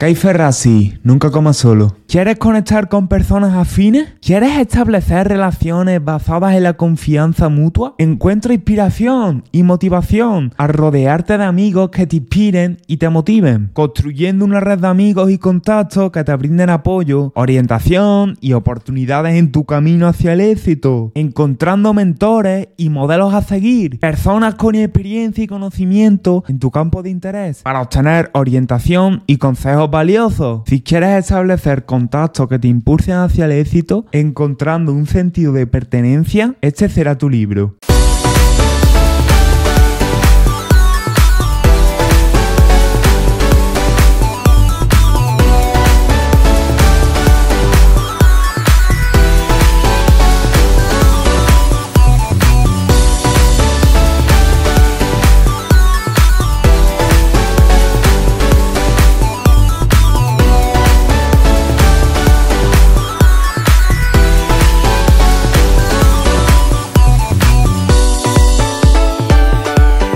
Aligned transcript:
Kai 0.00 0.14
Ferrasi, 0.14 0.98
nunca 1.02 1.30
comas 1.30 1.58
solo. 1.58 1.94
¿Quieres 2.08 2.38
conectar 2.38 2.88
con 2.88 3.06
personas 3.06 3.54
afines? 3.54 4.14
¿Quieres 4.22 4.58
establecer 4.58 5.28
relaciones 5.28 6.02
basadas 6.02 6.54
en 6.54 6.62
la 6.62 6.72
confianza 6.72 7.50
mutua? 7.50 7.96
Encuentra 7.98 8.54
inspiración 8.54 9.44
y 9.52 9.62
motivación 9.62 10.54
al 10.56 10.70
rodearte 10.70 11.36
de 11.36 11.44
amigos 11.44 11.90
que 11.90 12.06
te 12.06 12.16
inspiren 12.16 12.78
y 12.86 12.96
te 12.96 13.10
motiven, 13.10 13.68
construyendo 13.74 14.46
una 14.46 14.58
red 14.58 14.78
de 14.78 14.88
amigos 14.88 15.30
y 15.30 15.36
contactos 15.36 16.10
que 16.10 16.24
te 16.24 16.34
brinden 16.34 16.70
apoyo, 16.70 17.30
orientación 17.34 18.38
y 18.40 18.54
oportunidades 18.54 19.36
en 19.36 19.52
tu 19.52 19.66
camino 19.66 20.08
hacia 20.08 20.32
el 20.32 20.40
éxito, 20.40 21.12
encontrando 21.14 21.92
mentores 21.92 22.70
y 22.78 22.88
modelos 22.88 23.34
a 23.34 23.42
seguir, 23.42 24.00
personas 24.00 24.54
con 24.54 24.76
experiencia 24.76 25.44
y 25.44 25.46
conocimiento 25.46 26.42
en 26.48 26.58
tu 26.58 26.70
campo 26.70 27.02
de 27.02 27.10
interés 27.10 27.62
para 27.62 27.82
obtener 27.82 28.30
orientación 28.32 29.22
y 29.26 29.36
consejos 29.36 29.89
valioso. 29.90 30.64
Si 30.66 30.82
quieres 30.82 31.18
establecer 31.18 31.84
contactos 31.84 32.48
que 32.48 32.58
te 32.58 32.68
impulsen 32.68 33.16
hacia 33.16 33.44
el 33.44 33.52
éxito, 33.52 34.06
encontrando 34.12 34.92
un 34.92 35.06
sentido 35.06 35.52
de 35.52 35.66
pertenencia, 35.66 36.54
este 36.60 36.88
será 36.88 37.18
tu 37.18 37.28
libro. 37.28 37.76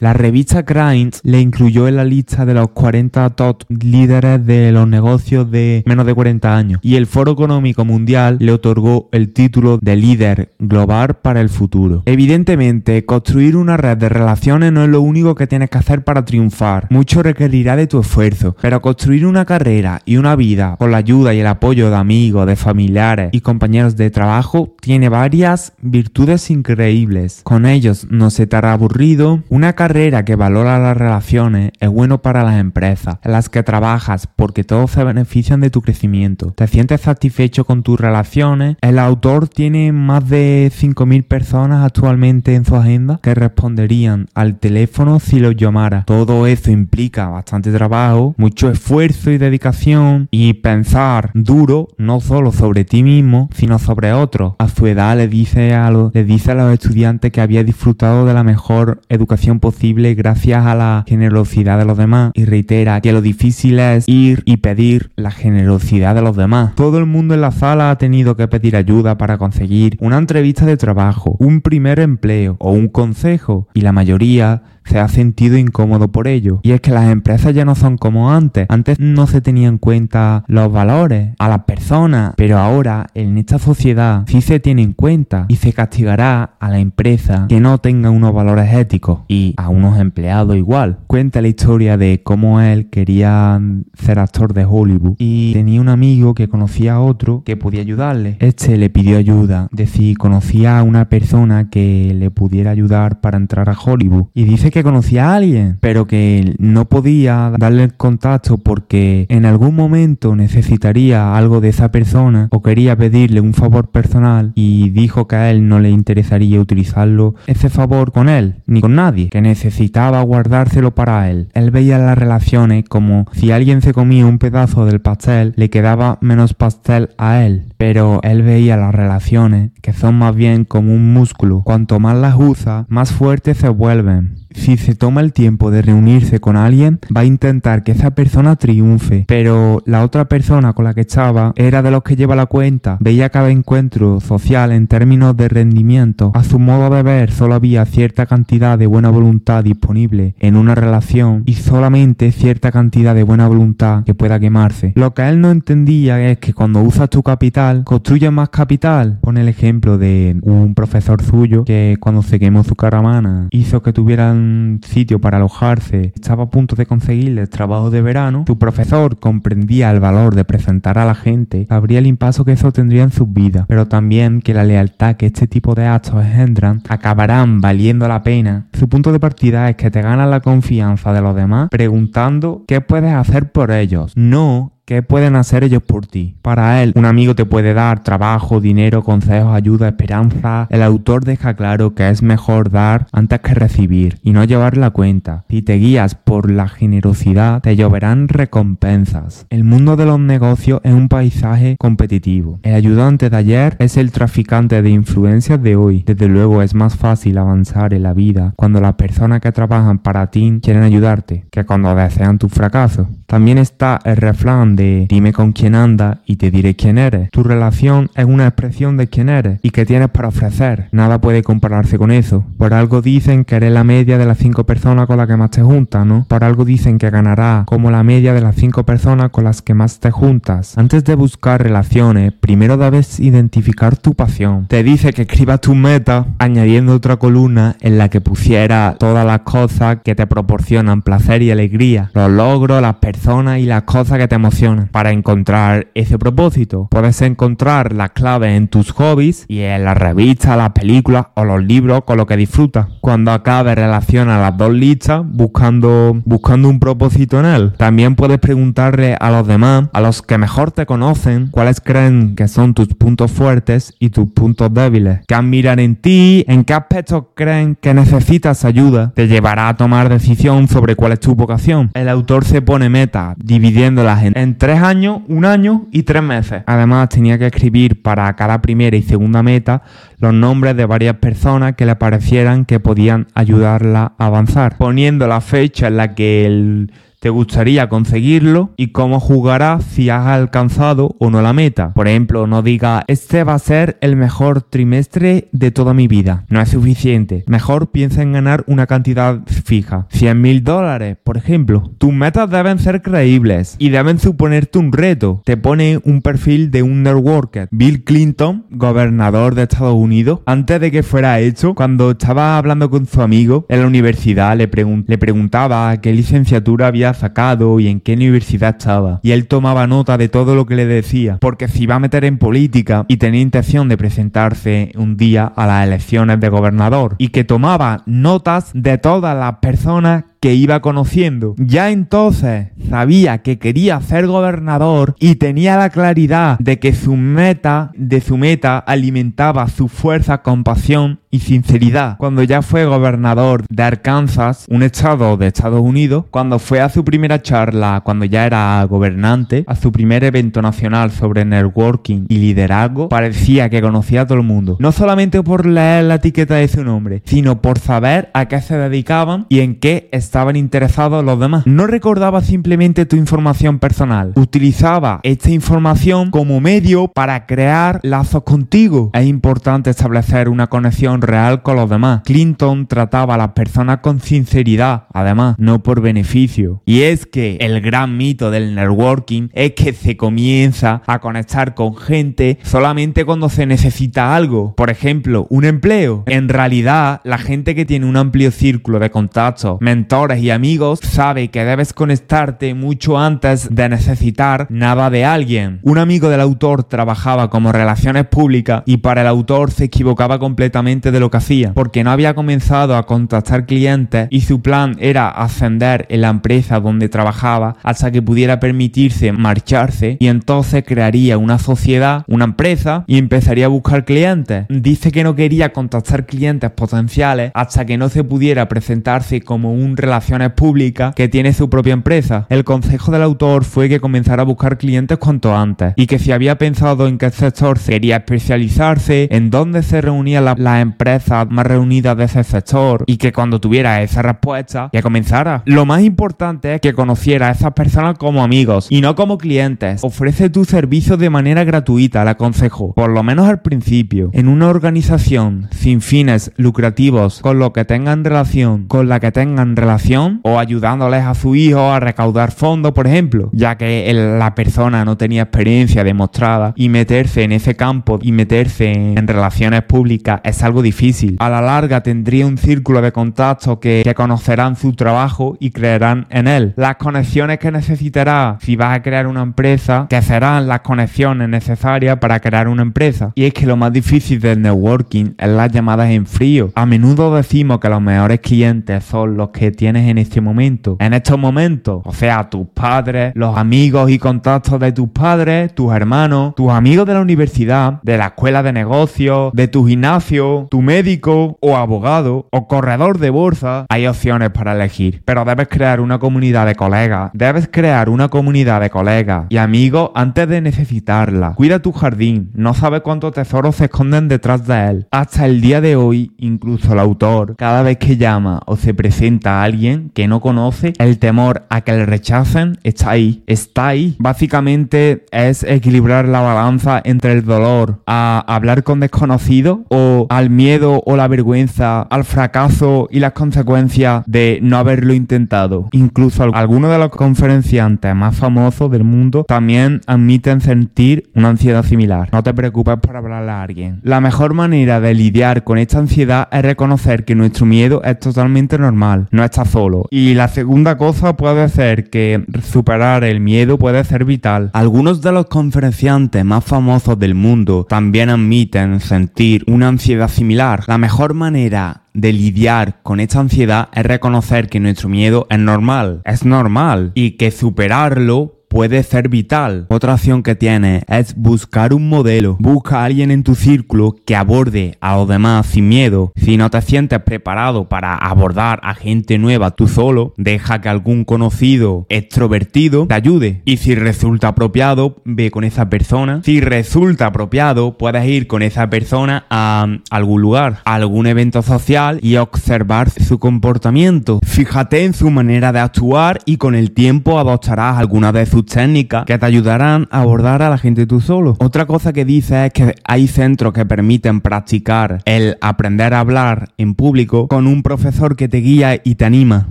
La 0.05 0.12
revista 0.12 0.60
Grind 0.60 1.14
le 1.22 1.41
incluyó 1.41 1.88
en 1.88 1.97
la 1.97 2.05
lista 2.05 2.44
de 2.44 2.52
los 2.52 2.69
40 2.72 3.30
top 3.30 3.62
líderes 3.70 4.44
de 4.44 4.70
los 4.70 4.86
negocios 4.86 5.50
de 5.50 5.83
menos 5.86 6.05
de 6.05 6.12
40 6.12 6.55
años 6.55 6.80
y 6.83 6.96
el 6.96 7.06
Foro 7.06 7.33
Económico 7.33 7.86
Mundial 7.86 8.36
le 8.38 8.52
otorgó 8.52 9.08
el 9.12 9.33
título 9.33 9.78
de 9.80 9.96
líder 9.96 10.50
global 10.58 11.14
para 11.22 11.41
el 11.41 11.48
futuro. 11.48 12.02
Evidentemente, 12.05 13.06
construir 13.06 13.56
una 13.56 13.78
red 13.78 13.96
de 13.96 14.11
relaciones 14.11 14.72
no 14.72 14.84
es 14.84 14.91
lo 14.91 15.00
único 15.00 15.34
que 15.34 15.46
tienes 15.46 15.70
que 15.70 15.78
hacer 15.78 16.05
para 16.05 16.27
triunfar. 16.27 16.86
Mucho 16.91 17.22
requerirá 17.22 17.74
de 17.74 17.86
tu 17.86 18.00
esfuerzo, 18.00 18.55
pero 18.61 18.83
construir 18.83 19.24
una 19.24 19.46
carrera 19.46 20.02
y 20.05 20.18
una 20.18 20.36
vida 20.36 20.77
con 20.78 20.91
la 20.91 20.98
ayuda 20.98 21.33
y 21.33 21.41
el 21.41 21.46
apoyo 21.46 21.89
de 21.89 21.96
amigos, 21.96 22.46
de 22.46 22.56
familiares 22.56 23.30
y 23.33 23.41
compañeros 23.41 23.96
de 23.96 24.11
trabajo 24.11 24.77
tiene 24.83 25.08
varias 25.08 25.72
virtudes 25.80 26.50
increíbles. 26.50 27.41
Con 27.42 27.64
ellos 27.64 28.06
no 28.11 28.28
se 28.28 28.46
te 28.46 28.56
hará 28.56 28.74
aburrido, 28.74 29.42
una 29.48 29.72
carrera 29.72 29.93
que 29.94 30.34
valora 30.34 30.80
las 30.80 30.96
relaciones 30.96 31.70
es 31.78 31.88
bueno 31.88 32.20
para 32.20 32.42
las 32.42 32.58
empresas 32.58 33.18
en 33.22 33.30
las 33.30 33.48
que 33.48 33.62
trabajas 33.62 34.26
porque 34.26 34.64
todos 34.64 34.90
se 34.90 35.04
benefician 35.04 35.60
de 35.60 35.70
tu 35.70 35.82
crecimiento. 35.82 36.50
Te 36.56 36.66
sientes 36.66 37.02
satisfecho 37.02 37.64
con 37.64 37.84
tus 37.84 38.00
relaciones. 38.00 38.76
El 38.80 38.98
autor 38.98 39.46
tiene 39.46 39.92
más 39.92 40.28
de 40.28 40.72
5.000 40.76 41.28
personas 41.28 41.84
actualmente 41.84 42.56
en 42.56 42.64
su 42.64 42.74
agenda 42.74 43.20
que 43.22 43.36
responderían 43.36 44.26
al 44.34 44.58
teléfono 44.58 45.20
si 45.20 45.38
los 45.38 45.54
llamara. 45.54 46.02
Todo 46.06 46.48
eso 46.48 46.72
implica 46.72 47.28
bastante 47.28 47.70
trabajo, 47.70 48.34
mucho 48.36 48.70
esfuerzo 48.70 49.30
y 49.30 49.38
dedicación 49.38 50.26
y 50.32 50.54
pensar 50.54 51.30
duro 51.34 51.86
no 51.98 52.20
solo 52.20 52.50
sobre 52.50 52.84
ti 52.84 53.04
mismo, 53.04 53.48
sino 53.54 53.78
sobre 53.78 54.12
otros. 54.12 54.54
A 54.58 54.66
su 54.66 54.88
edad 54.88 55.16
le 55.16 55.28
dice 55.28 55.72
a 55.72 55.88
los, 55.92 56.12
le 56.12 56.24
dice 56.24 56.50
a 56.50 56.56
los 56.56 56.72
estudiantes 56.72 57.30
que 57.30 57.40
había 57.40 57.62
disfrutado 57.62 58.27
de 58.27 58.34
la 58.34 58.42
mejor 58.42 59.00
educación 59.08 59.60
posible 59.60 59.83
gracias 59.92 60.64
a 60.64 60.74
la 60.74 61.05
generosidad 61.06 61.78
de 61.78 61.84
los 61.84 61.98
demás 61.98 62.30
y 62.34 62.45
reitera 62.46 63.00
que 63.00 63.12
lo 63.12 63.20
difícil 63.20 63.78
es 63.78 64.08
ir 64.08 64.42
y 64.46 64.58
pedir 64.58 65.11
la 65.17 65.30
generosidad 65.30 66.14
de 66.14 66.22
los 66.22 66.36
demás. 66.36 66.74
Todo 66.74 66.98
el 66.98 67.06
mundo 67.06 67.34
en 67.34 67.42
la 67.42 67.50
sala 67.50 67.90
ha 67.90 67.98
tenido 67.98 68.36
que 68.36 68.48
pedir 68.48 68.77
ayuda 68.77 69.18
para 69.18 69.36
conseguir 69.36 69.96
una 70.00 70.18
entrevista 70.18 70.64
de 70.64 70.77
trabajo, 70.77 71.36
un 71.39 71.61
primer 71.61 72.00
empleo 72.00 72.56
o 72.61 72.72
un 72.72 72.89
consejo 72.89 73.68
y 73.74 73.83
la 73.83 73.92
mayoría 73.92 74.62
se 74.84 74.98
ha 75.00 75.08
sentido 75.08 75.56
incómodo 75.56 76.08
por 76.08 76.28
ello. 76.28 76.61
Y 76.62 76.72
es 76.72 76.80
que 76.80 76.90
las 76.90 77.11
empresas 77.11 77.55
ya 77.55 77.64
no 77.64 77.74
son 77.74 77.98
como 77.98 78.33
antes. 78.33 78.67
Antes 78.68 79.00
no 79.00 79.27
se 79.27 79.40
tenían 79.40 79.74
en 79.74 79.78
cuenta 79.78 80.45
los 80.46 80.70
valores, 80.70 81.30
a 81.39 81.48
las 81.48 81.64
personas, 81.64 82.34
pero 82.36 82.58
ahora 82.58 83.06
en 83.14 83.39
esta 83.39 83.58
sociedad 83.58 84.24
sí 84.27 84.40
se 84.40 84.61
tiene 84.61 84.83
en 84.83 84.92
cuenta 84.92 85.46
y 85.48 85.56
se 85.56 85.72
castigará 85.72 86.55
a 86.61 86.70
la 86.70 86.78
empresa 86.78 87.46
que 87.48 87.61
no 87.61 87.78
tenga 87.78 88.11
unos 88.11 88.34
valores 88.34 88.72
éticos 88.74 89.20
y 89.28 89.55
a 89.56 89.68
unos 89.68 89.98
empleados 89.98 90.56
igual. 90.56 90.98
Cuenta 91.06 91.40
la 91.40 91.48
historia 91.48 91.96
de 91.96 92.22
cómo 92.22 92.61
él 92.61 92.90
quería 92.90 93.61
ser 93.95 94.18
actor 94.18 94.52
de 94.52 94.64
Hollywood 94.64 95.16
y 95.18 95.52
tenía 95.52 95.80
un 95.80 95.89
amigo 95.89 96.34
que 96.34 96.48
conocía 96.48 96.95
a 96.95 97.01
otro 97.01 97.42
que 97.45 97.56
podía 97.56 97.80
ayudarle. 97.80 98.36
Este 98.40 98.77
le 98.77 98.90
pidió 98.90 99.18
ayuda 99.18 99.68
de 99.72 99.86
si 99.86 100.14
conocía 100.14 100.78
a 100.78 100.83
una 100.83 101.08
persona 101.08 101.70
que 101.70 102.12
le 102.14 102.30
pudiera 102.30 102.70
ayudar 102.70 103.20
para 103.20 103.36
entrar 103.36 103.68
a 103.70 103.78
Hollywood 103.78 104.27
y 104.34 104.45
dice 104.45 104.70
que 104.74 104.83
conocía 104.83 105.30
a 105.30 105.36
alguien, 105.36 105.79
pero 105.79 106.08
que 106.08 106.57
no 106.58 106.86
podía 106.86 107.52
darle 107.57 107.85
el 107.85 107.95
contacto 107.95 108.58
porque 108.58 109.24
en 109.29 109.46
algún 109.46 109.77
momento 109.77 110.35
necesitaría 110.35 111.36
algo 111.36 111.61
de 111.61 111.68
esa 111.68 111.92
persona 111.92 112.48
o 112.51 112.61
quería 112.61 112.96
pedirle 112.96 113.40
un 113.40 113.55
favor 113.55 113.92
personal 113.92 114.51
y 114.57 114.90
dijo 114.90 115.29
que 115.29 115.36
a 115.36 115.51
él 115.52 115.68
no 115.68 115.79
le 115.79 115.90
interesaría 115.90 116.61
utilizarlo 116.61 117.36
ese 117.46 117.70
favor 117.70 118.11
con 118.11 118.29
él 118.29 118.64
ni 118.67 118.80
con 118.80 118.96
nadie, 118.96 119.29
que 119.29 119.40
necesitaba 119.40 120.20
guardárselo 120.23 120.92
para 120.92 121.30
él. 121.30 121.51
Él 121.55 121.70
veía 121.70 121.98
las 121.98 122.18
relaciones 122.18 122.84
como 122.89 123.27
si 123.30 123.52
alguien 123.52 123.80
se 123.80 123.95
comía 123.95 124.27
un 124.27 124.40
pedazo 124.40 124.86
del 124.86 125.01
pastel, 125.01 125.52
le 125.55 125.70
quedaba 125.70 126.18
menos 126.20 126.52
pastel 126.55 127.11
a 127.17 127.45
él, 127.45 127.67
pero 127.77 128.19
él 128.25 128.43
veía 128.43 128.76
las 128.76 128.93
relaciones 128.93 129.70
que 129.82 129.93
son 129.93 130.17
más 130.17 130.34
bien 130.34 130.64
como 130.64 130.93
un 130.93 131.12
músculo, 131.12 131.62
cuanto 131.62 132.00
más 132.00 132.17
las 132.17 132.34
usa, 132.37 132.87
más 132.88 133.12
fuertes 133.12 133.58
se 133.58 133.69
vuelven 133.69 134.43
si 134.54 134.76
se 134.76 134.94
toma 134.94 135.20
el 135.20 135.32
tiempo 135.32 135.70
de 135.70 135.82
reunirse 135.82 136.40
con 136.40 136.56
alguien, 136.56 137.00
va 137.14 137.22
a 137.22 137.25
intentar 137.25 137.82
que 137.82 137.92
esa 137.92 138.12
persona 138.12 138.56
triunfe. 138.56 139.25
Pero 139.28 139.82
la 139.87 140.04
otra 140.04 140.26
persona 140.26 140.72
con 140.72 140.84
la 140.84 140.94
que 140.94 141.02
estaba 141.02 141.52
era 141.56 141.82
de 141.82 141.90
los 141.90 142.02
que 142.02 142.16
lleva 142.16 142.37
la 142.37 142.46
cuenta. 142.46 142.96
Veía 143.00 143.31
cada 143.31 143.50
encuentro 143.50 144.20
social 144.20 144.72
en 144.72 144.87
términos 144.87 145.37
de 145.37 145.48
rendimiento. 145.48 146.32
A 146.34 146.44
su 146.44 146.58
modo 146.58 146.94
de 146.94 147.02
ver, 147.02 147.31
solo 147.31 147.54
había 147.54 147.84
cierta 147.84 148.26
cantidad 148.26 148.78
de 148.78 148.87
buena 148.87 149.10
voluntad 149.10 149.64
disponible 149.64 150.34
en 150.38 150.56
una 150.56 150.75
relación 150.75 151.42
y 151.46 151.54
solamente 151.54 152.32
cierta 152.32 152.72
cantidad 152.72 153.14
de 153.14 153.22
buena 153.22 153.48
voluntad 153.48 154.04
que 154.04 154.14
pueda 154.14 154.40
quemarse. 154.40 154.92
Lo 154.94 155.14
que 155.14 155.28
él 155.28 155.40
no 155.40 155.50
entendía 155.50 156.31
es 156.31 156.38
que 156.38 156.54
cuando 156.54 156.81
usas 156.81 157.10
tu 157.10 157.22
capital, 157.22 157.84
construyes 157.84 158.32
más 158.32 158.48
capital. 158.50 159.19
Pone 159.20 159.40
el 159.40 159.48
ejemplo 159.48 159.98
de 159.98 160.36
un 160.42 160.75
profesor 160.75 161.22
suyo 161.22 161.64
que 161.64 161.96
cuando 162.00 162.22
se 162.22 162.38
quemó 162.38 162.64
su 162.64 162.75
caravana 162.75 163.48
hizo 163.50 163.82
que 163.82 163.92
tuvieran 163.92 164.44
sitio 164.84 165.20
para 165.20 165.38
alojarse, 165.38 166.12
estaba 166.14 166.44
a 166.44 166.50
punto 166.50 166.76
de 166.76 166.87
conseguirle 166.87 167.43
el 167.43 167.49
trabajo 167.49 167.90
de 167.90 168.02
verano, 168.02 168.44
su 168.46 168.58
profesor 168.58 169.19
comprendía 169.19 169.90
el 169.90 170.00
valor 170.00 170.34
de 170.34 170.44
presentar 170.44 170.99
a 170.99 171.05
la 171.05 171.14
gente, 171.14 171.66
sabría 171.69 171.99
el 171.99 172.06
impacto 172.06 172.44
que 172.44 172.52
eso 172.52 172.72
tendría 172.72 173.02
en 173.02 173.12
sus 173.12 173.32
vidas, 173.32 173.66
pero 173.69 173.87
también 173.87 174.40
que 174.40 174.54
la 174.54 174.64
lealtad 174.64 175.16
que 175.16 175.26
este 175.26 175.46
tipo 175.46 175.75
de 175.75 175.87
actos 175.87 176.25
engendran 176.25 176.82
acabarán 176.88 177.60
valiendo 177.60 178.08
la 178.08 178.22
pena. 178.22 178.66
Su 178.72 178.88
punto 178.88 179.12
de 179.12 179.20
partida 179.20 179.69
es 179.69 179.76
que 179.76 179.90
te 179.90 180.02
ganas 180.02 180.28
la 180.28 180.40
confianza 180.40 181.12
de 181.12 181.20
los 181.20 181.34
demás 181.34 181.69
preguntando 181.70 182.64
qué 182.66 182.81
puedes 182.81 183.12
hacer 183.12 183.52
por 183.52 183.70
ellos, 183.70 184.12
no 184.16 184.74
¿Qué 184.87 185.02
pueden 185.02 185.34
hacer 185.34 185.64
ellos 185.64 185.82
por 185.82 186.06
ti? 186.06 186.36
Para 186.42 186.82
él, 186.82 186.92
un 186.94 187.06
amigo 187.06 187.34
te 187.34 187.46
puede 187.46 187.72
dar 187.72 188.02
trabajo, 188.02 188.60
dinero, 188.60 189.02
consejos, 189.02 189.54
ayuda, 189.54 189.88
esperanza. 189.88 190.66
El 190.69 190.82
autor 190.82 191.25
deja 191.25 191.54
claro 191.54 191.94
que 191.94 192.10
es 192.10 192.22
mejor 192.22 192.70
dar 192.70 193.06
antes 193.10 193.40
que 193.40 193.54
recibir 193.54 194.19
y 194.22 194.32
no 194.32 194.44
llevar 194.44 194.76
la 194.76 194.90
cuenta. 194.90 195.46
Si 195.48 195.62
te 195.62 195.76
guías 195.76 196.14
por 196.14 196.50
la 196.50 196.69
generosidad, 196.69 197.62
te 197.62 197.76
lloverán 197.76 198.28
recompensas. 198.28 199.46
El 199.48 199.64
mundo 199.64 199.96
de 199.96 200.04
los 200.04 200.20
negocios 200.20 200.82
es 200.84 200.92
un 200.92 201.08
paisaje 201.08 201.76
competitivo. 201.78 202.60
El 202.62 202.75
ayudante 202.75 203.31
de 203.31 203.38
ayer 203.38 203.76
es 203.78 203.96
el 203.96 204.12
traficante 204.12 204.82
de 204.82 204.90
influencias 204.90 205.62
de 205.62 205.76
hoy. 205.76 206.02
Desde 206.06 206.28
luego 206.28 206.60
es 206.60 206.75
más 206.75 206.94
fácil 206.94 207.38
avanzar 207.38 207.94
en 207.94 208.02
la 208.02 208.12
vida 208.12 208.52
cuando 208.54 208.82
las 208.82 208.96
personas 208.96 209.40
que 209.40 209.50
trabajan 209.50 210.00
para 210.00 210.31
ti 210.31 210.58
quieren 210.62 210.82
ayudarte 210.82 211.46
que 211.50 211.64
cuando 211.64 211.94
desean 211.94 212.36
tu 212.36 212.50
fracaso. 212.50 213.08
También 213.26 213.56
está 213.56 213.98
el 214.04 214.19
refrán 214.19 214.73
dime 214.76 215.32
con 215.32 215.52
quién 215.52 215.74
andas 215.74 216.18
y 216.26 216.36
te 216.36 216.50
diré 216.50 216.74
quién 216.74 216.98
eres. 216.98 217.30
Tu 217.30 217.42
relación 217.42 218.10
es 218.14 218.24
una 218.24 218.46
expresión 218.46 218.96
de 218.96 219.08
quién 219.08 219.28
eres 219.28 219.58
y 219.62 219.70
qué 219.70 219.86
tienes 219.86 220.08
para 220.10 220.28
ofrecer. 220.28 220.88
Nada 220.92 221.20
puede 221.20 221.42
compararse 221.42 221.98
con 221.98 222.10
eso. 222.10 222.44
Por 222.58 222.74
algo 222.74 223.02
dicen 223.02 223.44
que 223.44 223.56
eres 223.56 223.72
la 223.72 223.84
media 223.84 224.18
de 224.18 224.26
las 224.26 224.38
cinco 224.38 224.64
personas 224.64 225.06
con 225.06 225.16
las 225.16 225.26
que 225.26 225.36
más 225.36 225.50
te 225.50 225.62
juntas, 225.62 226.06
¿no? 226.06 226.26
Por 226.28 226.44
algo 226.44 226.64
dicen 226.64 226.98
que 226.98 227.10
ganarás 227.10 227.64
como 227.66 227.90
la 227.90 228.02
media 228.02 228.34
de 228.34 228.40
las 228.40 228.56
cinco 228.56 228.84
personas 228.84 229.30
con 229.30 229.44
las 229.44 229.62
que 229.62 229.74
más 229.74 230.00
te 230.00 230.10
juntas. 230.10 230.76
Antes 230.78 231.04
de 231.04 231.14
buscar 231.14 231.62
relaciones, 231.62 232.32
primero 232.32 232.76
debes 232.76 233.20
identificar 233.20 233.96
tu 233.96 234.14
pasión. 234.14 234.66
Te 234.68 234.82
dice 234.82 235.12
que 235.12 235.22
escribas 235.22 235.60
tu 235.60 235.74
meta 235.74 236.26
añadiendo 236.38 236.94
otra 236.94 237.16
columna 237.16 237.76
en 237.80 237.98
la 237.98 238.08
que 238.08 238.20
pusiera 238.20 238.96
todas 238.98 239.26
las 239.26 239.40
cosas 239.40 239.98
que 240.04 240.14
te 240.14 240.26
proporcionan 240.26 241.02
placer 241.02 241.42
y 241.42 241.50
alegría, 241.50 242.10
los 242.14 242.30
logros, 242.30 242.80
las 242.80 242.96
personas 242.96 243.58
y 243.58 243.66
las 243.66 243.82
cosas 243.82 244.18
que 244.18 244.28
te 244.28 244.34
emocionan. 244.34 244.63
Para 244.93 245.11
encontrar 245.11 245.88
ese 245.94 246.19
propósito, 246.19 246.88
puedes 246.90 247.20
encontrar 247.22 247.93
las 247.93 248.11
claves 248.11 248.56
en 248.56 248.69
tus 248.69 248.93
hobbies 248.93 249.44
y 249.49 249.61
en 249.61 249.84
las 249.84 249.96
revistas, 249.99 250.56
las 250.56 250.70
películas 250.70 251.26
o 251.34 251.44
los 251.44 251.62
libros 251.62 252.05
con 252.05 252.16
los 252.16 252.26
que 252.26 252.37
disfrutas. 252.37 252.87
Cuando 253.00 253.32
acabes 253.32 253.75
relaciona 253.75 254.40
las 254.40 254.56
dos 254.56 254.72
listas 254.72 255.22
buscando, 255.25 256.20
buscando 256.25 256.69
un 256.69 256.81
propósito 256.81 257.40
en 257.40 257.46
él. 257.46 257.72
También 257.76 258.14
puedes 258.14 258.38
preguntarle 258.38 259.16
a 259.20 259.31
los 259.31 259.46
demás, 259.46 259.88
a 259.93 260.00
los 260.00 260.22
que 260.22 260.38
mejor 260.38 260.70
te 260.70 260.87
conocen, 260.87 261.49
cuáles 261.50 261.81
creen 261.81 262.34
que 262.34 262.49
son 262.49 262.75
tus 262.75 262.88
puntos 262.88 263.31
fuertes 263.31 263.94
y 263.99 264.10
tus 264.10 264.31
puntos 264.31 264.72
débiles. 264.72 265.20
¿Qué 265.26 265.34
admiran 265.34 265.78
en 265.78 265.96
ti? 265.96 266.44
¿En 266.49 266.64
qué 266.64 266.75
aspectos 266.75 267.25
creen 267.34 267.76
que 267.81 267.93
necesitas 267.93 268.64
ayuda? 268.64 269.12
Te 269.14 269.28
llevará 269.28 269.69
a 269.69 269.76
tomar 269.76 270.08
decisión 270.08 270.69
sobre 270.69 270.96
cuál 270.96 271.12
es 271.12 271.20
tu 271.20 271.34
vocación. 271.34 271.90
El 271.94 272.08
autor 272.08 272.44
se 272.44 272.62
pone 272.62 272.88
meta, 272.88 273.34
dividiéndolas 273.38 274.25
en, 274.25 274.53
tres 274.54 274.80
años, 274.80 275.20
un 275.28 275.44
año 275.44 275.86
y 275.90 276.02
tres 276.04 276.22
meses. 276.22 276.62
Además, 276.66 277.08
tenía 277.08 277.38
que 277.38 277.46
escribir 277.46 278.02
para 278.02 278.34
cada 278.36 278.60
primera 278.62 278.96
y 278.96 279.02
segunda 279.02 279.42
meta 279.42 279.82
los 280.18 280.32
nombres 280.32 280.76
de 280.76 280.86
varias 280.86 281.16
personas 281.16 281.74
que 281.74 281.86
le 281.86 281.96
parecieran 281.96 282.64
que 282.64 282.80
podían 282.80 283.26
ayudarla 283.34 284.14
a 284.18 284.26
avanzar, 284.26 284.76
poniendo 284.78 285.26
la 285.26 285.40
fecha 285.40 285.88
en 285.88 285.96
la 285.96 286.14
que 286.14 286.46
el 286.46 286.92
te 287.24 287.30
gustaría 287.30 287.88
conseguirlo 287.88 288.72
y 288.76 288.88
cómo 288.88 289.18
jugarás 289.18 289.82
si 289.82 290.10
has 290.10 290.26
alcanzado 290.26 291.16
o 291.18 291.30
no 291.30 291.40
la 291.40 291.54
meta. 291.54 291.94
Por 291.94 292.06
ejemplo, 292.06 292.46
no 292.46 292.60
diga 292.60 293.02
este 293.06 293.44
va 293.44 293.54
a 293.54 293.58
ser 293.58 293.96
el 294.02 294.14
mejor 294.14 294.60
trimestre 294.60 295.48
de 295.50 295.70
toda 295.70 295.94
mi 295.94 296.06
vida. 296.06 296.44
No 296.50 296.60
es 296.60 296.68
suficiente. 296.68 297.42
Mejor 297.46 297.90
piensa 297.92 298.20
en 298.20 298.32
ganar 298.32 298.62
una 298.66 298.86
cantidad 298.86 299.40
fija. 299.46 300.06
100 300.10 300.38
mil 300.38 300.64
dólares, 300.64 301.16
por 301.24 301.38
ejemplo. 301.38 301.90
Tus 301.96 302.12
metas 302.12 302.50
deben 302.50 302.78
ser 302.78 303.00
creíbles 303.00 303.76
y 303.78 303.88
deben 303.88 304.18
suponerte 304.18 304.78
un 304.78 304.92
reto. 304.92 305.40
Te 305.46 305.56
pone 305.56 306.00
un 306.04 306.20
perfil 306.20 306.70
de 306.70 306.82
un 306.82 307.04
networker. 307.04 307.68
Bill 307.70 308.04
Clinton, 308.04 308.66
gobernador 308.68 309.54
de 309.54 309.62
Estados 309.62 309.94
Unidos, 309.94 310.40
antes 310.44 310.78
de 310.78 310.90
que 310.90 311.02
fuera 311.02 311.40
hecho, 311.40 311.72
cuando 311.72 312.10
estaba 312.10 312.58
hablando 312.58 312.90
con 312.90 313.06
su 313.06 313.22
amigo 313.22 313.64
en 313.70 313.80
la 313.80 313.86
universidad, 313.86 314.58
le, 314.58 314.68
le 315.06 315.18
preguntaba 315.18 315.96
qué 316.02 316.12
licenciatura 316.12 316.88
había 316.88 317.13
sacado 317.14 317.81
y 317.81 317.88
en 317.88 318.00
qué 318.00 318.14
universidad 318.14 318.76
estaba. 318.78 319.20
Y 319.22 319.32
él 319.32 319.46
tomaba 319.46 319.87
nota 319.87 320.19
de 320.19 320.28
todo 320.28 320.55
lo 320.55 320.66
que 320.66 320.76
le 320.76 320.87
decía, 320.87 321.38
porque 321.40 321.69
se 321.69 321.82
iba 321.82 321.94
a 321.94 322.00
meter 322.00 322.25
en 322.25 322.38
política 322.38 323.05
y 323.08 323.16
tenía 323.16 323.40
intención 323.40 323.88
de 323.88 323.96
presentarse 323.96 324.93
un 324.96 325.16
día 325.16 325.44
a 325.46 325.66
las 325.66 325.87
elecciones 325.87 326.40
de 326.40 326.49
gobernador. 326.49 327.16
Y 327.19 327.28
que 327.28 327.44
tomaba 327.44 328.02
notas 328.06 328.70
de 328.75 328.99
todas 328.99 329.37
las 329.37 329.56
personas 329.58 330.25
que 330.44 330.52
iba 330.52 330.81
conociendo. 330.81 331.55
Ya 331.56 331.91
entonces 331.91 332.69
sabía 332.91 333.38
que 333.38 333.58
quería 333.58 333.99
ser 334.02 334.26
gobernador 334.26 335.17
y 335.19 335.37
tenía 335.37 335.79
la 335.79 335.88
claridad 335.88 336.58
de 336.58 336.79
que 336.79 336.93
su 336.93 337.17
meta, 337.17 337.93
de 337.96 338.20
su 338.20 338.37
meta 338.37 338.76
alimentaba 338.76 339.67
su 339.69 339.88
fuerza, 339.88 340.43
compasión 340.43 341.20
y 341.31 341.38
sinceridad. 341.38 342.19
Cuando 342.19 342.43
ya 342.43 342.61
fue 342.61 342.85
gobernador 342.85 343.64
de 343.70 343.82
Arkansas, 343.82 344.67
un 344.69 344.82
estado 344.82 345.38
de 345.38 345.46
Estados 345.46 345.81
Unidos, 345.81 346.26
cuando 346.31 346.58
fue 346.58 346.82
a 346.82 346.91
su 346.91 347.05
primera 347.05 347.41
charla, 347.41 348.02
cuando 348.05 348.26
ya 348.26 348.44
era 348.44 348.85
gobernante, 348.85 349.64
a 349.67 349.75
su 349.76 349.93
primer 349.93 350.25
evento 350.25 350.61
nacional 350.61 351.11
sobre 351.11 351.46
networking 351.46 352.26
y 352.29 352.37
liderazgo, 352.37 353.08
parecía 353.08 353.70
que 353.70 353.81
conocía 353.81 354.20
a 354.20 354.26
todo 354.26 354.38
el 354.38 354.44
mundo. 354.44 354.76
No 354.79 354.93
solamente 354.93 355.43
por 355.43 355.64
leer 355.64 356.05
la 356.05 356.17
etiqueta 356.17 356.56
de 356.56 356.69
su 356.69 356.85
nombre, 356.85 357.23
sino 357.25 357.62
por 357.62 357.79
saber 357.79 358.31
a 358.35 358.46
qué 358.46 358.61
se 358.61 358.76
dedicaban 358.76 359.46
y 359.49 359.61
en 359.61 359.81
qué 359.81 360.11
estaban 360.12 360.33
estaban 360.34 360.56
interesados 360.56 361.25
los 361.25 361.38
demás. 361.38 361.64
No 361.64 361.86
recordaba 361.86 362.40
simplemente 362.40 363.06
tu 363.06 363.14
información 363.14 363.78
personal, 363.78 364.32
utilizaba 364.34 365.20
esta 365.22 365.48
información 365.50 366.32
como 366.32 366.60
medio 366.60 367.06
para 367.06 367.46
crear 367.46 368.00
lazos 368.02 368.42
contigo. 368.42 369.12
Es 369.14 369.26
importante 369.26 369.90
establecer 369.90 370.48
una 370.48 370.66
conexión 370.66 371.22
real 371.22 371.62
con 371.62 371.76
los 371.76 371.88
demás. 371.88 372.22
Clinton 372.25 372.88
trataba 372.88 373.36
a 373.36 373.38
las 373.38 373.50
personas 373.50 373.98
con 373.98 374.19
sinceridad, 374.19 375.04
además, 375.12 375.54
no 375.58 375.84
por 375.84 376.00
beneficio. 376.00 376.82
Y 376.84 377.02
es 377.02 377.26
que 377.26 377.58
el 377.60 377.81
gran 377.81 378.16
mito 378.16 378.50
del 378.50 378.75
networking 378.75 379.50
es 379.52 379.75
que 379.75 379.92
se 379.92 380.16
comienza 380.16 381.02
a 381.06 381.20
conectar 381.20 381.75
con 381.75 381.96
gente 381.96 382.58
solamente 382.64 383.25
cuando 383.25 383.48
se 383.48 383.66
necesita 383.66 384.34
algo. 384.34 384.75
Por 384.75 384.90
ejemplo, 384.90 385.46
un 385.48 385.64
empleo. 385.64 386.25
En 386.26 386.48
realidad, 386.48 387.20
la 387.22 387.38
gente 387.38 387.76
que 387.76 387.84
tiene 387.84 388.06
un 388.06 388.16
amplio 388.16 388.50
círculo 388.50 388.98
de 388.98 389.10
contactos, 389.10 389.81
mentores, 389.81 390.23
y 390.32 390.50
amigos, 390.50 391.00
sabe 391.02 391.48
que 391.48 391.64
debes 391.64 391.92
conectarte 391.92 392.72
mucho 392.72 393.18
antes 393.18 393.68
de 393.74 393.90
necesitar 393.90 394.66
nada 394.70 395.10
de 395.10 395.26
alguien. 395.26 395.80
Un 395.82 395.98
amigo 395.98 396.30
del 396.30 396.40
autor 396.40 396.84
trabajaba 396.84 397.50
como 397.50 397.72
relaciones 397.72 398.26
públicas 398.26 398.82
y 398.86 398.98
para 398.98 399.20
el 399.20 399.26
autor 399.26 399.70
se 399.70 399.84
equivocaba 399.84 400.38
completamente 400.38 401.10
de 401.10 401.20
lo 401.20 401.30
que 401.30 401.36
hacía, 401.36 401.74
porque 401.74 402.02
no 402.02 402.10
había 402.10 402.34
comenzado 402.34 402.96
a 402.96 403.04
contactar 403.04 403.66
clientes 403.66 404.28
y 404.30 404.40
su 404.40 404.62
plan 404.62 404.96
era 404.98 405.28
ascender 405.28 406.06
en 406.08 406.22
la 406.22 406.30
empresa 406.30 406.80
donde 406.80 407.10
trabajaba 407.10 407.76
hasta 407.82 408.10
que 408.10 408.22
pudiera 408.22 408.60
permitirse 408.60 409.32
marcharse 409.32 410.16
y 410.20 410.28
entonces 410.28 410.84
crearía 410.86 411.36
una 411.36 411.58
sociedad, 411.58 412.24
una 412.28 412.46
empresa 412.46 413.04
y 413.06 413.18
empezaría 413.18 413.66
a 413.66 413.68
buscar 413.68 414.06
clientes. 414.06 414.64
Dice 414.70 415.12
que 415.12 415.22
no 415.22 415.34
quería 415.34 415.72
contactar 415.72 416.24
clientes 416.24 416.70
potenciales 416.70 417.50
hasta 417.54 417.84
que 417.84 417.98
no 417.98 418.08
se 418.08 418.24
pudiera 418.24 418.68
presentarse 418.68 419.42
como 419.42 419.74
un 419.74 419.96
relacionista 419.96 420.13
relaciones 420.14 420.52
públicas 420.52 421.12
que 421.16 421.28
tiene 421.28 421.52
su 421.52 421.69
propia 421.69 421.93
empresa. 421.93 422.46
El 422.49 422.62
consejo 422.62 423.11
del 423.11 423.22
autor 423.22 423.64
fue 423.64 423.88
que 423.88 423.99
comenzara 423.99 424.43
a 424.43 424.44
buscar 424.44 424.78
clientes 424.78 425.19
cuanto 425.19 425.56
antes 425.56 425.93
y 425.96 426.06
que 426.06 426.20
si 426.20 426.31
había 426.31 426.56
pensado 426.56 427.08
en 427.08 427.19
qué 427.19 427.31
sector 427.31 427.81
quería 427.81 428.19
especializarse, 428.19 429.26
en 429.32 429.50
dónde 429.50 429.82
se 429.82 430.00
reunían 430.00 430.44
las 430.44 430.82
empresas 430.82 431.50
más 431.50 431.66
reunidas 431.66 432.16
de 432.16 432.25
ese 432.25 432.44
sector 432.44 433.02
y 433.08 433.16
que 433.16 433.32
cuando 433.32 433.61
tuviera 433.61 434.02
esa 434.02 434.22
respuesta 434.22 434.88
ya 434.93 435.02
comenzara. 435.02 435.62
Lo 435.66 435.84
más 435.84 436.02
importante 436.02 436.75
es 436.75 436.81
que 436.81 436.93
conociera 436.93 437.49
a 437.49 437.50
esas 437.50 437.72
personas 437.72 438.17
como 438.17 438.44
amigos 438.44 438.87
y 438.90 439.00
no 439.00 439.17
como 439.17 439.37
clientes. 439.37 440.05
Ofrece 440.05 440.49
tu 440.49 440.64
servicio 440.64 441.17
de 441.17 441.28
manera 441.28 441.64
gratuita, 441.64 442.22
le 442.22 442.31
aconsejo, 442.31 442.94
por 442.94 443.10
lo 443.10 443.24
menos 443.24 443.48
al 443.48 443.62
principio, 443.62 444.31
en 444.32 444.46
una 444.46 444.69
organización 444.69 445.67
sin 445.72 446.00
fines 446.00 446.53
lucrativos 446.56 447.41
con 447.41 447.58
lo 447.58 447.72
que 447.72 447.84
tengan 447.84 448.22
relación, 448.22 448.86
con 448.86 449.08
la 449.08 449.19
que 449.19 449.32
tengan 449.32 449.74
relación 449.74 449.94
o 450.43 450.58
ayudándoles 450.58 451.22
a 451.24 451.34
su 451.34 451.55
hijo 451.55 451.93
a 451.93 452.01
recaudar 452.01 452.53
fondos, 452.53 452.93
por 452.93 453.06
ejemplo, 453.06 453.51
ya 453.53 453.77
que 453.77 454.13
la 454.13 454.55
persona 454.55 455.05
no 455.05 455.17
tenía 455.17 455.43
experiencia 455.43 456.05
demostrada 456.05 456.72
y 456.77 456.89
meterse 456.89 457.43
en 457.43 457.53
ese 457.53 457.77
campo 457.77 458.19
y 458.20 458.32
meterse 458.32 458.93
en, 458.93 459.24
relaciones 459.27 459.82
públicas 459.82 460.41
es 460.44 460.63
algo 460.63 460.82
difícil. 460.82 461.36
A 461.41 461.48
la 461.48 461.60
larga 461.60 462.03
tendría 462.03 462.46
un 462.46 462.58
círculo 462.58 463.01
de 463.01 463.13
contactos 463.13 463.79
que, 463.79 464.03
que 464.05 464.15
conocerán 464.15 464.77
su 464.77 464.93
trabajo 464.93 465.56
y 465.58 465.70
creerán 465.70 466.27
en 466.31 466.46
él. 466.46 466.74
Las 466.77 466.96
conexiones 466.96 467.58
que 467.58 467.72
necesitará 467.72 468.58
si 468.60 468.77
vas 468.77 468.96
a 468.96 469.03
crear 469.03 469.27
una 469.27 469.43
empresa, 469.43 470.06
que 470.10 470.20
serán 470.22 470.69
las 470.69 470.81
conexiones 470.81 471.48
necesarias 471.48 472.19
para 472.19 472.41
crear 472.41 472.69
una 472.69 472.82
empresa. 472.82 473.32
Y 473.34 473.44
es 473.44 473.55
que 473.55 473.67
lo 473.67 473.77
más 473.77 473.93
difícil 473.93 474.41
del 474.41 474.60
networking 474.60 475.34
es 475.39 475.48
las 475.48 475.72
llamadas 475.72 476.10
en 476.10 476.27
frío. 476.27 476.70
A 476.74 476.84
menudo 476.86 477.34
decimos 477.34 477.81
que 477.81 477.89
los 477.89 478.01
mejores 478.01 478.41
clientes 478.41 479.05
son 479.05 479.36
los 479.36 479.51
que 479.51 479.70
tienen 479.70 479.83
en 479.86 480.19
este 480.19 480.41
momento. 480.41 480.96
En 480.98 481.12
estos 481.12 481.38
momentos, 481.38 482.03
o 482.05 482.12
sea, 482.12 482.48
tus 482.48 482.67
padres, 482.69 483.32
los 483.34 483.56
amigos 483.56 484.10
y 484.10 484.19
contactos 484.19 484.81
de 484.81 484.93
tus 484.93 485.08
padres, 485.10 485.74
tus 485.74 485.93
hermanos, 485.93 486.55
tus 486.55 486.70
amigos 486.70 487.06
de 487.06 487.14
la 487.14 487.20
universidad, 487.20 488.00
de 488.03 488.17
la 488.17 488.26
escuela 488.26 488.62
de 488.62 488.72
negocios, 488.72 489.53
de 489.53 489.69
tu 489.69 489.86
gimnasio, 489.86 490.69
tu 490.70 490.81
médico 490.81 491.58
o 491.60 491.76
abogado 491.76 492.48
o 492.50 492.67
corredor 492.67 493.19
de 493.19 493.31
bolsa, 493.31 493.86
hay 493.91 494.06
opciones 494.06 494.50
para 494.50 494.72
elegir. 494.72 495.22
Pero 495.24 495.44
debes 495.44 495.69
crear 495.69 496.00
una 496.00 496.19
comunidad 496.19 496.67
de 496.67 496.74
colegas. 496.74 497.31
Debes 497.34 497.69
crear 497.70 498.08
una 498.08 498.29
comunidad 498.29 498.81
de 498.81 498.91
colegas 498.91 499.46
y 499.50 499.58
amigos 499.58 500.10
antes 500.14 500.48
de 500.48 500.60
necesitarla. 500.60 501.53
Cuida 501.55 501.81
tu 501.81 501.93
jardín. 501.93 502.50
No 502.55 502.72
sabes 502.74 503.03
cuántos 503.03 503.32
tesoros 503.32 503.76
se 503.76 503.84
esconden 503.84 504.29
detrás 504.29 504.67
de 504.67 504.88
él. 504.88 505.06
Hasta 505.10 505.46
el 505.46 505.60
día 505.60 505.81
de 505.81 505.96
hoy, 505.96 506.32
incluso 506.38 506.93
el 506.93 506.98
autor, 506.98 507.56
cada 507.56 507.82
vez 507.82 507.98
que 507.98 508.17
llama 508.17 508.60
o 508.67 508.76
se 508.76 508.94
presenta 508.94 509.60
a 509.60 509.64
alguien 509.64 509.73
alguien 509.74 510.10
que 510.14 510.28
no 510.28 510.40
conoce, 510.40 510.93
el 510.98 511.19
temor 511.19 511.64
a 511.69 511.81
que 511.81 511.93
le 511.93 512.07
rechacen 512.07 512.78
está 512.85 513.11
ahí, 513.11 513.43
está 513.47 513.88
ahí. 513.88 514.14
Básicamente 514.21 515.25
es 515.33 515.64
equilibrar 515.64 516.28
la 516.28 516.40
balanza 516.40 517.02
entre 517.04 517.33
el 517.33 517.45
dolor 517.45 518.00
a 518.07 518.45
hablar 518.47 518.85
con 518.85 519.00
desconocidos 519.00 519.81
o 519.88 520.26
al 520.31 520.49
miedo 520.49 521.02
o 521.04 521.16
la 521.16 521.26
vergüenza, 521.26 522.02
al 522.02 522.25
fracaso 522.25 523.09
y 523.11 523.19
las 523.19 523.33
consecuencias 523.33 524.23
de 524.26 524.61
no 524.62 524.76
haberlo 524.76 525.12
intentado. 525.12 525.88
Incluso 525.90 526.45
algunos 526.54 526.90
de 526.93 526.99
los 526.99 527.11
conferenciantes 527.11 528.14
más 528.14 528.37
famosos 528.37 528.90
del 528.93 529.02
mundo 529.02 529.45
también 529.45 530.02
admiten 530.07 530.61
sentir 530.61 531.31
una 531.35 531.49
ansiedad 531.49 531.85
similar. 531.85 532.28
No 532.33 532.43
te 532.43 532.54
preocupes 532.54 532.99
por 532.99 533.16
hablarle 533.16 533.50
a 533.50 533.62
alguien. 533.62 534.00
La 534.02 534.21
mejor 534.21 534.54
manera 534.54 535.00
de 535.00 535.14
lidiar 535.14 535.64
con 535.64 535.78
esta 535.78 535.99
ansiedad 535.99 536.49
es 536.52 536.62
reconocer 536.62 537.25
que 537.25 537.35
nuestro 537.35 537.66
miedo 537.66 538.02
es 538.04 538.21
totalmente 538.21 538.78
normal, 538.78 539.26
no 539.31 539.43
solo. 539.64 540.06
Y 540.11 540.35
la 540.35 540.49
segunda 540.49 540.97
cosa 540.97 541.37
puede 541.37 541.68
ser 541.68 542.11
que 542.11 542.44
superar 542.62 543.25
el 543.25 543.40
miedo 543.40 543.78
puede 543.78 544.04
ser 544.04 544.25
vital. 544.25 544.71
Algunos 544.73 545.23
de 545.23 545.33
los 545.33 545.47
conferenciantes 545.47 546.44
más 546.44 546.64
famosos 546.64 547.18
del 547.18 547.35
mundo 547.35 547.87
también 547.88 548.30
admiten 548.30 549.00
sentir 549.00 549.64
una 549.66 549.88
ansiedad 549.88 550.28
similar. 550.28 550.85
La 550.87 550.99
mejor 550.99 551.35
manera 551.35 552.02
de 552.14 552.33
lidiar 552.33 553.00
con 553.02 553.21
esta 553.21 553.40
ansiedad 553.40 553.88
es 553.92 554.04
reconocer 554.04 554.68
que 554.68 554.80
nuestro 554.80 555.09
miedo 555.09 555.47
es 555.50 555.59
normal, 555.59 556.23
es 556.25 556.44
normal 556.44 557.11
y 557.14 557.33
que 557.33 557.50
superarlo 557.50 558.63
puede 558.75 559.04
ser 559.04 559.28
vital. 559.28 559.87
Otra 559.88 560.14
opción 560.14 560.43
que 560.43 560.57
tienes 560.57 561.04
es 561.07 561.37
buscar 561.37 561.95
un 561.95 562.09
modelo. 562.09 562.57
Busca 562.59 562.99
a 562.99 563.04
alguien 563.04 563.31
en 563.31 563.45
tu 563.45 563.54
círculo 563.54 564.16
que 564.26 564.35
aborde 564.35 564.99
a 565.00 565.14
los 565.14 565.28
demás 565.28 565.66
sin 565.66 565.88
miedo. 565.88 566.33
Si 566.35 566.57
no 566.57 566.69
te 566.71 566.83
sientes 566.83 567.21
preparado 567.21 567.88
para 567.88 568.16
abordar 568.16 568.81
a 568.83 568.97
gente 568.97 569.38
nueva 569.38 569.71
tú 569.71 569.87
solo, 569.87 570.35
deja 570.38 570.81
que 570.81 570.88
algún 570.88 571.25
conocido 571.25 572.07
extrovertido 572.09 573.07
te 573.07 573.14
ayude. 573.14 573.62
Y 573.64 573.76
si 573.76 573.95
resulta 573.95 574.49
apropiado, 574.49 575.23
ve 575.25 575.52
con 575.52 575.62
esa 575.62 575.88
persona. 575.88 576.40
Si 576.43 576.61
resulta 576.61 577.26
apropiado, 577.26 577.97
puedes 577.97 578.26
ir 578.26 578.49
con 578.49 578.62
esa 578.62 578.90
persona 578.90 579.47
a 579.50 579.87
algún 580.11 580.43
lugar, 580.43 580.81
algún 580.85 581.28
evento 581.28 581.62
social 581.62 582.19
y 582.23 582.38
observar 582.38 583.09
su 583.09 583.38
comportamiento. 583.38 584.40
Fíjate 584.43 585.04
en 585.04 585.14
su 585.14 585.31
manera 585.31 585.71
de 585.71 585.78
actuar 585.78 586.40
y 586.45 586.57
con 586.57 586.75
el 586.75 586.90
tiempo 586.90 587.38
adoptarás 587.38 587.99
alguna 587.99 588.33
de 588.33 588.47
sus 588.47 588.63
técnicas 588.64 589.25
que 589.25 589.38
te 589.38 589.47
ayudarán 589.47 590.09
a 590.11 590.21
abordar 590.21 590.62
a 590.62 590.71
la 590.71 590.78
gente 590.78 591.06
tú 591.06 591.21
solo. 591.21 591.56
Otra 591.59 591.87
cosa 591.87 592.12
que 592.12 592.25
dice 592.25 592.66
es 592.66 592.73
que 592.73 592.94
hay 593.04 593.26
centros 593.28 593.73
que 593.73 593.87
permiten 593.87 594.40
practicar 594.40 595.23
el 595.25 595.56
aprender 595.61 596.14
a 596.14 596.21
hablar 596.21 596.71
en 596.78 596.94
público 596.94 597.49
con 597.49 597.66
un 597.66 597.83
profesor 597.83 598.37
que 598.37 598.49
te 598.49 598.59
guía 598.59 599.00
y 599.02 599.14
te 599.14 599.25
anima. 599.25 599.68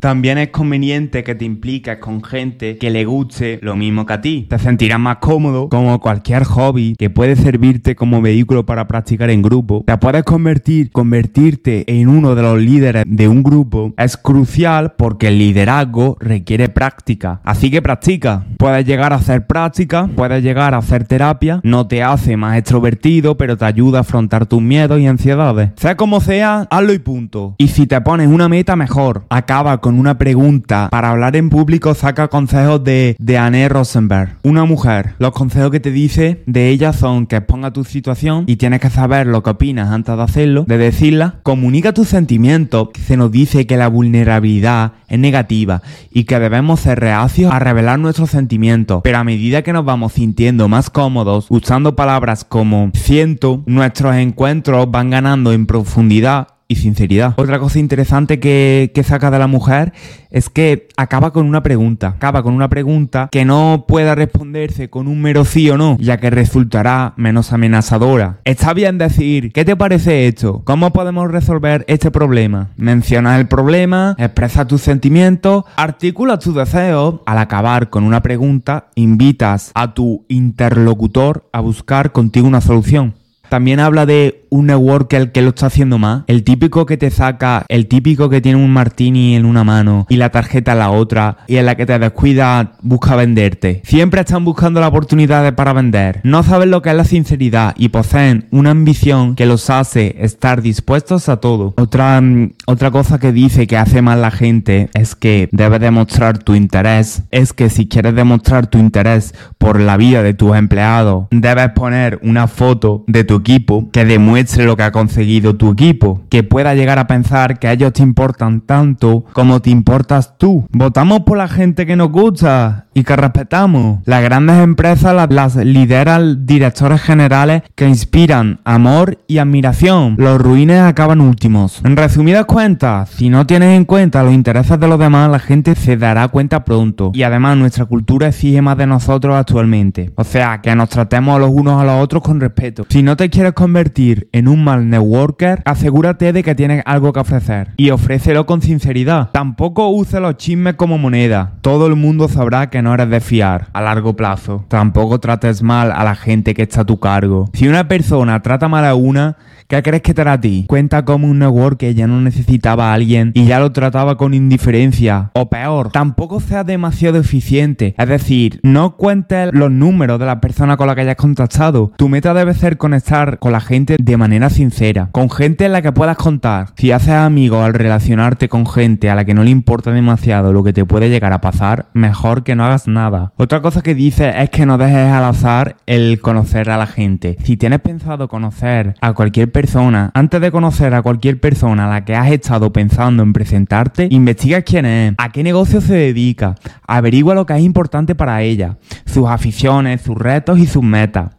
También 0.00 0.38
es 0.38 0.48
conveniente 0.48 1.24
que 1.24 1.34
te 1.34 1.44
impliques 1.44 1.98
con 1.98 2.22
gente 2.22 2.78
que 2.78 2.90
le 2.90 3.04
guste 3.04 3.58
lo 3.62 3.76
mismo 3.76 4.06
que 4.06 4.12
a 4.12 4.20
ti. 4.20 4.46
Te 4.48 4.58
sentirás 4.58 5.00
más 5.00 5.16
cómodo 5.16 5.68
como 5.68 5.98
cualquier 6.00 6.44
hobby 6.44 6.94
que 6.98 7.10
puede 7.10 7.36
servirte 7.36 7.94
como 7.94 8.20
vehículo 8.22 8.66
para 8.66 8.86
practicar 8.86 9.30
en 9.30 9.42
grupo. 9.42 9.84
Te 9.86 9.96
puedes 9.98 10.24
convertir, 10.24 10.90
convertirte 10.90 11.84
en 11.86 12.08
uno 12.08 12.34
de 12.34 12.42
los 12.42 12.58
líderes 12.58 13.04
de 13.06 13.28
un 13.28 13.42
grupo 13.42 13.92
es 13.96 14.16
crucial 14.16 14.94
porque 14.96 15.28
el 15.28 15.38
liderazgo 15.38 16.16
requiere 16.20 16.68
práctica. 16.68 17.40
Así 17.44 17.70
que 17.70 17.82
practica. 17.82 18.44
Puedes 18.58 18.77
llegar 18.86 19.12
a 19.12 19.16
hacer 19.16 19.46
práctica, 19.46 20.08
puedes 20.14 20.42
llegar 20.42 20.74
a 20.74 20.78
hacer 20.78 21.04
terapia, 21.04 21.60
no 21.62 21.86
te 21.86 22.02
hace 22.02 22.36
más 22.36 22.56
extrovertido, 22.56 23.36
pero 23.36 23.56
te 23.56 23.64
ayuda 23.64 23.98
a 23.98 24.00
afrontar 24.02 24.46
tus 24.46 24.62
miedos 24.62 25.00
y 25.00 25.06
ansiedades. 25.06 25.70
Sea 25.76 25.96
como 25.96 26.20
sea, 26.20 26.66
hazlo 26.70 26.92
y 26.92 26.98
punto. 26.98 27.54
Y 27.58 27.68
si 27.68 27.86
te 27.86 28.00
pones 28.00 28.28
una 28.28 28.48
meta, 28.48 28.76
mejor. 28.76 29.24
Acaba 29.30 29.80
con 29.80 29.98
una 29.98 30.18
pregunta. 30.18 30.88
Para 30.90 31.10
hablar 31.10 31.36
en 31.36 31.50
público, 31.50 31.94
saca 31.94 32.28
consejos 32.28 32.82
de, 32.84 33.16
de 33.18 33.38
Anne 33.38 33.68
Rosenberg, 33.68 34.36
una 34.42 34.64
mujer. 34.64 35.14
Los 35.18 35.32
consejos 35.32 35.70
que 35.70 35.80
te 35.80 35.90
dice 35.90 36.42
de 36.46 36.68
ella 36.68 36.92
son 36.92 37.26
que 37.26 37.36
exponga 37.36 37.72
tu 37.72 37.84
situación 37.84 38.44
y 38.46 38.56
tienes 38.56 38.80
que 38.80 38.90
saber 38.90 39.26
lo 39.26 39.42
que 39.42 39.50
opinas 39.50 39.90
antes 39.90 40.16
de 40.16 40.22
hacerlo, 40.22 40.64
de 40.66 40.78
decirla. 40.78 41.36
Comunica 41.42 41.92
tus 41.92 42.08
sentimientos. 42.08 42.88
Se 43.06 43.16
nos 43.16 43.30
dice 43.30 43.66
que 43.66 43.76
la 43.76 43.88
vulnerabilidad 43.88 44.92
es 45.08 45.18
negativa 45.18 45.82
y 46.12 46.24
que 46.24 46.38
debemos 46.38 46.80
ser 46.80 47.00
reacios 47.00 47.52
a 47.52 47.58
revelar 47.58 47.98
nuestros 47.98 48.30
sentimientos, 48.30 48.57
pero 49.02 49.18
a 49.18 49.24
medida 49.24 49.62
que 49.62 49.72
nos 49.72 49.84
vamos 49.84 50.12
sintiendo 50.12 50.68
más 50.68 50.90
cómodos 50.90 51.46
usando 51.48 51.94
palabras 51.94 52.44
como 52.44 52.90
siento, 52.94 53.62
nuestros 53.66 54.16
encuentros 54.16 54.90
van 54.90 55.10
ganando 55.10 55.52
en 55.52 55.66
profundidad 55.66 56.57
y 56.68 56.76
sinceridad. 56.76 57.32
Otra 57.36 57.58
cosa 57.58 57.78
interesante 57.78 58.38
que, 58.38 58.92
saca 59.02 59.30
de 59.30 59.38
la 59.38 59.46
mujer 59.46 59.94
es 60.30 60.50
que 60.50 60.88
acaba 60.98 61.32
con 61.32 61.46
una 61.46 61.62
pregunta. 61.62 62.08
Acaba 62.08 62.42
con 62.42 62.52
una 62.52 62.68
pregunta 62.68 63.28
que 63.32 63.46
no 63.46 63.86
pueda 63.88 64.14
responderse 64.14 64.90
con 64.90 65.08
un 65.08 65.22
mero 65.22 65.46
sí 65.46 65.70
o 65.70 65.78
no, 65.78 65.96
ya 65.98 66.18
que 66.18 66.28
resultará 66.28 67.14
menos 67.16 67.54
amenazadora. 67.54 68.40
Está 68.44 68.74
bien 68.74 68.98
decir, 68.98 69.50
¿qué 69.52 69.64
te 69.64 69.76
parece 69.76 70.28
esto? 70.28 70.60
¿Cómo 70.64 70.92
podemos 70.92 71.30
resolver 71.30 71.86
este 71.88 72.10
problema? 72.10 72.68
Menciona 72.76 73.38
el 73.38 73.48
problema, 73.48 74.14
expresa 74.18 74.66
tus 74.66 74.82
sentimientos, 74.82 75.64
articula 75.76 76.38
tus 76.38 76.54
deseos. 76.54 77.20
Al 77.24 77.38
acabar 77.38 77.88
con 77.88 78.04
una 78.04 78.20
pregunta, 78.20 78.88
invitas 78.94 79.72
a 79.74 79.94
tu 79.94 80.26
interlocutor 80.28 81.48
a 81.52 81.60
buscar 81.60 82.12
contigo 82.12 82.46
una 82.46 82.60
solución. 82.60 83.14
También 83.48 83.80
habla 83.80 84.04
de 84.04 84.46
un 84.50 84.66
networker 84.66 85.32
que 85.32 85.42
lo 85.42 85.50
está 85.50 85.66
haciendo 85.66 85.98
más. 85.98 86.22
El 86.26 86.44
típico 86.44 86.86
que 86.86 86.96
te 86.96 87.10
saca, 87.10 87.64
el 87.68 87.86
típico 87.86 88.28
que 88.28 88.40
tiene 88.40 88.62
un 88.62 88.72
martini 88.72 89.34
en 89.34 89.44
una 89.44 89.64
mano 89.64 90.06
y 90.08 90.16
la 90.16 90.30
tarjeta 90.30 90.72
en 90.72 90.78
la 90.78 90.90
otra 90.90 91.38
y 91.46 91.56
en 91.56 91.66
la 91.66 91.76
que 91.76 91.86
te 91.86 91.98
descuida 91.98 92.72
busca 92.82 93.16
venderte. 93.16 93.82
Siempre 93.84 94.20
están 94.20 94.44
buscando 94.44 94.80
la 94.80 94.88
oportunidad 94.88 95.54
para 95.54 95.72
vender. 95.72 96.20
No 96.24 96.42
saben 96.42 96.70
lo 96.70 96.82
que 96.82 96.90
es 96.90 96.96
la 96.96 97.04
sinceridad 97.04 97.74
y 97.76 97.88
poseen 97.88 98.46
una 98.50 98.70
ambición 98.70 99.34
que 99.34 99.46
los 99.46 99.70
hace 99.70 100.16
estar 100.20 100.62
dispuestos 100.62 101.28
a 101.28 101.38
todo. 101.38 101.74
Otra, 101.76 102.22
otra 102.66 102.90
cosa 102.90 103.18
que 103.18 103.32
dice 103.32 103.66
que 103.66 103.76
hace 103.76 104.02
mal 104.02 104.22
la 104.22 104.30
gente 104.30 104.90
es 104.94 105.14
que 105.14 105.48
debes 105.52 105.80
demostrar 105.80 106.38
tu 106.38 106.54
interés. 106.54 107.22
Es 107.30 107.52
que 107.52 107.70
si 107.70 107.88
quieres 107.88 108.14
demostrar 108.14 108.66
tu 108.66 108.78
interés 108.78 109.34
por 109.58 109.80
la 109.80 109.96
vida 109.96 110.22
de 110.22 110.34
tus 110.34 110.56
empleados, 110.56 111.26
debes 111.30 111.70
poner 111.70 112.18
una 112.22 112.46
foto 112.46 113.04
de 113.06 113.24
tu 113.24 113.36
equipo 113.36 113.90
que 113.92 114.04
demuestre 114.04 114.37
lo 114.58 114.76
que 114.76 114.84
ha 114.84 114.92
conseguido 114.92 115.56
tu 115.56 115.72
equipo, 115.72 116.22
que 116.28 116.44
pueda 116.44 116.74
llegar 116.74 116.98
a 116.98 117.08
pensar 117.08 117.58
que 117.58 117.70
ellos 117.70 117.92
te 117.92 118.02
importan 118.02 118.60
tanto 118.60 119.24
como 119.32 119.60
te 119.60 119.70
importas 119.70 120.38
tú. 120.38 120.64
Votamos 120.70 121.20
por 121.20 121.38
la 121.38 121.48
gente 121.48 121.86
que 121.86 121.96
nos 121.96 122.10
gusta 122.10 122.86
y 122.94 123.02
que 123.02 123.16
respetamos. 123.16 124.00
Las 124.04 124.22
grandes 124.22 124.62
empresas 124.62 125.14
las, 125.14 125.30
las 125.30 125.56
lideran 125.56 126.46
directores 126.46 127.00
generales 127.00 127.62
que 127.74 127.88
inspiran 127.88 128.60
amor 128.64 129.18
y 129.26 129.38
admiración. 129.38 130.14
Los 130.18 130.40
ruines 130.40 130.82
acaban 130.82 131.20
últimos. 131.20 131.80
En 131.84 131.96
resumidas 131.96 132.44
cuentas, 132.44 133.10
si 133.10 133.30
no 133.30 133.46
tienes 133.46 133.76
en 133.76 133.84
cuenta 133.84 134.22
los 134.22 134.34
intereses 134.34 134.78
de 134.78 134.88
los 134.88 134.98
demás, 134.98 135.30
la 135.30 135.38
gente 135.38 135.74
se 135.74 135.96
dará 135.96 136.28
cuenta 136.28 136.64
pronto. 136.64 137.10
Y 137.14 137.24
además 137.24 137.56
nuestra 137.56 137.86
cultura 137.86 138.28
exige 138.28 138.62
más 138.62 138.76
de 138.78 138.86
nosotros 138.86 139.34
actualmente. 139.34 140.12
O 140.16 140.24
sea, 140.24 140.60
que 140.60 140.74
nos 140.74 140.88
tratemos 140.88 141.40
los 141.40 141.50
unos 141.50 141.80
a 141.80 141.84
los 141.84 142.02
otros 142.02 142.22
con 142.22 142.40
respeto. 142.40 142.86
Si 142.88 143.02
no 143.02 143.16
te 143.16 143.30
quieres 143.30 143.52
convertir 143.52 144.27
en 144.32 144.48
un 144.48 144.64
mal 144.64 144.88
networker, 144.88 145.62
asegúrate 145.64 146.32
de 146.32 146.42
que 146.42 146.54
tienes 146.54 146.82
algo 146.86 147.12
que 147.12 147.20
ofrecer. 147.20 147.72
Y 147.76 147.90
ofrécelo 147.90 148.46
con 148.46 148.62
sinceridad. 148.62 149.30
Tampoco 149.32 149.88
use 149.88 150.20
los 150.20 150.36
chismes 150.36 150.74
como 150.74 150.98
moneda. 150.98 151.52
Todo 151.60 151.86
el 151.86 151.96
mundo 151.96 152.28
sabrá 152.28 152.70
que 152.70 152.82
no 152.82 152.94
eres 152.94 153.10
de 153.10 153.20
fiar 153.20 153.68
a 153.72 153.82
largo 153.82 154.16
plazo. 154.16 154.64
Tampoco 154.68 155.20
trates 155.20 155.62
mal 155.62 155.92
a 155.92 156.04
la 156.04 156.14
gente 156.14 156.54
que 156.54 156.62
está 156.62 156.82
a 156.82 156.86
tu 156.86 156.98
cargo. 156.98 157.50
Si 157.52 157.68
una 157.68 157.88
persona 157.88 158.40
trata 158.42 158.68
mal 158.68 158.84
a 158.84 158.94
una, 158.94 159.36
¿Qué 159.68 159.82
crees 159.82 160.00
que 160.00 160.14
te 160.14 160.22
hará 160.22 160.32
a 160.32 160.40
ti? 160.40 160.64
Cuenta 160.66 161.04
como 161.04 161.28
un 161.28 161.40
network 161.40 161.76
que 161.76 161.92
ya 161.92 162.06
no 162.06 162.22
necesitaba 162.22 162.90
a 162.90 162.94
alguien 162.94 163.32
y 163.34 163.44
ya 163.44 163.60
lo 163.60 163.70
trataba 163.70 164.16
con 164.16 164.32
indiferencia. 164.32 165.30
O 165.34 165.50
peor, 165.50 165.90
tampoco 165.92 166.40
seas 166.40 166.64
demasiado 166.64 167.18
eficiente. 167.18 167.94
Es 167.98 168.08
decir, 168.08 168.60
no 168.62 168.96
cuentes 168.96 169.50
los 169.52 169.70
números 169.70 170.18
de 170.18 170.24
la 170.24 170.40
persona 170.40 170.78
con 170.78 170.86
la 170.86 170.94
que 170.94 171.02
hayas 171.02 171.16
contactado. 171.16 171.92
Tu 171.98 172.08
meta 172.08 172.32
debe 172.32 172.54
ser 172.54 172.78
conectar 172.78 173.38
con 173.38 173.52
la 173.52 173.60
gente 173.60 173.96
de 174.00 174.16
manera 174.18 174.50
sincera. 174.50 175.08
Con 175.12 175.30
gente 175.30 175.66
en 175.66 175.72
la 175.72 175.82
que 175.82 175.92
puedas 175.92 176.16
contar. 176.16 176.68
Si 176.76 176.92
haces 176.92 177.14
amigos 177.14 177.64
al 177.64 177.74
relacionarte 177.74 178.48
con 178.48 178.66
gente 178.66 179.10
a 179.10 179.14
la 179.14 179.24
que 179.24 179.34
no 179.34 179.44
le 179.44 179.50
importa 179.50 179.92
demasiado 179.92 180.52
lo 180.52 180.64
que 180.64 180.72
te 180.72 180.84
puede 180.84 181.08
llegar 181.08 181.32
a 181.32 181.40
pasar, 181.40 181.86
mejor 181.94 182.42
que 182.42 182.56
no 182.56 182.64
hagas 182.64 182.88
nada. 182.88 183.32
Otra 183.36 183.62
cosa 183.62 183.82
que 183.82 183.94
dice 183.94 184.34
es 184.42 184.50
que 184.50 184.66
no 184.66 184.76
dejes 184.76 185.12
al 185.12 185.24
azar 185.24 185.76
el 185.86 186.20
conocer 186.20 186.68
a 186.70 186.76
la 186.76 186.86
gente. 186.86 187.36
Si 187.44 187.56
tienes 187.56 187.80
pensado 187.80 188.28
conocer 188.28 188.94
a 189.00 189.12
cualquier 189.12 189.50
persona, 189.52 189.68
persona, 189.68 190.10
antes 190.14 190.40
de 190.40 190.50
conocer 190.50 190.94
a 190.94 191.02
cualquier 191.02 191.40
persona 191.40 191.86
a 191.86 191.90
la 191.90 192.04
que 192.04 192.14
has 192.14 192.30
estado 192.30 192.72
pensando 192.72 193.22
en 193.22 193.32
presentarte, 193.32 194.08
investiga 194.10 194.62
quién 194.62 194.86
es, 194.86 195.14
a 195.18 195.30
qué 195.30 195.42
negocio 195.42 195.80
se 195.80 195.94
dedica, 195.94 196.54
averigua 196.86 197.34
lo 197.34 197.44
que 197.44 197.54
es 197.54 197.62
importante 197.62 198.14
para 198.14 198.40
ella, 198.42 198.78
sus 199.04 199.28
aficiones, 199.28 200.00
sus 200.00 200.16
retos 200.16 200.58
y 200.58 200.66
sus 200.66 200.82
metas. 200.82 201.37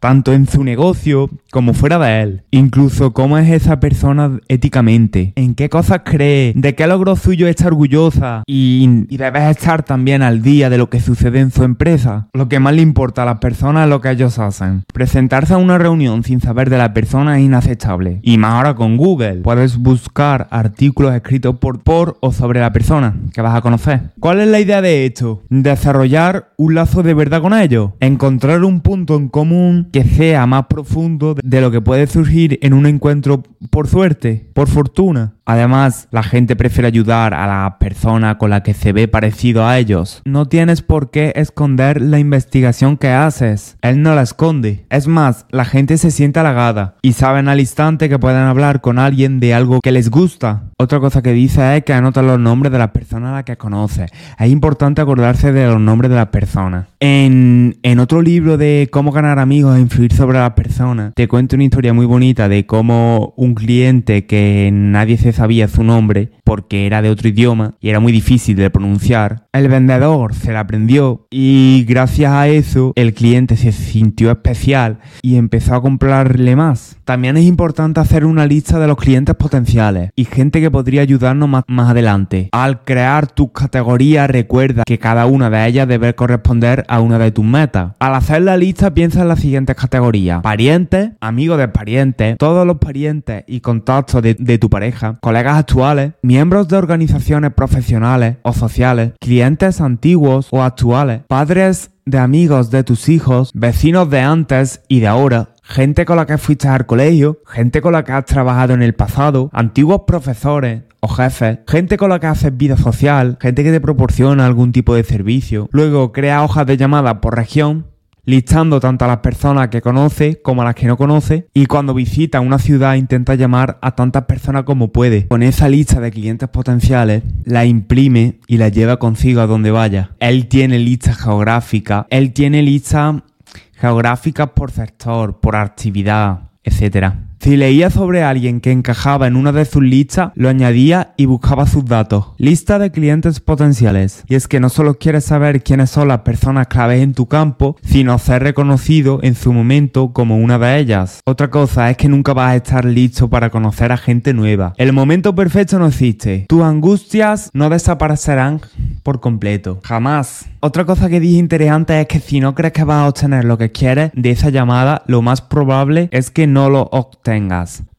Tanto 0.00 0.32
en 0.32 0.46
su 0.46 0.64
negocio 0.64 1.30
como 1.50 1.74
fuera 1.74 1.98
de 1.98 2.22
él. 2.22 2.42
Incluso 2.50 3.12
cómo 3.12 3.38
es 3.38 3.50
esa 3.50 3.80
persona 3.80 4.38
éticamente, 4.48 5.32
en 5.36 5.54
qué 5.54 5.68
cosas 5.68 6.02
cree, 6.04 6.52
de 6.54 6.74
qué 6.74 6.86
logro 6.86 7.16
suyo 7.16 7.46
está 7.48 7.66
orgullosa 7.66 8.42
y, 8.46 9.06
y 9.08 9.16
debes 9.16 9.44
estar 9.44 9.82
también 9.82 10.22
al 10.22 10.42
día 10.42 10.70
de 10.70 10.78
lo 10.78 10.90
que 10.90 11.00
sucede 11.00 11.40
en 11.40 11.50
su 11.50 11.64
empresa. 11.64 12.28
Lo 12.32 12.48
que 12.48 12.60
más 12.60 12.74
le 12.74 12.82
importa 12.82 13.22
a 13.22 13.26
las 13.26 13.38
personas 13.38 13.84
es 13.84 13.90
lo 13.90 14.00
que 14.00 14.10
ellos 14.10 14.38
hacen. 14.38 14.84
Presentarse 14.92 15.54
a 15.54 15.58
una 15.58 15.78
reunión 15.78 16.22
sin 16.22 16.40
saber 16.40 16.70
de 16.70 16.78
la 16.78 16.94
persona 16.94 17.38
es 17.38 17.44
inaceptable. 17.44 18.20
Y 18.22 18.38
más 18.38 18.54
ahora 18.54 18.74
con 18.74 18.96
Google. 18.96 19.36
Puedes 19.36 19.78
buscar 19.78 20.48
artículos 20.50 21.14
escritos 21.14 21.56
por, 21.58 21.80
por 21.82 22.16
o 22.20 22.32
sobre 22.32 22.60
la 22.60 22.72
persona 22.72 23.16
que 23.32 23.42
vas 23.42 23.56
a 23.56 23.60
conocer. 23.60 24.10
¿Cuál 24.20 24.40
es 24.40 24.48
la 24.48 24.60
idea 24.60 24.82
de 24.82 25.06
esto? 25.06 25.42
Desarrollar 25.48 26.50
un 26.56 26.74
lazo 26.74 27.02
de 27.02 27.14
verdad 27.14 27.42
con 27.42 27.54
ellos. 27.54 27.90
Encontrar 28.00 28.64
un 28.64 28.80
punto 28.80 29.16
en 29.16 29.28
común 29.28 29.87
que 29.92 30.04
sea 30.04 30.46
más 30.46 30.66
profundo 30.66 31.34
de 31.42 31.60
lo 31.60 31.70
que 31.70 31.80
puede 31.80 32.06
surgir 32.06 32.58
en 32.62 32.72
un 32.72 32.86
encuentro 32.86 33.42
por 33.70 33.88
suerte, 33.88 34.50
por 34.54 34.68
fortuna. 34.68 35.34
Además, 35.44 36.08
la 36.10 36.22
gente 36.22 36.56
prefiere 36.56 36.88
ayudar 36.88 37.32
a 37.32 37.46
la 37.46 37.78
persona 37.78 38.36
con 38.38 38.50
la 38.50 38.62
que 38.62 38.74
se 38.74 38.92
ve 38.92 39.08
parecido 39.08 39.66
a 39.66 39.78
ellos. 39.78 40.20
No 40.24 40.46
tienes 40.46 40.82
por 40.82 41.10
qué 41.10 41.32
esconder 41.36 42.02
la 42.02 42.18
investigación 42.18 42.96
que 42.96 43.08
haces. 43.08 43.78
Él 43.80 44.02
no 44.02 44.14
la 44.14 44.22
esconde. 44.22 44.86
Es 44.90 45.06
más, 45.06 45.46
la 45.50 45.64
gente 45.64 45.96
se 45.96 46.10
siente 46.10 46.40
halagada 46.40 46.96
y 47.02 47.14
saben 47.14 47.48
al 47.48 47.60
instante 47.60 48.08
que 48.08 48.18
pueden 48.18 48.42
hablar 48.42 48.80
con 48.80 48.98
alguien 48.98 49.40
de 49.40 49.54
algo 49.54 49.80
que 49.80 49.92
les 49.92 50.10
gusta. 50.10 50.67
Otra 50.80 51.00
cosa 51.00 51.22
que 51.22 51.32
dice 51.32 51.76
es 51.76 51.82
que 51.82 51.92
anota 51.92 52.22
los 52.22 52.38
nombres 52.38 52.70
de 52.70 52.78
las 52.78 52.92
personas 52.92 53.30
a 53.30 53.34
las 53.34 53.44
que 53.44 53.56
conoce. 53.56 54.06
Es 54.38 54.48
importante 54.48 55.02
acordarse 55.02 55.50
de 55.50 55.66
los 55.66 55.80
nombres 55.80 56.08
de 56.08 56.14
las 56.14 56.28
personas. 56.28 56.86
En, 57.00 57.78
en 57.82 57.98
otro 57.98 58.22
libro 58.22 58.56
de 58.56 58.88
cómo 58.92 59.10
ganar 59.10 59.40
amigos 59.40 59.76
e 59.76 59.80
influir 59.80 60.12
sobre 60.12 60.38
las 60.38 60.52
personas, 60.52 61.14
te 61.16 61.26
cuento 61.26 61.56
una 61.56 61.64
historia 61.64 61.92
muy 61.92 62.06
bonita 62.06 62.48
de 62.48 62.64
cómo 62.64 63.34
un 63.36 63.56
cliente 63.56 64.26
que 64.26 64.70
nadie 64.72 65.16
se 65.16 65.32
sabía 65.32 65.66
su 65.66 65.82
nombre 65.82 66.30
porque 66.44 66.86
era 66.86 67.02
de 67.02 67.10
otro 67.10 67.28
idioma 67.28 67.74
y 67.80 67.88
era 67.88 67.98
muy 67.98 68.12
difícil 68.12 68.54
de 68.54 68.70
pronunciar. 68.70 69.48
El 69.52 69.66
vendedor 69.66 70.32
se 70.32 70.52
la 70.52 70.60
aprendió 70.60 71.26
y 71.28 71.86
gracias 71.88 72.30
a 72.32 72.46
eso 72.46 72.92
el 72.94 73.14
cliente 73.14 73.56
se 73.56 73.72
sintió 73.72 74.30
especial 74.30 75.00
y 75.22 75.38
empezó 75.38 75.74
a 75.74 75.82
comprarle 75.82 76.54
más. 76.54 76.98
También 77.04 77.36
es 77.36 77.46
importante 77.46 77.98
hacer 77.98 78.24
una 78.24 78.46
lista 78.46 78.78
de 78.78 78.86
los 78.86 78.96
clientes 78.96 79.34
potenciales 79.34 80.10
y 80.14 80.24
gente 80.24 80.60
que 80.60 80.67
podría 80.70 81.02
ayudarnos 81.02 81.48
más, 81.48 81.64
más 81.66 81.90
adelante. 81.90 82.48
Al 82.52 82.84
crear 82.84 83.26
tus 83.26 83.52
categorías 83.52 84.28
recuerda 84.28 84.84
que 84.84 84.98
cada 84.98 85.26
una 85.26 85.50
de 85.50 85.66
ellas 85.66 85.88
debe 85.88 86.14
corresponder 86.14 86.84
a 86.88 87.00
una 87.00 87.18
de 87.18 87.30
tus 87.30 87.44
metas. 87.44 87.92
Al 87.98 88.14
hacer 88.14 88.42
la 88.42 88.56
lista 88.56 88.92
piensa 88.94 89.22
en 89.22 89.28
las 89.28 89.40
siguientes 89.40 89.76
categorías. 89.76 90.42
Parientes, 90.42 91.10
amigos 91.20 91.58
de 91.58 91.68
parientes, 91.68 92.36
todos 92.38 92.66
los 92.66 92.78
parientes 92.78 93.44
y 93.46 93.60
contactos 93.60 94.22
de, 94.22 94.34
de 94.34 94.58
tu 94.58 94.70
pareja, 94.70 95.18
colegas 95.20 95.56
actuales, 95.56 96.12
miembros 96.22 96.68
de 96.68 96.76
organizaciones 96.76 97.52
profesionales 97.52 98.36
o 98.42 98.52
sociales, 98.52 99.12
clientes 99.20 99.80
antiguos 99.80 100.48
o 100.50 100.62
actuales, 100.62 101.20
padres 101.28 101.90
de 102.10 102.18
amigos 102.18 102.70
de 102.70 102.84
tus 102.84 103.08
hijos, 103.08 103.50
vecinos 103.54 104.08
de 104.10 104.20
antes 104.20 104.82
y 104.88 105.00
de 105.00 105.06
ahora, 105.06 105.50
gente 105.62 106.04
con 106.04 106.16
la 106.16 106.26
que 106.26 106.38
fuiste 106.38 106.68
al 106.68 106.86
colegio, 106.86 107.38
gente 107.46 107.80
con 107.80 107.92
la 107.92 108.04
que 108.04 108.12
has 108.12 108.24
trabajado 108.24 108.74
en 108.74 108.82
el 108.82 108.94
pasado, 108.94 109.50
antiguos 109.52 110.02
profesores, 110.06 110.82
o 111.00 111.08
jefes, 111.08 111.58
gente 111.66 111.96
con 111.96 112.10
la 112.10 112.18
que 112.18 112.26
haces 112.26 112.56
vida 112.56 112.76
social, 112.76 113.38
gente 113.40 113.62
que 113.62 113.70
te 113.70 113.80
proporciona 113.80 114.46
algún 114.46 114.72
tipo 114.72 114.94
de 114.94 115.04
servicio. 115.04 115.68
Luego 115.70 116.12
crea 116.12 116.42
hojas 116.42 116.66
de 116.66 116.76
llamada 116.76 117.20
por 117.20 117.36
región 117.36 117.86
listando 118.28 118.78
tanto 118.78 119.06
a 119.06 119.08
las 119.08 119.18
personas 119.20 119.68
que 119.68 119.80
conoce 119.80 120.42
como 120.42 120.60
a 120.60 120.66
las 120.66 120.74
que 120.74 120.86
no 120.86 120.98
conoce 120.98 121.48
y 121.54 121.64
cuando 121.64 121.94
visita 121.94 122.40
una 122.40 122.58
ciudad 122.58 122.94
intenta 122.94 123.34
llamar 123.36 123.78
a 123.80 123.92
tantas 123.92 124.26
personas 124.26 124.64
como 124.64 124.92
puede. 124.92 125.26
Con 125.28 125.42
esa 125.42 125.66
lista 125.70 125.98
de 125.98 126.10
clientes 126.10 126.46
potenciales 126.50 127.22
la 127.46 127.64
imprime 127.64 128.40
y 128.46 128.58
la 128.58 128.68
lleva 128.68 128.98
consigo 128.98 129.40
a 129.40 129.46
donde 129.46 129.70
vaya. 129.70 130.10
Él 130.20 130.46
tiene 130.46 130.78
lista 130.78 131.14
geográfica, 131.14 132.06
él 132.10 132.34
tiene 132.34 132.60
lista 132.62 133.24
geográficas 133.72 134.50
por 134.50 134.72
sector, 134.72 135.40
por 135.40 135.56
actividad, 135.56 136.50
etcétera. 136.62 137.27
Si 137.40 137.56
leía 137.56 137.88
sobre 137.88 138.24
alguien 138.24 138.60
que 138.60 138.72
encajaba 138.72 139.28
en 139.28 139.36
una 139.36 139.52
de 139.52 139.64
sus 139.64 139.82
listas, 139.82 140.32
lo 140.34 140.48
añadía 140.48 141.14
y 141.16 141.26
buscaba 141.26 141.66
sus 141.66 141.84
datos. 141.84 142.32
Lista 142.36 142.80
de 142.80 142.90
clientes 142.90 143.38
potenciales. 143.38 144.24
Y 144.26 144.34
es 144.34 144.48
que 144.48 144.58
no 144.58 144.68
solo 144.68 144.94
quieres 144.98 145.24
saber 145.24 145.62
quiénes 145.62 145.90
son 145.90 146.08
las 146.08 146.20
personas 146.20 146.66
claves 146.66 147.00
en 147.00 147.14
tu 147.14 147.26
campo, 147.26 147.76
sino 147.82 148.18
ser 148.18 148.42
reconocido 148.42 149.20
en 149.22 149.36
su 149.36 149.52
momento 149.52 150.12
como 150.12 150.36
una 150.36 150.58
de 150.58 150.78
ellas. 150.78 151.20
Otra 151.26 151.48
cosa 151.48 151.90
es 151.90 151.96
que 151.96 152.08
nunca 152.08 152.32
vas 152.32 152.52
a 152.52 152.56
estar 152.56 152.84
listo 152.84 153.30
para 153.30 153.50
conocer 153.50 153.92
a 153.92 153.96
gente 153.96 154.34
nueva. 154.34 154.74
El 154.76 154.92
momento 154.92 155.34
perfecto 155.34 155.78
no 155.78 155.86
existe. 155.86 156.46
Tus 156.48 156.62
angustias 156.62 157.50
no 157.52 157.70
desaparecerán 157.70 158.60
por 159.04 159.20
completo. 159.20 159.80
Jamás. 159.84 160.46
Otra 160.60 160.84
cosa 160.84 161.08
que 161.08 161.20
dije 161.20 161.38
interesante 161.38 162.00
es 162.00 162.08
que 162.08 162.18
si 162.18 162.40
no 162.40 162.56
crees 162.56 162.72
que 162.72 162.82
vas 162.82 163.04
a 163.04 163.08
obtener 163.08 163.44
lo 163.44 163.56
que 163.58 163.70
quieres 163.70 164.10
de 164.14 164.30
esa 164.30 164.50
llamada, 164.50 165.04
lo 165.06 165.22
más 165.22 165.40
probable 165.40 166.08
es 166.10 166.32
que 166.32 166.48
no 166.48 166.68
lo 166.68 166.82
obtengas. 166.90 167.27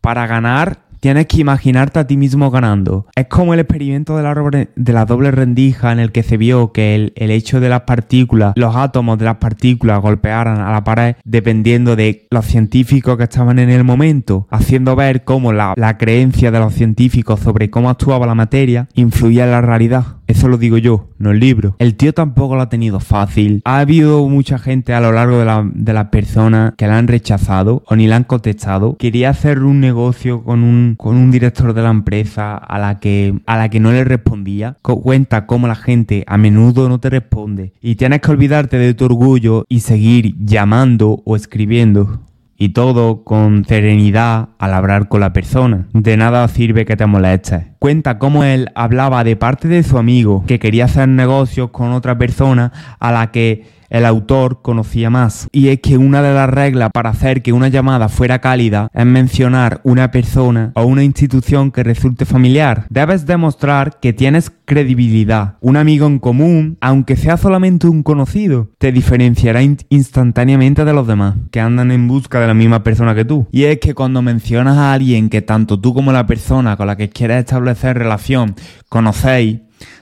Para 0.01 0.25
ganar, 0.27 0.79
tienes 0.99 1.27
que 1.27 1.41
imaginarte 1.41 1.99
a 1.99 2.07
ti 2.07 2.17
mismo 2.17 2.51
ganando. 2.51 3.07
Es 3.15 3.27
como 3.27 3.53
el 3.53 3.59
experimento 3.59 4.17
de 4.17 4.23
la, 4.23 4.67
de 4.75 4.93
la 4.93 5.05
doble 5.05 5.31
rendija 5.31 5.91
en 5.91 5.99
el 5.99 6.11
que 6.11 6.23
se 6.23 6.37
vio 6.37 6.71
que 6.71 6.95
el, 6.95 7.31
hecho 7.31 7.59
de 7.59 7.69
las 7.69 7.81
partículas, 7.81 8.53
los 8.55 8.75
átomos 8.75 9.17
de 9.17 9.25
las 9.25 9.35
partículas 9.37 10.01
golpearan 10.01 10.59
a 10.59 10.71
la 10.71 10.83
pared 10.83 11.15
dependiendo 11.23 11.95
de 11.95 12.27
los 12.31 12.45
científicos 12.45 13.17
que 13.17 13.23
estaban 13.23 13.59
en 13.59 13.69
el 13.69 13.83
momento, 13.83 14.47
haciendo 14.49 14.95
ver 14.95 15.23
cómo 15.23 15.53
la, 15.53 15.75
creencia 15.97 16.51
de 16.51 16.59
los 16.59 16.73
científicos 16.73 17.39
sobre 17.39 17.69
cómo 17.69 17.89
actuaba 17.89 18.27
la 18.27 18.35
materia 18.35 18.87
influía 18.93 19.45
en 19.45 19.51
la 19.51 19.61
realidad. 19.61 20.05
Eso 20.27 20.47
lo 20.47 20.57
digo 20.57 20.77
yo, 20.77 21.09
no 21.17 21.31
el 21.31 21.39
libro. 21.39 21.75
El 21.79 21.95
tío 21.95 22.13
tampoco 22.13 22.55
lo 22.55 22.61
ha 22.61 22.69
tenido 22.69 22.99
fácil. 22.99 23.61
Ha 23.65 23.79
habido 23.79 24.27
mucha 24.29 24.59
gente 24.59 24.93
a 24.93 25.01
lo 25.01 25.11
largo 25.11 25.39
de 25.39 25.45
la, 25.45 25.67
de 25.73 25.93
la 25.93 26.11
persona 26.11 26.75
que 26.77 26.87
la 26.87 26.99
han 26.99 27.07
rechazado 27.07 27.83
o 27.87 27.95
ni 27.95 28.07
la 28.07 28.17
han 28.17 28.23
contestado. 28.23 28.95
Quería 28.97 29.31
hacer 29.31 29.63
un 29.63 29.79
negocio 29.79 30.43
con 30.43 30.63
con 30.95 31.15
un 31.15 31.31
director 31.31 31.73
de 31.73 31.81
la 31.81 31.89
empresa 31.89 32.55
a 32.55 32.79
la 32.79 32.99
que, 32.99 33.39
a 33.45 33.57
la 33.57 33.69
que 33.69 33.79
no 33.79 33.91
le 33.91 34.03
respondía. 34.03 34.77
Cuenta 34.81 35.45
cómo 35.45 35.67
la 35.67 35.75
gente 35.75 36.23
a 36.27 36.37
menudo 36.37 36.89
no 36.89 36.99
te 36.99 37.09
responde. 37.09 37.73
Y 37.81 37.95
tienes 37.95 38.21
que 38.21 38.31
olvidarte 38.31 38.77
de 38.77 38.93
tu 38.93 39.05
orgullo 39.05 39.65
y 39.69 39.81
seguir 39.81 40.35
llamando 40.39 41.21
o 41.25 41.35
escribiendo 41.35 42.21
y 42.57 42.69
todo 42.69 43.23
con 43.23 43.63
serenidad 43.65 44.49
al 44.59 44.73
hablar 44.73 45.07
con 45.07 45.21
la 45.21 45.31
persona. 45.33 45.87
De 45.93 46.17
nada 46.17 46.47
sirve 46.49 46.85
que 46.85 46.97
te 46.97 47.05
molestes. 47.05 47.68
Cuenta 47.79 48.19
cómo 48.19 48.43
él 48.43 48.69
hablaba 48.75 49.23
de 49.23 49.37
parte 49.37 49.69
de 49.69 49.83
su 49.83 49.97
amigo 49.97 50.43
que 50.45 50.59
quería 50.59 50.85
hacer 50.85 51.07
negocios 51.07 51.69
con 51.71 51.93
otra 51.93 52.17
persona 52.17 52.73
a 52.99 53.11
la 53.11 53.31
que 53.31 53.79
el 53.89 54.05
autor 54.05 54.61
conocía 54.61 55.09
más. 55.09 55.47
Y 55.51 55.69
es 55.69 55.79
que 55.79 55.97
una 55.97 56.21
de 56.21 56.33
las 56.33 56.49
reglas 56.49 56.91
para 56.93 57.09
hacer 57.09 57.41
que 57.41 57.53
una 57.53 57.67
llamada 57.67 58.09
fuera 58.09 58.39
cálida 58.39 58.89
es 58.93 59.05
mencionar 59.05 59.81
una 59.83 60.11
persona 60.11 60.71
o 60.75 60.83
una 60.83 61.03
institución 61.03 61.71
que 61.71 61.83
resulte 61.83 62.25
familiar. 62.25 62.85
Debes 62.89 63.25
demostrar 63.25 63.99
que 63.99 64.13
tienes 64.13 64.51
credibilidad. 64.65 65.55
Un 65.61 65.77
amigo 65.77 66.05
en 66.05 66.19
común, 66.19 66.77
aunque 66.79 67.15
sea 67.15 67.37
solamente 67.37 67.87
un 67.87 68.03
conocido, 68.03 68.69
te 68.77 68.91
diferenciará 68.91 69.63
in 69.63 69.77
instantáneamente 69.89 70.85
de 70.85 70.93
los 70.93 71.07
demás, 71.07 71.35
que 71.51 71.59
andan 71.59 71.91
en 71.91 72.07
busca 72.07 72.39
de 72.39 72.47
la 72.47 72.53
misma 72.53 72.83
persona 72.83 73.15
que 73.15 73.25
tú. 73.25 73.47
Y 73.51 73.63
es 73.63 73.79
que 73.79 73.95
cuando 73.95 74.21
mencionas 74.21 74.77
a 74.77 74.93
alguien 74.93 75.29
que 75.29 75.41
tanto 75.41 75.79
tú 75.79 75.93
como 75.93 76.11
la 76.11 76.27
persona 76.27 76.77
con 76.77 76.85
la 76.87 76.95
que 76.95 77.09
quieres 77.09 77.39
establecer 77.39 77.68
relación 77.93 78.55
conocéis, 78.89 79.59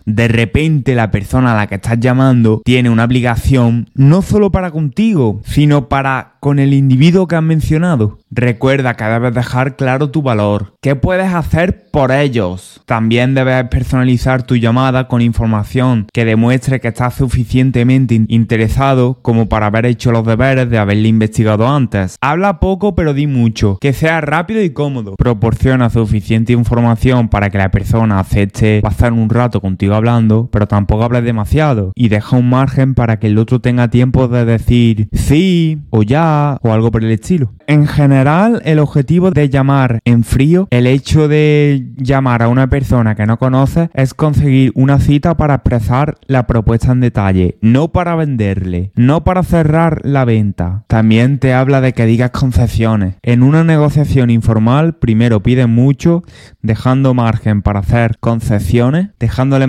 de 0.08 0.30
repente 0.30 0.96
la 0.96 1.12
persona 1.12 1.52
a 1.52 1.56
la 1.56 1.68
que 1.68 1.76
estás 1.76 2.00
llamando 2.00 2.62
tiene 2.64 2.90
una 2.90 3.04
obligación 3.04 3.90
no 3.94 4.22
solo 4.22 4.52
para 4.52 4.72
contigo, 4.72 5.42
sino 5.44 5.90
para 5.90 6.38
con 6.40 6.60
el 6.60 6.74
individuo 6.74 7.28
que 7.28 7.36
has 7.36 7.44
mencionado. 7.44 8.20
Recuerda 8.32 8.94
que 8.96 9.04
debes 9.04 9.34
dejar 9.34 9.76
claro 9.76 10.12
tu 10.12 10.22
valor. 10.22 10.76
¿Qué 10.82 10.96
puedes 10.96 11.34
hacer 11.34 11.90
por 11.92 12.12
ellos? 12.12 12.82
También 12.86 13.34
debes 13.34 13.66
personalizar 13.66 14.44
tu 14.44 14.56
llamada 14.56 15.10
con 15.10 15.22
información 15.22 16.08
que 16.14 16.24
demuestre 16.24 16.80
que 16.80 16.88
estás 16.88 17.16
suficientemente 17.16 18.22
interesado 18.30 19.20
como 19.22 19.50
para 19.50 19.66
haber 19.66 19.88
hecho 19.88 20.12
los 20.14 20.26
deberes 20.26 20.70
de 20.70 20.78
haberle 20.78 21.10
investigado 21.10 21.68
antes. 21.68 22.16
Habla 22.22 22.62
poco 22.62 22.96
pero 22.96 23.14
di 23.14 23.28
mucho. 23.28 23.78
Que 23.82 23.92
sea 23.92 24.22
rápido 24.22 24.64
y 24.64 24.70
cómodo. 24.70 25.16
Proporciona 25.18 25.90
suficiente 25.90 26.54
información 26.54 27.28
para 27.28 27.50
que 27.50 27.58
la 27.58 27.72
persona 27.72 28.20
acepte 28.20 28.80
pasar 28.82 29.12
un 29.12 29.30
rato 29.30 29.60
contigo 29.60 29.97
hablando, 29.98 30.50
pero 30.52 30.68
tampoco 30.68 31.04
hables 31.04 31.24
demasiado 31.24 31.92
y 31.96 32.10
deja 32.10 32.38
un 32.38 32.50
margen 32.50 32.94
para 32.94 33.20
que 33.20 33.28
el 33.28 33.38
otro 33.38 33.60
tenga 33.60 33.90
tiempo 33.90 34.28
de 34.28 34.46
decir 34.46 35.10
sí 35.12 35.80
o 35.90 36.04
ya 36.04 36.58
o 36.62 36.72
algo 36.72 36.92
por 36.92 37.04
el 37.04 37.12
estilo. 37.12 37.54
En 37.68 37.86
general, 37.86 38.62
el 38.64 38.80
objetivo 38.80 39.32
de 39.32 39.50
llamar 39.50 40.00
en 40.06 40.24
frío, 40.24 40.68
el 40.72 40.88
hecho 40.88 41.28
de 41.28 41.88
llamar 41.98 42.42
a 42.42 42.48
una 42.48 42.68
persona 42.68 43.16
que 43.16 43.26
no 43.26 43.38
conoces 43.38 43.90
es 43.94 44.14
conseguir 44.14 44.72
una 44.76 45.00
cita 45.00 45.36
para 45.36 45.56
expresar 45.56 46.16
la 46.28 46.48
propuesta 46.48 46.94
en 46.94 47.02
detalle, 47.02 47.58
no 47.62 47.90
para 47.90 48.16
venderle, 48.16 48.92
no 48.96 49.24
para 49.24 49.44
cerrar 49.44 50.00
la 50.06 50.24
venta. 50.24 50.86
También 50.88 51.40
te 51.40 51.54
habla 51.54 51.82
de 51.82 51.94
que 51.94 52.06
digas 52.06 52.32
concesiones. 52.32 53.16
En 53.22 53.44
una 53.44 53.64
negociación 53.64 54.30
informal, 54.30 54.96
primero 54.96 55.42
pide 55.42 55.68
mucho, 55.68 56.24
dejando 56.62 57.14
margen 57.14 57.62
para 57.62 57.82
hacer 57.82 58.18
concesiones, 58.20 59.10
dejándole 59.20 59.68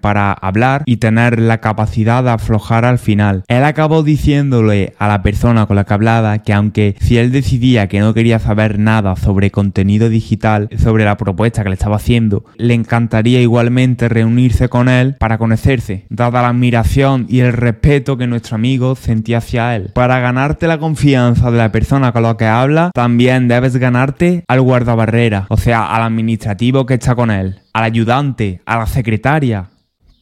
para 0.00 0.32
hablar 0.32 0.82
y 0.86 0.98
tener 0.98 1.40
la 1.40 1.60
capacidad 1.60 2.22
de 2.22 2.30
aflojar 2.30 2.84
al 2.84 2.98
final. 2.98 3.44
Él 3.48 3.64
acabó 3.64 4.02
diciéndole 4.02 4.94
a 4.98 5.08
la 5.08 5.22
persona 5.22 5.66
con 5.66 5.76
la 5.76 5.84
que 5.84 5.94
hablaba 5.94 6.38
que 6.38 6.52
aunque 6.52 6.96
si 7.00 7.18
él 7.18 7.32
decidía 7.32 7.88
que 7.88 8.00
no 8.00 8.14
quería 8.14 8.38
saber 8.38 8.78
nada 8.78 9.16
sobre 9.16 9.50
contenido 9.50 10.08
digital, 10.08 10.68
sobre 10.78 11.04
la 11.04 11.16
propuesta 11.16 11.62
que 11.62 11.68
le 11.70 11.74
estaba 11.74 11.96
haciendo, 11.96 12.44
le 12.56 12.74
encantaría 12.74 13.40
igualmente 13.40 14.08
reunirse 14.08 14.68
con 14.68 14.88
él 14.88 15.16
para 15.18 15.38
conocerse, 15.38 16.06
dada 16.08 16.42
la 16.42 16.48
admiración 16.48 17.26
y 17.28 17.40
el 17.40 17.52
respeto 17.52 18.16
que 18.16 18.26
nuestro 18.26 18.56
amigo 18.56 18.94
sentía 18.94 19.38
hacia 19.38 19.76
él. 19.76 19.90
Para 19.94 20.20
ganarte 20.20 20.66
la 20.66 20.78
confianza 20.78 21.50
de 21.50 21.58
la 21.58 21.72
persona 21.72 22.12
con 22.12 22.22
la 22.22 22.36
que 22.36 22.46
habla, 22.46 22.90
también 22.94 23.48
debes 23.48 23.76
ganarte 23.76 24.44
al 24.48 24.60
guardabarrera, 24.60 25.46
o 25.48 25.56
sea, 25.56 25.94
al 25.94 26.02
administrativo 26.02 26.86
que 26.86 26.94
está 26.94 27.14
con 27.14 27.30
él, 27.30 27.60
al 27.76 27.84
ayudante, 27.84 28.62
a 28.64 28.78
la 28.78 28.86
secretaria, 28.86 29.68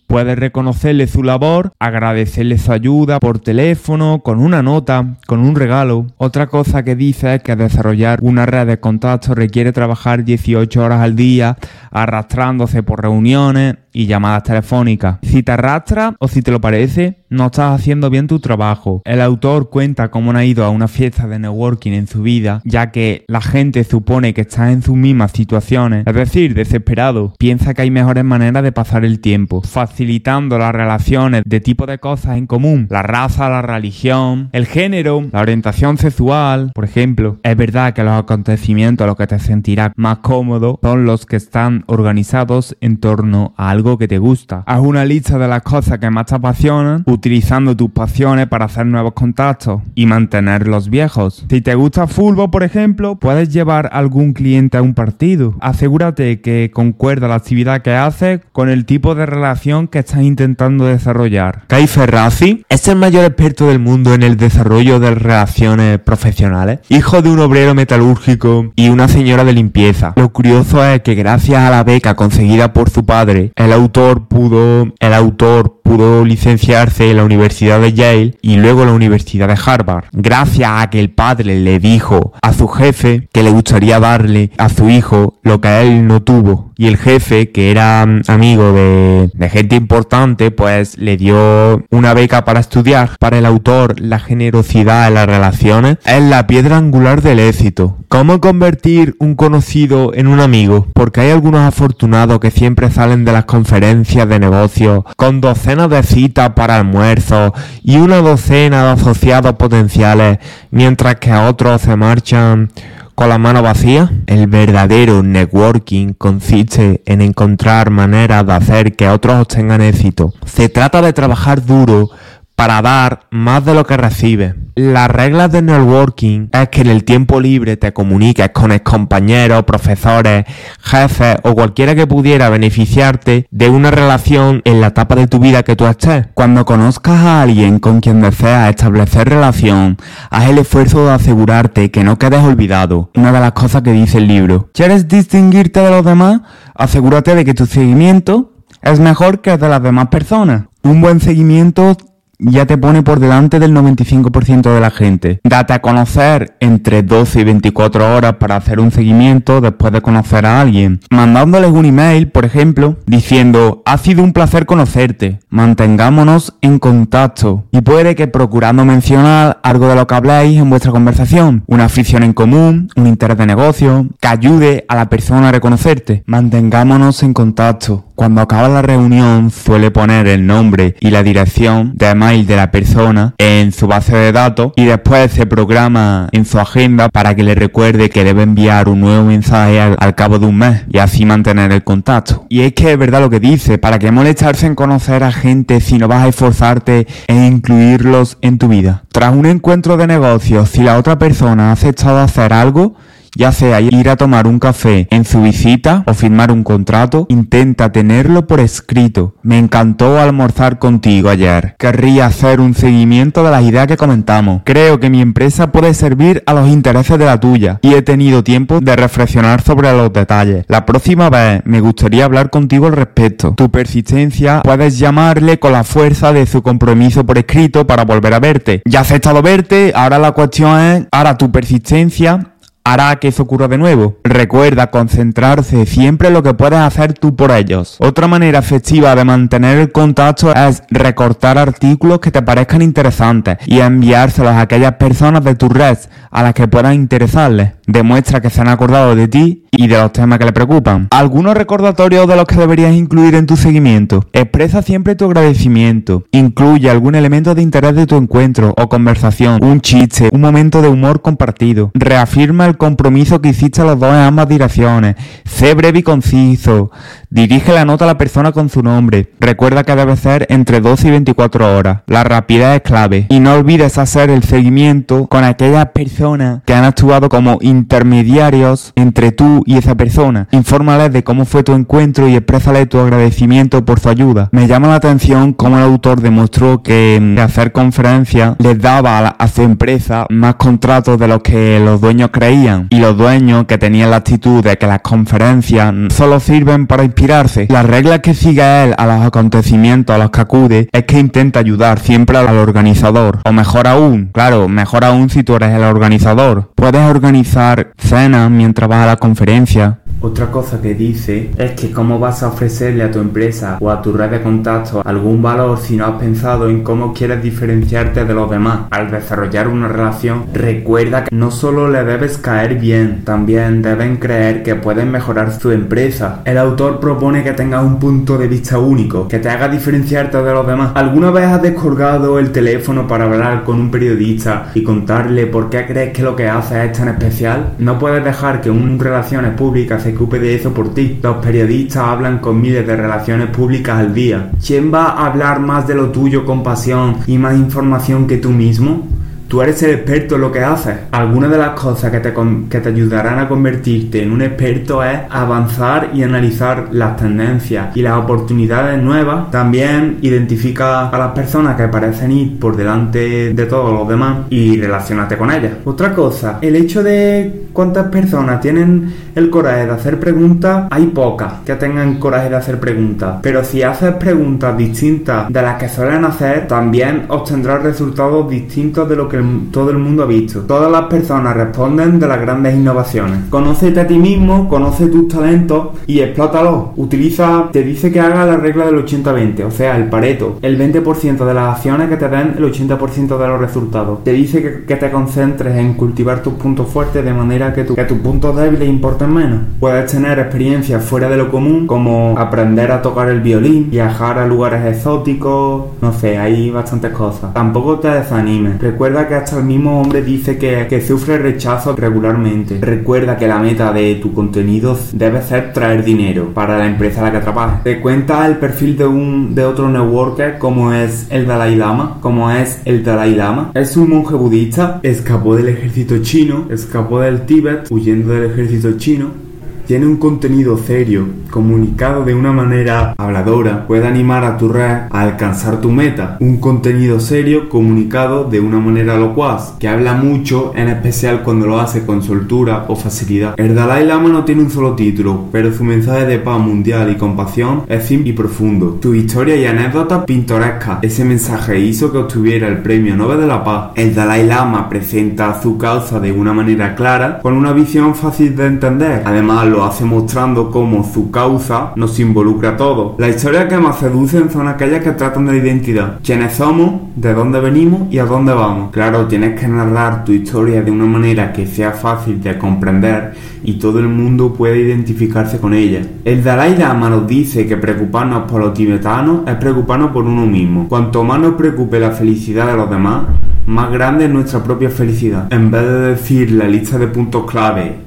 Puedes 0.06 0.38
reconocerle 0.38 1.06
su 1.06 1.22
labor, 1.22 1.72
agradecerle 1.80 2.58
su 2.58 2.70
ayuda 2.70 3.18
por 3.18 3.38
teléfono, 3.38 4.20
con 4.22 4.38
una 4.38 4.62
nota, 4.62 5.16
con 5.26 5.40
un 5.40 5.56
regalo. 5.56 6.06
Otra 6.18 6.46
cosa 6.46 6.84
que 6.84 6.94
dice 6.94 7.36
es 7.36 7.42
que 7.42 7.56
desarrollar 7.56 8.18
una 8.22 8.44
red 8.44 8.66
de 8.66 8.78
contactos 8.78 9.34
requiere 9.34 9.72
trabajar 9.72 10.22
18 10.24 10.84
horas 10.84 11.00
al 11.00 11.16
día, 11.16 11.56
arrastrándose 11.90 12.82
por 12.82 13.02
reuniones 13.02 13.76
y 13.94 14.07
llamadas 14.07 14.42
telefónicas. 14.42 15.18
Si 15.22 15.42
te 15.42 15.52
arrastra 15.52 16.16
o 16.18 16.28
si 16.28 16.42
te 16.42 16.50
lo 16.50 16.61
parece, 16.61 17.24
no 17.30 17.46
estás 17.46 17.80
haciendo 17.80 18.11
bien 18.11 18.26
tu 18.26 18.40
trabajo. 18.40 19.02
El 19.04 19.20
autor 19.20 19.70
cuenta 19.70 20.11
cómo 20.11 20.33
no 20.33 20.38
ha 20.38 20.44
ido 20.44 20.64
a 20.64 20.70
una 20.70 20.88
fiesta 20.88 21.26
de 21.26 21.38
networking 21.38 21.92
en 21.92 22.07
su 22.07 22.22
vida, 22.22 22.61
ya 22.64 22.90
que 22.90 23.24
la 23.28 23.40
gente 23.40 23.85
supone 23.85 24.35
que 24.35 24.42
está 24.42 24.70
en 24.72 24.83
sus 24.83 24.96
mismas 24.96 25.33
situaciones, 25.33 26.07
es 26.07 26.14
decir, 26.14 26.54
desesperado. 26.54 27.35
Piensa 27.38 27.74
que 27.74 27.83
hay 27.83 27.90
mejores 27.90 28.24
maneras 28.24 28.62
de 28.62 28.72
pasar 28.72 29.04
el 29.04 29.20
tiempo, 29.20 29.62
facilitando 29.62 30.59
las 30.59 30.74
relaciones 30.74 31.42
de 31.46 31.61
tipo 31.61 31.87
de 31.87 31.98
cosas 31.98 32.37
en 32.37 32.46
común, 32.46 32.87
la 32.90 33.02
raza, 33.02 33.48
la 33.48 33.62
religión, 33.62 34.48
el 34.52 34.66
género, 34.66 35.24
la 35.33 35.40
orientación 35.40 35.98
sexual, 35.98 36.72
por 36.74 36.85
ejemplo. 36.85 37.38
Es 37.42 37.57
verdad 37.57 37.94
que 37.94 38.04
los 38.04 38.14
acontecimientos 38.14 39.04
a 39.04 39.09
los 39.09 39.16
que 39.16 39.26
te 39.26 39.38
sentirás 39.38 39.92
más 39.96 40.18
cómodo 40.18 40.78
son 40.83 41.04
los 41.04 41.26
que 41.26 41.37
están 41.37 41.85
organizados 41.87 42.76
en 42.80 42.98
torno 42.98 43.54
a 43.57 43.70
algo 43.70 43.83
que 43.98 44.08
te 44.08 44.18
gusta. 44.18 44.64
Haz 44.66 44.80
una 44.80 45.04
lista 45.04 45.38
de 45.38 45.48
las 45.48 45.62
cosas 45.62 45.98
que 45.98 46.10
más 46.10 46.26
te 46.26 46.34
apasionan, 46.34 47.02
utilizando 47.06 47.76
tus 47.76 47.90
pasiones 47.90 48.46
para 48.48 48.64
hacer 48.64 48.86
nuevos 48.86 49.12
contactos 49.12 49.82
y 49.94 50.06
mantener 50.06 50.66
los 50.66 50.88
viejos. 50.88 51.44
Si 51.48 51.60
te 51.60 51.74
gusta 51.74 52.06
fútbol, 52.06 52.50
por 52.50 52.62
ejemplo, 52.62 53.16
puedes 53.16 53.52
llevar 53.52 53.90
algún 53.92 54.32
cliente 54.32 54.78
a 54.78 54.82
un 54.82 54.94
partido. 54.94 55.54
Asegúrate 55.60 56.40
que 56.40 56.70
concuerda 56.72 57.28
la 57.28 57.36
actividad 57.36 57.82
que 57.82 57.94
haces 57.94 58.40
con 58.52 58.68
el 58.68 58.86
tipo 58.86 59.14
de 59.14 59.26
relación 59.26 59.88
que 59.88 60.00
estás 60.00 60.22
intentando 60.22 60.86
desarrollar. 60.86 61.64
Kai 61.66 61.86
Ferrazzi 61.86 62.64
es 62.68 62.88
el 62.88 62.96
mayor 62.96 63.24
experto 63.24 63.68
del 63.68 63.78
mundo 63.78 64.14
en 64.14 64.22
el 64.22 64.36
desarrollo 64.36 65.00
de 65.00 65.14
relaciones 65.14 65.98
profesionales, 65.98 66.80
hijo 66.88 67.22
de 67.22 67.30
un 67.30 67.40
obrero 67.40 67.74
metalúrgico 67.74 68.72
y 68.76 68.88
una 68.88 69.08
señora 69.08 69.44
de 69.44 69.52
limpieza. 69.52 70.12
Lo 70.16 70.32
curioso 70.32 70.84
es 70.84 71.02
que 71.02 71.14
gracias 71.14 71.60
a 71.60 71.70
la 71.70 71.84
beca 71.84 72.14
conseguida 72.14 72.72
por 72.72 72.90
su 72.90 73.04
padre, 73.04 73.52
el 73.56 73.72
autor 73.74 74.28
pudo, 74.28 74.92
el 74.98 75.14
autor 75.14 75.73
pudo 75.84 76.24
licenciarse 76.24 77.10
en 77.10 77.18
la 77.18 77.24
Universidad 77.24 77.80
de 77.80 77.92
Yale 77.92 78.34
y 78.42 78.56
luego 78.56 78.82
en 78.82 78.88
la 78.88 78.94
Universidad 78.94 79.46
de 79.46 79.58
Harvard, 79.64 80.06
gracias 80.12 80.70
a 80.74 80.90
que 80.90 80.98
el 80.98 81.10
padre 81.10 81.60
le 81.60 81.78
dijo 81.78 82.32
a 82.42 82.52
su 82.52 82.66
jefe 82.66 83.28
que 83.32 83.42
le 83.42 83.50
gustaría 83.50 84.00
darle 84.00 84.50
a 84.58 84.68
su 84.68 84.88
hijo 84.88 85.38
lo 85.42 85.60
que 85.60 85.82
él 85.82 86.08
no 86.08 86.22
tuvo. 86.22 86.72
Y 86.76 86.86
el 86.86 86.96
jefe, 86.96 87.52
que 87.52 87.70
era 87.70 88.04
mm, 88.04 88.22
amigo 88.26 88.72
de, 88.72 89.30
de 89.32 89.50
gente 89.50 89.76
importante, 89.76 90.50
pues 90.50 90.98
le 90.98 91.16
dio 91.16 91.84
una 91.90 92.14
beca 92.14 92.44
para 92.44 92.58
estudiar. 92.60 93.10
Para 93.20 93.38
el 93.38 93.46
autor, 93.46 94.00
la 94.00 94.18
generosidad 94.18 95.06
en 95.06 95.14
las 95.14 95.26
relaciones 95.26 95.98
es 96.04 96.22
la 96.22 96.48
piedra 96.48 96.78
angular 96.78 97.22
del 97.22 97.38
éxito. 97.38 97.98
¿Cómo 98.08 98.40
convertir 98.40 99.16
un 99.20 99.34
conocido 99.34 100.12
en 100.14 100.26
un 100.26 100.40
amigo? 100.40 100.88
Porque 100.94 101.20
hay 101.20 101.30
algunos 101.30 101.60
afortunados 101.60 102.40
que 102.40 102.50
siempre 102.50 102.90
salen 102.90 103.24
de 103.24 103.32
las 103.32 103.44
conferencias 103.44 104.28
de 104.28 104.40
negocios 104.40 105.04
con 105.16 105.40
de 105.74 106.02
citas 106.02 106.50
para 106.50 106.76
almuerzo 106.76 107.52
y 107.82 107.96
una 107.96 108.18
docena 108.18 108.84
de 108.84 108.90
asociados 108.92 109.54
potenciales, 109.54 110.38
mientras 110.70 111.16
que 111.16 111.32
otros 111.32 111.82
se 111.82 111.96
marchan 111.96 112.70
con 113.14 113.28
la 113.28 113.38
mano 113.38 113.60
vacía. 113.60 114.10
El 114.26 114.46
verdadero 114.46 115.22
networking 115.22 116.14
consiste 116.14 117.02
en 117.06 117.20
encontrar 117.20 117.90
maneras 117.90 118.46
de 118.46 118.52
hacer 118.52 118.96
que 118.96 119.08
otros 119.08 119.48
tengan 119.48 119.82
éxito. 119.82 120.32
Se 120.46 120.68
trata 120.68 121.02
de 121.02 121.12
trabajar 121.12 121.64
duro 121.64 122.10
para 122.56 122.82
dar 122.82 123.26
más 123.30 123.64
de 123.64 123.74
lo 123.74 123.84
que 123.84 123.96
recibe. 123.96 124.54
Las 124.76 125.08
reglas 125.08 125.52
de 125.52 125.62
networking 125.62 126.48
es 126.52 126.68
que 126.68 126.80
en 126.80 126.88
el 126.88 127.04
tiempo 127.04 127.40
libre 127.40 127.76
te 127.76 127.92
comuniques 127.92 128.50
con 128.50 128.72
el 128.72 128.82
compañeros, 128.82 129.64
profesores, 129.64 130.44
jefes 130.80 131.38
o 131.42 131.54
cualquiera 131.54 131.94
que 131.94 132.06
pudiera 132.06 132.48
beneficiarte 132.48 133.46
de 133.50 133.68
una 133.68 133.90
relación 133.90 134.62
en 134.64 134.80
la 134.80 134.88
etapa 134.88 135.14
de 135.14 135.26
tu 135.26 135.38
vida 135.38 135.62
que 135.62 135.76
tú 135.76 135.86
estés. 135.86 136.26
Cuando 136.34 136.64
conozcas 136.64 137.20
a 137.20 137.42
alguien 137.42 137.78
con 137.78 138.00
quien 138.00 138.20
deseas 138.20 138.70
establecer 138.70 139.28
relación, 139.28 139.96
haz 140.30 140.48
el 140.48 140.58
esfuerzo 140.58 141.06
de 141.06 141.12
asegurarte 141.12 141.90
que 141.90 142.04
no 142.04 142.18
quedes 142.18 142.40
olvidado. 142.40 143.10
Una 143.14 143.32
de 143.32 143.40
las 143.40 143.52
cosas 143.52 143.82
que 143.82 143.92
dice 143.92 144.18
el 144.18 144.28
libro. 144.28 144.70
¿Quieres 144.74 145.08
distinguirte 145.08 145.80
de 145.80 145.90
los 145.90 146.04
demás? 146.04 146.40
Asegúrate 146.74 147.34
de 147.34 147.44
que 147.44 147.54
tu 147.54 147.66
seguimiento 147.66 148.52
es 148.82 149.00
mejor 149.00 149.40
que 149.40 149.52
el 149.52 149.60
de 149.60 149.68
las 149.68 149.82
demás 149.82 150.08
personas. 150.08 150.64
Un 150.82 151.00
buen 151.00 151.20
seguimiento 151.20 151.96
ya 152.44 152.66
te 152.66 152.78
pone 152.78 153.02
por 153.02 153.20
delante 153.20 153.59
del 153.59 153.72
95% 153.72 154.74
de 154.74 154.80
la 154.80 154.90
gente. 154.90 155.40
Date 155.44 155.72
a 155.72 155.83
conocer 155.83 156.57
entre 156.61 157.02
12 157.02 157.40
y 157.40 157.44
24 157.44 158.16
horas 158.16 158.35
para 158.35 158.57
hacer 158.57 158.80
un 158.80 158.90
seguimiento 158.90 159.61
después 159.61 159.92
de 159.92 160.02
conocer 160.02 160.46
a 160.46 160.61
alguien. 160.61 161.00
Mandándoles 161.11 161.70
un 161.70 161.85
email, 161.85 162.28
por 162.28 162.44
ejemplo, 162.44 162.98
diciendo, 163.07 163.83
ha 163.87 163.98
sido 163.98 164.22
un 164.22 164.33
placer 164.33 164.66
conocerte, 164.66 165.40
mantengámonos 165.48 166.54
en 166.61 166.78
contacto. 166.78 167.64
Y 167.70 167.80
puede 167.80 168.14
que 168.14 168.28
procurando 168.28 168.85
mencionar 168.85 169.61
algo 169.62 169.88
de 169.88 169.94
lo 169.94 170.07
que 170.07 170.14
habláis 170.14 170.59
en 170.59 170.70
vuestra 170.70 170.92
conversación, 170.92 171.64
una 171.66 171.85
afición 171.85 172.22
en 172.22 172.33
común, 172.33 172.90
un 172.96 173.07
interés 173.07 173.38
de 173.38 173.46
negocio, 173.46 174.07
que 174.20 174.28
ayude 174.28 174.85
a 174.88 174.96
la 174.96 175.09
persona 175.09 175.48
a 175.48 175.52
reconocerte. 175.52 176.22
Mantengámonos 176.26 177.22
en 177.22 177.33
contacto. 177.33 178.04
Cuando 178.14 178.40
acaba 178.40 178.68
la 178.68 178.83
reunión 178.83 179.50
suele 179.50 179.90
poner 179.90 180.28
el 180.28 180.46
nombre 180.46 180.94
y 181.00 181.11
la 181.11 181.24
dirección 181.24 181.92
de 181.96 182.07
de 182.42 182.56
la 182.56 182.72
persona 182.72 183.34
en 183.38 183.70
su 183.70 183.86
base 183.86 184.16
de 184.16 184.32
datos 184.32 184.72
y 184.74 184.84
después 184.84 185.30
se 185.30 185.46
programa 185.46 186.28
en 186.32 186.44
su 186.44 186.58
agenda 186.58 187.08
para 187.08 187.34
que 187.36 187.44
le 187.44 187.54
recuerde 187.54 188.10
que 188.10 188.24
debe 188.24 188.42
enviar 188.42 188.88
un 188.88 189.00
nuevo 189.00 189.24
mensaje 189.24 189.80
al, 189.80 190.14
cabo 190.16 190.38
de 190.38 190.46
un 190.46 190.58
mes 190.58 190.82
y 190.90 190.98
así 190.98 191.24
mantener 191.24 191.70
el 191.72 191.84
contacto. 191.84 192.46
Y 192.48 192.62
es 192.62 192.72
que 192.72 192.92
es 192.92 192.98
verdad 192.98 193.20
lo 193.20 193.30
que 193.30 193.40
dice, 193.40 193.78
para 193.78 193.98
que 193.98 194.10
molestarse 194.10 194.66
en 194.66 194.74
conocer 194.74 195.22
a 195.22 195.32
gente 195.32 195.80
si 195.80 195.98
no 195.98 196.08
vas 196.08 196.24
a 196.24 196.28
esforzarte 196.28 197.06
en 197.28 197.44
incluirlos 197.44 198.38
en 198.40 198.58
tu 198.58 198.68
vida. 198.68 199.04
Tras 199.12 199.32
un 199.34 199.46
encuentro 199.46 199.96
de 199.96 200.06
negocios, 200.06 200.70
si 200.70 200.82
la 200.82 200.98
otra 200.98 201.18
persona 201.18 201.70
ha 201.70 201.72
aceptado 201.72 202.18
hacer 202.18 202.52
algo, 202.52 202.96
ya 203.36 203.52
sea 203.52 203.80
ir 203.80 204.08
a 204.08 204.16
tomar 204.16 204.46
un 204.46 204.58
café 204.58 205.08
en 205.10 205.24
su 205.24 205.42
visita 205.42 206.04
o 206.06 206.14
firmar 206.14 206.52
un 206.52 206.64
contrato, 206.64 207.26
intenta 207.28 207.92
tenerlo 207.92 208.46
por 208.46 208.60
escrito. 208.60 209.34
Me 209.42 209.58
encantó 209.58 210.18
almorzar 210.18 210.78
contigo 210.78 211.28
ayer. 211.28 211.76
Querría 211.78 212.26
hacer 212.26 212.60
un 212.60 212.74
seguimiento 212.74 213.44
de 213.44 213.50
las 213.50 213.62
ideas 213.62 213.86
que 213.86 213.96
comentamos. 213.96 214.62
Creo 214.64 215.00
que 215.00 215.10
mi 215.10 215.20
empresa 215.20 215.72
puede 215.72 215.94
servir 215.94 216.42
a 216.46 216.54
los 216.54 216.68
intereses 216.68 217.18
de 217.18 217.24
la 217.24 217.40
tuya 217.40 217.78
y 217.82 217.94
he 217.94 218.02
tenido 218.02 218.44
tiempo 218.44 218.80
de 218.80 218.96
reflexionar 218.96 219.62
sobre 219.62 219.92
los 219.92 220.12
detalles. 220.12 220.64
La 220.68 220.86
próxima 220.86 221.30
vez 221.30 221.62
me 221.64 221.80
gustaría 221.80 222.24
hablar 222.24 222.50
contigo 222.50 222.86
al 222.86 222.92
respecto. 222.92 223.54
Tu 223.56 223.70
persistencia 223.70 224.62
puedes 224.62 224.98
llamarle 224.98 225.58
con 225.58 225.72
la 225.72 225.84
fuerza 225.84 226.32
de 226.32 226.46
su 226.46 226.62
compromiso 226.62 227.24
por 227.26 227.38
escrito 227.38 227.86
para 227.86 228.04
volver 228.04 228.34
a 228.34 228.40
verte. 228.40 228.82
Ya 228.84 229.00
has 229.00 229.10
estado 229.10 229.42
verte, 229.42 229.92
ahora 229.94 230.18
la 230.18 230.32
cuestión 230.32 230.80
es, 230.80 231.06
ahora 231.10 231.36
tu 231.36 231.50
persistencia 231.50 232.53
hará 232.84 233.16
que 233.16 233.28
eso 233.28 233.42
ocurra 233.42 233.66
de 233.66 233.78
nuevo. 233.78 234.18
Recuerda 234.22 234.90
concentrarse 234.90 235.86
siempre 235.86 236.28
en 236.28 236.34
lo 236.34 236.42
que 236.42 236.54
puedes 236.54 236.78
hacer 236.78 237.14
tú 237.14 237.34
por 237.34 237.50
ellos. 237.50 237.96
Otra 237.98 238.28
manera 238.28 238.58
efectiva 238.58 239.14
de 239.14 239.24
mantener 239.24 239.78
el 239.78 239.90
contacto 239.90 240.54
es 240.54 240.82
recortar 240.90 241.56
artículos 241.58 242.20
que 242.20 242.30
te 242.30 242.42
parezcan 242.42 242.82
interesantes 242.82 243.56
y 243.66 243.80
enviárselos 243.80 244.52
a 244.52 244.60
aquellas 244.60 244.92
personas 244.94 245.42
de 245.44 245.54
tu 245.54 245.68
red 245.68 245.96
a 246.30 246.42
las 246.42 246.52
que 246.54 246.68
puedan 246.68 246.94
interesarles. 246.94 247.70
Demuestra 247.86 248.40
que 248.40 248.50
se 248.50 248.60
han 248.60 248.68
acordado 248.68 249.14
de 249.14 249.28
ti 249.28 249.64
y 249.70 249.86
de 249.86 249.98
los 249.98 250.12
temas 250.12 250.38
que 250.38 250.46
le 250.46 250.52
preocupan. 250.52 251.08
Algunos 251.10 251.54
recordatorios 251.54 252.26
de 252.26 252.36
los 252.36 252.44
que 252.46 252.56
deberías 252.56 252.94
incluir 252.94 253.34
en 253.34 253.46
tu 253.46 253.56
seguimiento. 253.56 254.26
Expresa 254.32 254.82
siempre 254.82 255.14
tu 255.14 255.26
agradecimiento. 255.26 256.24
Incluye 256.32 256.90
algún 256.90 257.14
elemento 257.14 257.54
de 257.54 257.62
interés 257.62 257.94
de 257.94 258.06
tu 258.06 258.16
encuentro 258.16 258.74
o 258.76 258.88
conversación, 258.88 259.62
un 259.62 259.80
chiste, 259.80 260.28
un 260.32 260.40
momento 260.40 260.82
de 260.82 260.88
humor 260.88 261.22
compartido. 261.22 261.90
Reafirma 261.94 262.66
el 262.66 262.73
compromiso 262.76 263.40
que 263.40 263.50
hiciste 263.50 263.82
a 263.82 263.84
los 263.84 263.98
dos 263.98 264.10
en 264.10 264.20
ambas 264.20 264.48
direcciones. 264.48 265.16
Sé 265.44 265.74
breve 265.74 266.00
y 266.00 266.02
conciso. 266.02 266.90
Dirige 267.30 267.72
la 267.72 267.84
nota 267.84 268.04
a 268.04 268.08
la 268.08 268.18
persona 268.18 268.52
con 268.52 268.68
su 268.68 268.82
nombre. 268.82 269.32
Recuerda 269.40 269.82
que 269.82 269.96
debe 269.96 270.16
ser 270.16 270.46
entre 270.50 270.80
12 270.80 271.08
y 271.08 271.10
24 271.10 271.76
horas. 271.76 272.02
La 272.06 272.22
rapidez 272.22 272.76
es 272.76 272.82
clave. 272.82 273.26
Y 273.28 273.40
no 273.40 273.54
olvides 273.54 273.98
hacer 273.98 274.30
el 274.30 274.44
seguimiento 274.44 275.26
con 275.26 275.42
aquellas 275.42 275.87
personas 275.87 276.62
que 276.64 276.74
han 276.74 276.84
actuado 276.84 277.28
como 277.28 277.58
intermediarios 277.60 278.92
entre 278.94 279.32
tú 279.32 279.62
y 279.66 279.76
esa 279.76 279.96
persona. 279.96 280.48
Infórmales 280.52 281.12
de 281.12 281.24
cómo 281.24 281.44
fue 281.44 281.64
tu 281.64 281.72
encuentro 281.72 282.28
y 282.28 282.37
exprésale 282.37 282.87
tu 282.87 282.98
agradecimiento 282.98 283.84
por 283.84 284.00
su 284.00 284.08
ayuda. 284.08 284.48
Me 284.52 284.66
llama 284.66 284.88
la 284.88 284.96
atención 284.96 285.52
cómo 285.52 285.76
el 285.76 285.84
autor 285.84 286.20
demostró 286.20 286.82
que 286.82 287.18
mm, 287.20 287.38
hacer 287.38 287.72
conferencias 287.72 288.56
les 288.58 288.78
daba 288.78 289.28
a, 289.28 289.48
su 289.48 289.62
empresa 289.62 290.26
más 290.30 290.54
contratos 290.56 291.18
de 291.18 291.28
los 291.28 291.40
que 291.40 291.80
los 291.80 292.00
dueños 292.00 292.30
creían. 292.32 292.63
Y 292.90 292.98
los 292.98 293.16
dueños 293.16 293.66
que 293.66 293.79
tenían 293.79 294.11
la 294.11 294.16
actitud 294.16 294.62
de 294.62 294.77
que 294.77 294.87
las 294.87 295.00
conferencias 295.00 295.92
solo 296.11 296.40
sirven 296.40 296.87
para 296.87 297.05
inspirarse. 297.05 297.66
La 297.68 297.83
regla 297.83 298.20
que 298.20 298.35
sigue 298.35 298.85
él 298.85 298.94
a 298.96 299.07
los 299.07 299.27
acontecimientos 299.27 300.14
a 300.14 300.18
los 300.18 300.31
que 300.31 300.40
acude 300.40 300.88
es 300.92 301.05
que 301.05 301.18
intenta 301.18 301.61
ayudar 301.61 301.98
siempre 301.98 302.38
al 302.38 302.57
organizador. 302.57 303.40
O 303.44 303.53
mejor 303.53 303.87
aún, 303.87 304.31
claro, 304.33 304.68
mejor 304.68 305.05
aún 305.05 305.31
si 305.31 305.42
tú 305.42 305.57
eres 305.57 305.72
el 305.72 305.83
organizador. 305.83 306.72
Puedes 306.74 307.03
organizar 307.03 307.92
cenas 307.98 308.50
mientras 308.50 308.88
vas 308.88 309.05
a 309.05 309.07
la 309.07 309.16
conferencia. 309.16 309.98
Otra 310.24 310.50
cosa 310.50 310.80
que 310.80 310.94
dice 310.94 311.50
es 311.58 311.72
que 311.72 311.90
cómo 311.90 312.18
vas 312.18 312.42
a 312.42 312.48
ofrecerle 312.48 313.04
a 313.04 313.10
tu 313.10 313.18
empresa 313.18 313.76
o 313.78 313.90
a 313.90 314.00
tu 314.00 314.10
red 314.10 314.30
de 314.30 314.40
contactos 314.40 315.04
algún 315.04 315.42
valor 315.42 315.76
si 315.76 315.98
no 315.98 316.06
has 316.06 316.18
pensado 316.18 316.70
en 316.70 316.82
cómo 316.82 317.12
quieres 317.12 317.42
diferenciarte 317.42 318.24
de 318.24 318.32
los 318.32 318.48
demás. 318.48 318.87
Al 318.90 319.10
desarrollar 319.10 319.68
una 319.68 319.87
relación, 319.87 320.46
recuerda 320.54 321.24
que 321.24 321.37
no 321.37 321.50
solo 321.50 321.90
le 321.90 322.04
debes 322.04 322.38
caer 322.38 322.76
bien, 322.76 323.22
también 323.22 323.82
deben 323.82 324.16
creer 324.16 324.62
que 324.62 324.76
pueden 324.76 325.10
mejorar 325.10 325.52
su 325.52 325.70
empresa. 325.70 326.40
El 326.46 326.56
autor 326.56 327.00
propone 327.00 327.44
que 327.44 327.52
tengas 327.52 327.84
un 327.84 327.98
punto 327.98 328.38
de 328.38 328.48
vista 328.48 328.78
único, 328.78 329.28
que 329.28 329.40
te 329.40 329.50
haga 329.50 329.68
diferenciarte 329.68 330.38
de 330.38 330.52
los 330.54 330.66
demás. 330.66 330.92
¿Alguna 330.94 331.32
vez 331.32 331.44
has 331.48 331.60
descolgado 331.60 332.38
el 332.38 332.50
teléfono 332.50 333.06
para 333.06 333.24
hablar 333.24 333.62
con 333.64 333.78
un 333.78 333.90
periodista 333.90 334.70
y 334.74 334.82
contarle 334.82 335.48
por 335.48 335.68
qué 335.68 335.84
crees 335.84 336.14
que 336.14 336.22
lo 336.22 336.34
que 336.34 336.48
hace 336.48 336.82
es 336.82 336.92
tan 336.92 337.08
especial? 337.08 337.74
No 337.78 337.98
puedes 337.98 338.24
dejar 338.24 338.62
que 338.62 338.70
un 338.70 338.98
relaciones 338.98 339.52
públicas 339.52 340.02
se 340.02 340.13
ocupe 340.14 340.38
de 340.38 340.55
eso 340.55 340.72
por 340.72 340.94
ti. 340.94 341.18
Los 341.22 341.37
periodistas 341.37 342.03
hablan 342.03 342.38
con 342.38 342.61
miles 342.61 342.87
de 342.87 342.96
relaciones 342.96 343.48
públicas 343.48 343.98
al 343.98 344.14
día. 344.14 344.50
¿Quién 344.64 344.92
va 344.92 345.11
a 345.11 345.27
hablar 345.27 345.61
más 345.61 345.87
de 345.87 345.94
lo 345.94 346.11
tuyo 346.11 346.44
con 346.44 346.62
pasión 346.62 347.18
y 347.27 347.38
más 347.38 347.57
información 347.57 348.27
que 348.27 348.38
tú 348.38 348.50
mismo? 348.50 349.07
Tú 349.48 349.62
eres 349.62 349.83
el 349.83 349.90
experto 349.90 350.35
en 350.37 350.40
lo 350.40 350.52
que 350.52 350.61
haces. 350.61 350.96
Algunas 351.12 351.50
de 351.50 351.59
las 351.59 351.70
cosas 351.70 352.11
que 352.11 352.20
te, 352.20 352.33
que 352.68 352.80
te 352.80 352.88
ayudarán 352.88 353.38
a 353.38 353.48
convertirte 353.48 354.22
en 354.22 354.33
un 354.33 354.42
experto 354.42 355.04
es 355.04 355.20
avanzar 355.30 356.11
y 356.14 356.22
analizar 356.22 356.88
las 356.92 357.16
tendencias 357.16 357.96
y 357.96 358.02
las 358.02 358.16
oportunidades 358.18 359.02
nuevas. 359.02 359.50
También 359.50 360.18
identifica 360.22 361.09
a 361.09 361.18
las 361.18 361.33
personas 361.33 361.76
que 361.76 361.88
parecen 361.88 362.33
ir 362.33 362.59
por 362.59 362.76
delante 362.76 363.54
de 363.54 363.66
todos 363.66 363.92
los 363.92 364.09
demás 364.09 364.46
y 364.50 364.80
relacionate 364.80 365.37
con 365.37 365.50
ellas. 365.50 365.72
Otra 365.85 366.14
cosa, 366.14 366.59
el 366.61 366.76
hecho 366.76 367.02
de 367.02 367.66
cuántas 367.72 368.09
personas 368.09 368.61
tienen 368.61 369.12
el 369.35 369.50
coraje 369.50 369.87
de 369.87 369.92
hacer 369.92 370.18
preguntas, 370.20 370.87
hay 370.90 371.07
pocas 371.07 371.54
que 371.64 371.74
tengan 371.74 372.18
coraje 372.18 372.48
de 372.48 372.57
hacer 372.57 372.78
preguntas. 372.78 373.38
Pero 373.42 373.64
si 373.64 373.83
haces 373.83 374.14
preguntas 374.14 374.76
distintas 374.76 375.52
de 375.52 375.62
las 375.62 375.78
que 375.78 375.88
suelen 375.88 376.24
hacer, 376.24 376.66
también 376.68 377.24
obtendrás 377.28 377.83
resultados 377.83 378.48
distintos 378.48 379.09
de 379.09 379.16
lo 379.16 379.28
que 379.28 379.33
todo 379.70 379.90
el 379.90 379.98
mundo 379.98 380.22
ha 380.22 380.26
visto. 380.26 380.60
Todas 380.60 380.90
las 380.90 381.04
personas 381.04 381.56
responden 381.56 382.18
de 382.18 382.28
las 382.28 382.40
grandes 382.40 382.74
innovaciones. 382.74 383.40
Conócete 383.50 384.00
a 384.00 384.06
ti 384.06 384.18
mismo, 384.18 384.68
conoce 384.68 385.06
tus 385.06 385.28
talentos 385.28 385.88
y 386.06 386.20
explótalos. 386.20 386.88
Utiliza, 386.96 387.68
te 387.72 387.82
dice 387.82 388.12
que 388.12 388.20
haga 388.20 388.46
la 388.46 388.56
regla 388.56 388.86
del 388.86 389.04
80-20, 389.04 389.64
o 389.64 389.70
sea, 389.70 389.96
el 389.96 390.08
pareto. 390.08 390.58
El 390.62 390.78
20% 390.78 391.44
de 391.44 391.54
las 391.54 391.76
acciones 391.76 392.08
que 392.08 392.16
te 392.16 392.28
den 392.28 392.54
el 392.56 392.64
80% 392.64 393.38
de 393.38 393.48
los 393.48 393.60
resultados. 393.60 394.24
Te 394.24 394.32
dice 394.32 394.84
que, 394.86 394.94
te 394.94 395.10
concentres 395.10 395.76
en 395.76 395.94
cultivar 395.94 396.42
tus 396.42 396.54
puntos 396.54 396.88
fuertes 396.88 397.24
de 397.24 397.34
manera 397.34 397.74
que, 397.74 397.84
que 397.84 398.04
tus 398.04 398.18
puntos 398.18 398.56
débiles 398.56 398.88
importen 398.88 399.34
menos. 399.34 399.60
Puedes 399.80 400.10
tener 400.10 400.38
experiencias 400.38 401.04
fuera 401.04 401.28
de 401.28 401.36
lo 401.36 401.50
común, 401.50 401.86
como 401.86 402.34
aprender 402.38 402.92
a 402.92 403.02
tocar 403.02 403.28
el 403.28 403.40
violín, 403.40 403.90
viajar 403.90 404.38
a 404.38 404.46
lugares 404.46 404.84
exóticos, 404.86 405.84
no 406.00 406.12
sé, 406.12 406.38
hay 406.38 406.70
bastantes 406.70 407.12
cosas. 407.12 407.52
Tampoco 407.54 407.98
te 407.98 408.08
desanimes. 408.08 408.80
Recuerda 408.80 409.23
que 409.28 409.34
hasta 409.34 409.58
el 409.58 409.64
mismo 409.64 410.00
hombre 410.00 410.22
dice 410.22 410.58
que, 410.58 410.87
que 410.88 411.00
sufre 411.00 411.38
rechazo 411.38 411.94
regularmente. 411.96 412.78
Recuerda 412.80 413.37
que 413.37 413.46
la 413.46 413.58
meta 413.58 413.92
de 413.92 414.16
tu 414.16 414.32
contenido 414.32 414.98
debe 415.12 415.42
ser 415.42 415.72
traer 415.72 416.04
dinero 416.04 416.52
para 416.54 416.78
la 416.78 416.87
empresa 416.87 417.20
a 417.20 417.24
la 417.24 417.32
que 417.32 417.40
trabajes. 417.40 417.82
Te 417.84 418.00
cuenta 418.00 418.46
el 418.46 418.56
perfil 418.56 418.96
de 418.96 419.06
un 419.06 419.54
de 419.54 419.64
otro 419.64 419.88
networker 419.88 420.58
como 420.58 420.92
es 420.92 421.26
el 421.30 421.46
Dalai 421.46 421.76
Lama, 421.76 422.18
como 422.20 422.50
es 422.50 422.80
el 422.84 423.04
Dalai 423.04 423.34
Lama. 423.34 423.70
Es 423.74 423.96
un 423.96 424.10
monje 424.10 424.34
budista, 424.34 425.00
escapó 425.02 425.56
del 425.56 425.68
ejército 425.68 426.18
chino, 426.18 426.66
escapó 426.70 427.20
del 427.20 427.42
Tíbet 427.46 427.90
huyendo 427.90 428.32
del 428.32 428.50
ejército 428.50 428.92
chino 428.96 429.43
tiene 429.86 430.06
un 430.06 430.16
contenido 430.16 430.78
serio, 430.78 431.26
comunicado 431.50 432.24
de 432.24 432.34
una 432.34 432.52
manera 432.52 433.14
habladora, 433.18 433.86
puede 433.86 434.06
animar 434.06 434.44
a 434.44 434.56
tu 434.56 434.68
red 434.68 435.02
a 435.10 435.20
alcanzar 435.20 435.80
tu 435.80 435.90
meta. 435.90 436.36
Un 436.40 436.58
contenido 436.58 437.20
serio, 437.20 437.68
comunicado 437.68 438.44
de 438.44 438.60
una 438.60 438.78
manera 438.78 439.16
locuaz, 439.16 439.74
que 439.78 439.88
habla 439.88 440.14
mucho, 440.14 440.72
en 440.74 440.88
especial 440.88 441.42
cuando 441.42 441.66
lo 441.66 441.78
hace 441.78 442.04
con 442.04 442.22
soltura 442.22 442.86
o 442.88 442.96
facilidad. 442.96 443.54
El 443.56 443.74
Dalai 443.74 444.06
Lama 444.06 444.30
no 444.30 444.44
tiene 444.44 444.62
un 444.62 444.70
solo 444.70 444.94
título, 444.94 445.46
pero 445.52 445.72
su 445.72 445.84
mensaje 445.84 446.26
de 446.26 446.38
paz 446.38 446.58
mundial 446.58 447.10
y 447.10 447.16
compasión 447.16 447.82
es 447.88 448.04
simple 448.04 448.30
y 448.30 448.32
profundo. 448.32 448.98
Tu 449.00 449.14
historia 449.14 449.56
y 449.56 449.66
anécdotas 449.66 450.24
pintorescas. 450.24 450.98
Ese 451.02 451.24
mensaje 451.24 451.78
hizo 451.78 452.10
que 452.10 452.18
obtuviera 452.18 452.68
el 452.68 452.78
premio 452.78 453.16
Nobel 453.16 453.40
de 453.40 453.46
la 453.46 453.62
Paz. 453.62 453.90
El 453.96 454.14
Dalai 454.14 454.46
Lama 454.46 454.88
presenta 454.88 455.60
su 455.60 455.76
causa 455.76 456.20
de 456.20 456.32
una 456.32 456.52
manera 456.52 456.94
clara, 456.94 457.40
con 457.42 457.54
una 457.54 457.72
visión 457.72 458.14
fácil 458.14 458.56
de 458.56 458.66
entender. 458.66 459.22
Además, 459.24 459.66
lo 459.74 459.84
hace 459.84 460.04
mostrando 460.04 460.70
cómo 460.70 461.04
su 461.04 461.30
causa 461.30 461.92
nos 461.96 462.18
involucra 462.20 462.70
a 462.70 462.76
todos. 462.76 463.14
Las 463.18 463.37
historias 463.37 463.66
que 463.66 463.76
más 463.76 463.98
seducen 463.98 464.50
son 464.50 464.68
aquellas 464.68 465.02
que 465.02 465.10
tratan 465.10 465.46
de 465.46 465.52
la 465.52 465.58
identidad. 465.58 466.18
Quiénes 466.22 466.54
somos, 466.54 467.02
de 467.16 467.34
dónde 467.34 467.60
venimos 467.60 468.12
y 468.12 468.18
a 468.18 468.24
dónde 468.24 468.52
vamos. 468.52 468.90
Claro, 468.92 469.26
tienes 469.26 469.58
que 469.58 469.68
narrar 469.68 470.24
tu 470.24 470.32
historia 470.32 470.82
de 470.82 470.90
una 470.90 471.06
manera 471.06 471.52
que 471.52 471.66
sea 471.66 471.92
fácil 471.92 472.40
de 472.42 472.56
comprender 472.56 473.34
y 473.64 473.74
todo 473.74 473.98
el 473.98 474.08
mundo 474.08 474.54
pueda 474.54 474.76
identificarse 474.76 475.58
con 475.58 475.74
ella. 475.74 476.02
El 476.24 476.44
Dalai 476.44 476.76
Lama 476.76 477.10
nos 477.10 477.26
dice 477.26 477.66
que 477.66 477.76
preocuparnos 477.76 478.50
por 478.50 478.60
los 478.60 478.74
tibetanos 478.74 479.40
es 479.46 479.56
preocuparnos 479.56 480.10
por 480.12 480.24
uno 480.24 480.46
mismo. 480.46 480.88
Cuanto 480.88 481.24
más 481.24 481.40
nos 481.40 481.54
preocupe 481.54 481.98
la 481.98 482.12
felicidad 482.12 482.66
de 482.66 482.76
los 482.76 482.88
demás, 482.88 483.24
más 483.66 483.90
grande 483.90 484.26
es 484.26 484.30
nuestra 484.30 484.62
propia 484.62 484.90
felicidad. 484.90 485.52
En 485.52 485.70
vez 485.70 485.82
de 485.82 486.00
decir 486.00 486.50
la 486.52 486.68
lista 486.68 486.98
de 486.98 487.08
puntos 487.08 487.50
clave 487.50 488.03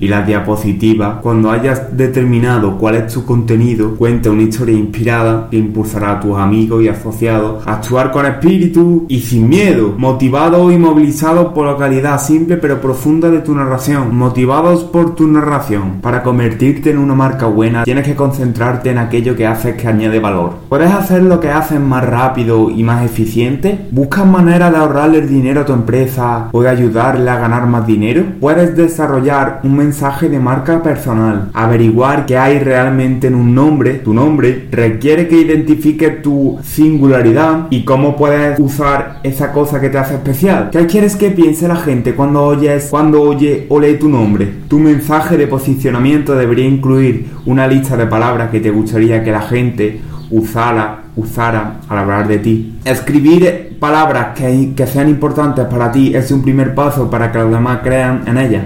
y 0.00 0.08
la 0.08 0.22
diapositiva, 0.22 1.20
cuando 1.20 1.50
hayas 1.50 1.96
determinado 1.96 2.78
cuál 2.78 2.96
es 2.96 3.12
tu 3.12 3.24
contenido, 3.24 3.96
cuenta 3.96 4.30
una 4.30 4.42
historia 4.42 4.74
inspirada 4.74 5.48
que 5.50 5.58
impulsará 5.58 6.12
a 6.12 6.20
tus 6.20 6.36
amigos 6.36 6.82
y 6.82 6.88
asociados 6.88 7.66
a 7.66 7.74
actuar 7.74 8.10
con 8.10 8.24
espíritu 8.24 9.04
y 9.08 9.20
sin 9.20 9.48
miedo, 9.48 9.94
motivados 9.98 10.72
y 10.72 10.78
movilizados 10.78 11.52
por 11.52 11.66
la 11.66 11.76
calidad 11.76 12.20
simple 12.20 12.56
pero 12.56 12.80
profunda 12.80 13.30
de 13.30 13.40
tu 13.40 13.54
narración, 13.54 14.16
motivados 14.16 14.84
por 14.84 15.14
tu 15.14 15.26
narración. 15.28 16.00
Para 16.00 16.22
convertirte 16.22 16.90
en 16.90 16.98
una 16.98 17.14
marca 17.14 17.46
buena, 17.46 17.84
tienes 17.84 18.06
que 18.06 18.16
concentrarte 18.16 18.90
en 18.90 18.98
aquello 18.98 19.36
que 19.36 19.46
haces 19.46 19.76
que 19.76 19.86
añade 19.86 20.18
valor. 20.18 20.54
¿Puedes 20.68 20.90
hacer 20.90 21.22
lo 21.22 21.40
que 21.40 21.50
haces 21.50 21.78
más 21.78 22.04
rápido 22.04 22.70
y 22.70 22.82
más 22.82 23.04
eficiente? 23.04 23.86
¿Buscas 23.90 24.26
maneras 24.26 24.72
de 24.72 24.78
ahorrarle 24.78 25.26
dinero 25.26 25.60
a 25.60 25.66
tu 25.66 25.74
empresa 25.74 26.48
o 26.52 26.62
de 26.62 26.70
ayudarle 26.70 27.28
a 27.28 27.38
ganar 27.38 27.66
más 27.66 27.86
dinero? 27.86 28.24
¿Puedes 28.40 28.74
desarrollar 28.74 29.60
un 29.62 29.76
mensaje 29.76 29.89
mensaje 29.90 30.28
de 30.28 30.38
marca 30.38 30.84
personal. 30.84 31.50
Averiguar 31.52 32.24
qué 32.24 32.38
hay 32.38 32.60
realmente 32.60 33.26
en 33.26 33.34
un 33.34 33.56
nombre, 33.56 33.94
tu 33.94 34.14
nombre, 34.14 34.68
requiere 34.70 35.26
que 35.26 35.40
identifique 35.40 36.10
tu 36.10 36.60
singularidad 36.62 37.66
y 37.70 37.82
cómo 37.84 38.16
puedes 38.16 38.56
usar 38.60 39.18
esa 39.24 39.50
cosa 39.50 39.80
que 39.80 39.90
te 39.90 39.98
hace 39.98 40.14
especial. 40.14 40.70
¿Qué 40.70 40.86
quieres 40.86 41.16
que 41.16 41.30
piense 41.30 41.66
la 41.66 41.74
gente 41.74 42.14
cuando 42.14 42.44
oyes, 42.44 42.86
cuando 42.88 43.20
oye 43.20 43.66
o 43.68 43.80
lee 43.80 43.98
tu 43.98 44.08
nombre? 44.08 44.46
Tu 44.68 44.78
mensaje 44.78 45.36
de 45.36 45.48
posicionamiento 45.48 46.36
debería 46.36 46.66
incluir 46.66 47.26
una 47.46 47.66
lista 47.66 47.96
de 47.96 48.06
palabras 48.06 48.50
que 48.50 48.60
te 48.60 48.70
gustaría 48.70 49.24
que 49.24 49.32
la 49.32 49.42
gente 49.42 50.00
usara, 50.30 51.02
usara 51.16 51.80
al 51.88 51.98
hablar 51.98 52.28
de 52.28 52.38
ti. 52.38 52.78
Escribir 52.84 53.76
palabras 53.80 54.38
que, 54.38 54.72
que 54.76 54.86
sean 54.86 55.08
importantes 55.08 55.64
para 55.64 55.90
ti 55.90 56.14
es 56.14 56.30
un 56.30 56.42
primer 56.42 56.76
paso 56.76 57.10
para 57.10 57.32
que 57.32 57.38
los 57.38 57.50
demás 57.50 57.80
crean 57.82 58.22
en 58.28 58.38
ellas. 58.38 58.62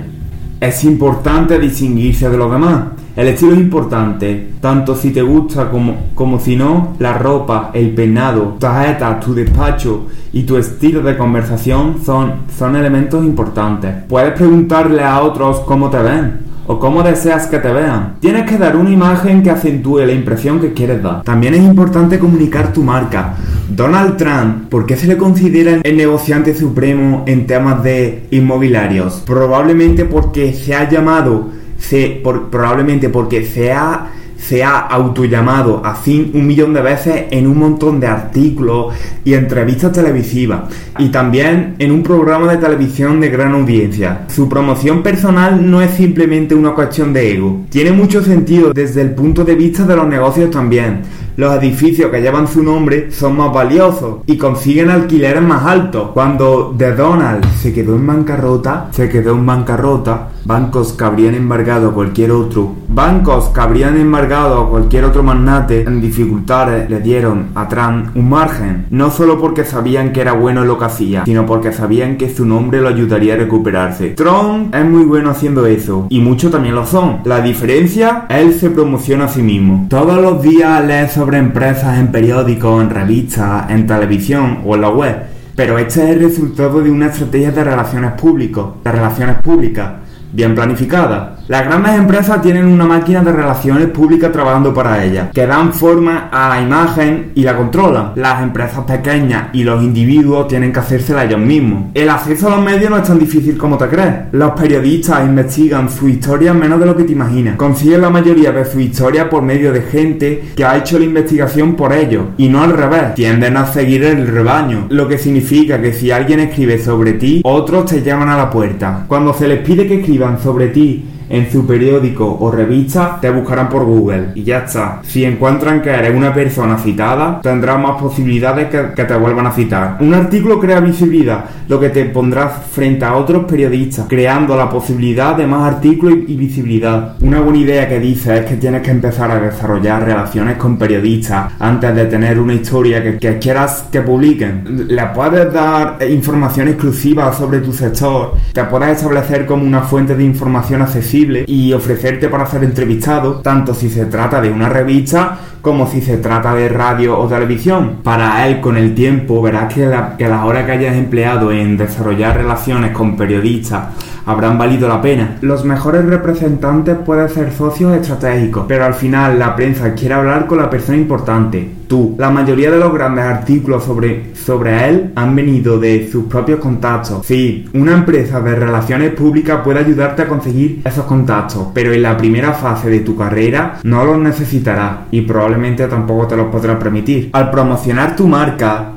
Es 0.60 0.84
importante 0.84 1.58
distinguirse 1.58 2.28
de 2.30 2.36
los 2.36 2.50
demás. 2.50 2.84
El 3.16 3.28
estilo 3.28 3.52
es 3.52 3.60
importante, 3.60 4.54
tanto 4.60 4.96
si 4.96 5.10
te 5.10 5.22
gusta 5.22 5.70
como, 5.70 5.96
como 6.14 6.40
si 6.40 6.56
no, 6.56 6.94
la 6.98 7.16
ropa, 7.16 7.70
el 7.72 7.94
peinado, 7.94 8.56
tarjeta, 8.58 9.20
tu 9.20 9.34
despacho 9.34 10.06
y 10.32 10.42
tu 10.42 10.56
estilo 10.56 11.00
de 11.00 11.16
conversación 11.16 12.00
son, 12.04 12.32
son 12.58 12.74
elementos 12.74 13.24
importantes. 13.24 13.94
Puedes 14.08 14.32
preguntarle 14.32 15.04
a 15.04 15.20
otros 15.22 15.60
cómo 15.60 15.90
te 15.90 15.98
ven 15.98 16.53
o 16.66 16.78
cómo 16.78 17.02
deseas 17.02 17.46
que 17.46 17.58
te 17.58 17.72
vean. 17.72 18.16
Tienes 18.20 18.48
que 18.48 18.58
dar 18.58 18.76
una 18.76 18.90
imagen 18.90 19.42
que 19.42 19.50
acentúe 19.50 20.00
la 20.00 20.12
impresión 20.12 20.60
que 20.60 20.72
quieres 20.72 21.02
dar. 21.02 21.22
También 21.22 21.54
es 21.54 21.60
importante 21.60 22.18
comunicar 22.18 22.72
tu 22.72 22.82
marca. 22.82 23.34
Donald 23.68 24.16
Trump, 24.16 24.68
¿por 24.68 24.86
qué 24.86 24.96
se 24.96 25.06
le 25.06 25.16
considera 25.16 25.80
el 25.82 25.96
negociante 25.96 26.54
supremo 26.54 27.24
en 27.26 27.46
temas 27.46 27.82
de 27.82 28.26
inmobiliarios? 28.30 29.22
Probablemente 29.26 30.04
porque 30.04 30.52
se 30.52 30.74
ha 30.74 30.88
llamado, 30.88 31.48
se, 31.78 32.22
probablemente 32.50 33.08
porque 33.08 33.44
se 33.44 33.72
ha 33.72 34.10
se 34.46 34.62
ha 34.62 34.78
autollamado 34.78 35.80
a 35.84 35.94
fin 35.94 36.30
un 36.34 36.46
millón 36.46 36.74
de 36.74 36.82
veces 36.82 37.24
en 37.30 37.46
un 37.46 37.58
montón 37.58 37.98
de 37.98 38.06
artículos 38.06 38.94
y 39.24 39.32
entrevistas 39.32 39.92
televisivas 39.92 40.64
y 40.98 41.08
también 41.08 41.76
en 41.78 41.90
un 41.90 42.02
programa 42.02 42.52
de 42.52 42.58
televisión 42.58 43.20
de 43.20 43.30
gran 43.30 43.54
audiencia. 43.54 44.26
Su 44.28 44.48
promoción 44.48 45.02
personal 45.02 45.70
no 45.70 45.80
es 45.80 45.92
simplemente 45.92 46.54
una 46.54 46.72
cuestión 46.72 47.12
de 47.12 47.32
ego, 47.32 47.62
tiene 47.70 47.92
mucho 47.92 48.22
sentido 48.22 48.72
desde 48.72 49.00
el 49.00 49.14
punto 49.14 49.44
de 49.44 49.54
vista 49.54 49.84
de 49.84 49.96
los 49.96 50.06
negocios 50.06 50.50
también. 50.50 51.00
Los 51.36 51.56
edificios 51.56 52.10
que 52.12 52.20
llevan 52.20 52.46
su 52.46 52.62
nombre 52.62 53.10
son 53.10 53.36
más 53.36 53.52
valiosos 53.52 54.18
y 54.26 54.36
consiguen 54.36 54.90
alquileres 54.90 55.42
más 55.42 55.64
altos. 55.64 56.10
Cuando 56.14 56.74
The 56.78 56.92
Donald 56.92 57.44
se 57.56 57.72
quedó 57.72 57.96
en 57.96 58.06
bancarrota, 58.06 58.88
se 58.92 59.08
quedó 59.08 59.32
en 59.32 59.44
bancarrota, 59.44 60.28
bancos 60.44 60.92
que 60.92 61.04
habrían 61.04 61.34
embargado 61.34 61.88
a 61.88 61.94
cualquier 61.94 62.30
otro, 62.30 62.72
bancos 62.88 63.46
que 63.46 63.60
habrían 63.60 63.96
embargado 63.96 64.60
a 64.60 64.68
cualquier 64.68 65.04
otro 65.04 65.22
magnate 65.22 65.82
en 65.82 66.00
dificultades 66.00 66.88
le 66.88 67.00
dieron 67.00 67.48
a 67.54 67.68
Trump 67.68 68.14
un 68.14 68.28
margen, 68.28 68.86
no 68.90 69.10
solo 69.10 69.40
porque 69.40 69.64
sabían 69.64 70.12
que 70.12 70.20
era 70.20 70.32
bueno 70.34 70.64
lo 70.64 70.78
que 70.78 70.84
hacía, 70.84 71.24
sino 71.24 71.46
porque 71.46 71.72
sabían 71.72 72.16
que 72.16 72.32
su 72.32 72.44
nombre 72.46 72.80
lo 72.80 72.88
ayudaría 72.88 73.34
a 73.34 73.38
recuperarse. 73.38 74.10
Trump 74.10 74.74
es 74.74 74.84
muy 74.84 75.04
bueno 75.04 75.30
haciendo 75.30 75.66
eso, 75.66 76.06
y 76.10 76.20
muchos 76.20 76.52
también 76.52 76.74
lo 76.74 76.86
son. 76.86 77.20
La 77.24 77.40
diferencia, 77.40 78.26
él 78.28 78.54
se 78.54 78.70
promociona 78.70 79.24
a 79.24 79.28
sí 79.28 79.42
mismo. 79.42 79.86
Todos 79.88 80.20
los 80.20 80.42
días 80.42 80.84
lee 80.86 81.08
sobre 81.24 81.38
empresas 81.38 81.98
en 81.98 82.12
periódicos, 82.12 82.82
en 82.82 82.90
revistas, 82.90 83.70
en 83.70 83.86
televisión 83.86 84.58
o 84.62 84.74
en 84.74 84.82
la 84.82 84.90
web. 84.90 85.16
Pero 85.56 85.78
este 85.78 86.04
es 86.04 86.10
el 86.10 86.20
resultado 86.20 86.82
de 86.82 86.90
una 86.90 87.06
estrategia 87.06 87.50
de 87.50 87.64
relaciones 87.64 88.12
públicas, 88.12 88.64
de 88.84 88.92
relaciones 88.92 89.38
públicas, 89.38 89.90
bien 90.34 90.54
planificada. 90.54 91.38
Las 91.46 91.66
grandes 91.66 91.94
empresas 91.96 92.40
tienen 92.40 92.64
una 92.64 92.86
máquina 92.86 93.20
de 93.20 93.30
relaciones 93.30 93.88
públicas 93.88 94.32
trabajando 94.32 94.72
para 94.72 95.04
ellas, 95.04 95.28
que 95.34 95.46
dan 95.46 95.74
forma 95.74 96.30
a 96.32 96.48
la 96.48 96.62
imagen 96.62 97.32
y 97.34 97.42
la 97.42 97.54
controlan. 97.54 98.12
Las 98.16 98.42
empresas 98.42 98.82
pequeñas 98.84 99.48
y 99.52 99.62
los 99.62 99.82
individuos 99.82 100.48
tienen 100.48 100.72
que 100.72 100.78
hacérsela 100.78 101.24
ellos 101.24 101.40
mismos. 101.40 101.90
El 101.92 102.08
acceso 102.08 102.46
a 102.46 102.56
los 102.56 102.64
medios 102.64 102.88
no 102.88 102.96
es 102.96 103.02
tan 103.02 103.18
difícil 103.18 103.58
como 103.58 103.76
te 103.76 103.88
crees. 103.88 104.14
Los 104.32 104.52
periodistas 104.52 105.22
investigan 105.26 105.90
su 105.90 106.08
historia 106.08 106.54
menos 106.54 106.80
de 106.80 106.86
lo 106.86 106.96
que 106.96 107.04
te 107.04 107.12
imaginas. 107.12 107.56
Consiguen 107.56 108.00
la 108.00 108.08
mayoría 108.08 108.50
de 108.50 108.64
su 108.64 108.80
historia 108.80 109.28
por 109.28 109.42
medio 109.42 109.70
de 109.70 109.82
gente 109.82 110.44
que 110.56 110.64
ha 110.64 110.78
hecho 110.78 110.98
la 110.98 111.04
investigación 111.04 111.74
por 111.76 111.92
ellos, 111.92 112.24
y 112.38 112.48
no 112.48 112.62
al 112.62 112.72
revés. 112.72 113.14
Tienden 113.16 113.58
a 113.58 113.66
seguir 113.66 114.02
el 114.04 114.28
rebaño, 114.28 114.86
lo 114.88 115.06
que 115.06 115.18
significa 115.18 115.78
que 115.78 115.92
si 115.92 116.10
alguien 116.10 116.40
escribe 116.40 116.78
sobre 116.78 117.12
ti, 117.12 117.42
otros 117.44 117.84
te 117.84 118.02
llaman 118.02 118.30
a 118.30 118.38
la 118.38 118.48
puerta. 118.48 119.04
Cuando 119.06 119.34
se 119.34 119.46
les 119.46 119.58
pide 119.58 119.86
que 119.86 120.00
escriban 120.00 120.40
sobre 120.40 120.68
ti, 120.68 121.04
en 121.34 121.50
su 121.50 121.66
periódico 121.66 122.36
o 122.40 122.50
revista, 122.50 123.18
te 123.20 123.30
buscarán 123.30 123.68
por 123.68 123.84
Google 123.84 124.28
y 124.34 124.44
ya 124.44 124.58
está. 124.58 125.00
Si 125.02 125.24
encuentran 125.24 125.82
que 125.82 125.90
eres 125.90 126.14
una 126.14 126.32
persona 126.32 126.78
citada, 126.78 127.40
tendrás 127.42 127.80
más 127.80 128.00
posibilidades 128.00 128.68
que, 128.68 129.04
te 129.04 129.16
vuelvan 129.16 129.46
a 129.46 129.52
citar. 129.52 129.98
Un 130.00 130.14
artículo 130.14 130.60
crea 130.60 130.80
visibilidad, 130.80 131.44
lo 131.68 131.78
que 131.78 131.90
te 131.90 132.04
pondrá 132.06 132.48
frente 132.48 133.04
a 133.04 133.14
otros 133.14 133.44
periodistas, 133.44 134.06
creando 134.08 134.56
la 134.56 134.70
posibilidad 134.70 135.36
de 135.36 135.46
más 135.46 135.74
artículos 135.74 136.18
y, 136.26 136.36
visibilidad. 136.36 137.16
Una 137.20 137.40
buena 137.40 137.58
idea 137.58 137.88
que 137.88 137.98
dice 137.98 138.38
es 138.38 138.44
que 138.44 138.56
tienes 138.56 138.82
que 138.82 138.90
empezar 138.90 139.30
a 139.30 139.40
desarrollar 139.40 140.04
relaciones 140.04 140.56
con 140.56 140.78
periodistas 140.78 141.52
antes 141.58 141.94
de 141.94 142.06
tener 142.06 142.38
una 142.38 142.54
historia 142.54 143.02
que, 143.02 143.18
que 143.18 143.38
quieras 143.38 143.86
que 143.90 144.02
publiquen. 144.02 144.86
Le 144.88 145.06
puedes 145.06 145.52
dar 145.52 145.98
información 146.08 146.68
exclusiva 146.68 147.32
sobre 147.32 147.60
tu 147.60 147.72
sector, 147.72 148.34
te 148.52 148.64
puedes 148.64 148.96
establecer 148.96 149.46
como 149.46 149.64
una 149.64 149.82
fuente 149.82 150.14
de 150.14 150.24
información 150.24 150.82
accesible 150.82 151.23
y 151.46 151.72
ofrecerte 151.72 152.28
para 152.28 152.46
ser 152.46 152.64
entrevistado, 152.64 153.40
tanto 153.40 153.74
si 153.74 153.88
se 153.88 154.06
trata 154.06 154.40
de 154.40 154.50
una 154.50 154.68
revista 154.68 155.38
como 155.64 155.86
si 155.86 156.02
se 156.02 156.18
trata 156.18 156.54
de 156.54 156.68
radio 156.68 157.18
o 157.18 157.26
televisión. 157.26 158.00
Para 158.02 158.46
él, 158.46 158.60
con 158.60 158.76
el 158.76 158.94
tiempo, 158.94 159.40
verás 159.40 159.72
que, 159.72 159.86
las 159.86 160.44
horas 160.44 160.66
que 160.66 160.72
hayas 160.72 160.94
empleado 160.94 161.50
en 161.50 161.78
desarrollar 161.78 162.36
relaciones 162.36 162.90
con 162.90 163.16
periodistas 163.16 163.84
habrán 164.26 164.58
valido 164.58 164.88
la 164.88 165.00
pena. 165.00 165.36
Los 165.40 165.64
mejores 165.64 166.04
representantes 166.04 166.96
pueden 166.98 167.28
ser 167.28 167.52
socios 167.52 167.94
estratégicos, 167.94 168.64
pero 168.68 168.84
al 168.84 168.94
final 168.94 169.38
la 169.38 169.56
prensa 169.56 169.94
quiere 169.94 170.14
hablar 170.14 170.46
con 170.46 170.58
la 170.58 170.70
persona 170.70 170.98
importante, 170.98 171.68
tú. 171.86 172.14
La 172.18 172.30
mayoría 172.30 172.70
de 172.70 172.78
los 172.78 172.92
grandes 172.92 173.24
artículos 173.24 173.84
sobre, 173.84 174.34
sobre 174.34 174.88
él 174.88 175.12
han 175.14 175.34
venido 175.34 175.78
de 175.78 176.08
sus 176.10 176.24
propios 176.24 176.60
contactos. 176.60 177.24
Sí, 177.26 177.68
una 177.74 177.92
empresa 177.92 178.40
de 178.40 178.54
relaciones 178.54 179.12
públicas 179.12 179.60
puede 179.62 179.80
ayudarte 179.80 180.22
a 180.22 180.28
conseguir 180.28 180.82
esos 180.84 181.04
contactos, 181.04 181.68
pero 181.74 181.92
en 181.92 182.02
la 182.02 182.16
primera 182.16 182.52
fase 182.52 182.90
de 182.90 183.00
tu 183.00 183.16
carrera 183.16 183.78
no 183.82 184.04
los 184.04 184.18
necesitarás 184.18 185.00
y 185.10 185.22
probablemente 185.22 185.53
tampoco 185.88 186.26
te 186.26 186.36
los 186.36 186.46
podrás 186.46 186.76
permitir. 186.76 187.30
Al 187.32 187.50
promocionar 187.50 188.16
tu 188.16 188.26
marca, 188.26 188.92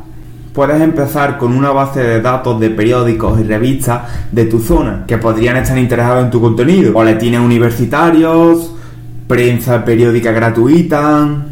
puedes 0.54 0.82
empezar 0.82 1.38
con 1.38 1.54
una 1.54 1.72
base 1.72 2.02
de 2.02 2.22
datos 2.22 2.60
de 2.60 2.70
periódicos 2.72 3.40
y 3.40 3.44
revistas 3.44 4.02
de 4.32 4.46
tu 4.46 4.60
zona 4.60 5.04
que 5.08 5.18
podrían 5.18 5.58
estar 5.58 5.78
interesados 5.78 6.26
en 6.26 6.32
tu 6.32 6.42
contenido. 6.42 6.94
Boletines 6.94 7.42
universitarios, 7.42 8.74
prensa 9.28 9.86
periódica 9.86 10.32
gratuita, 10.32 11.46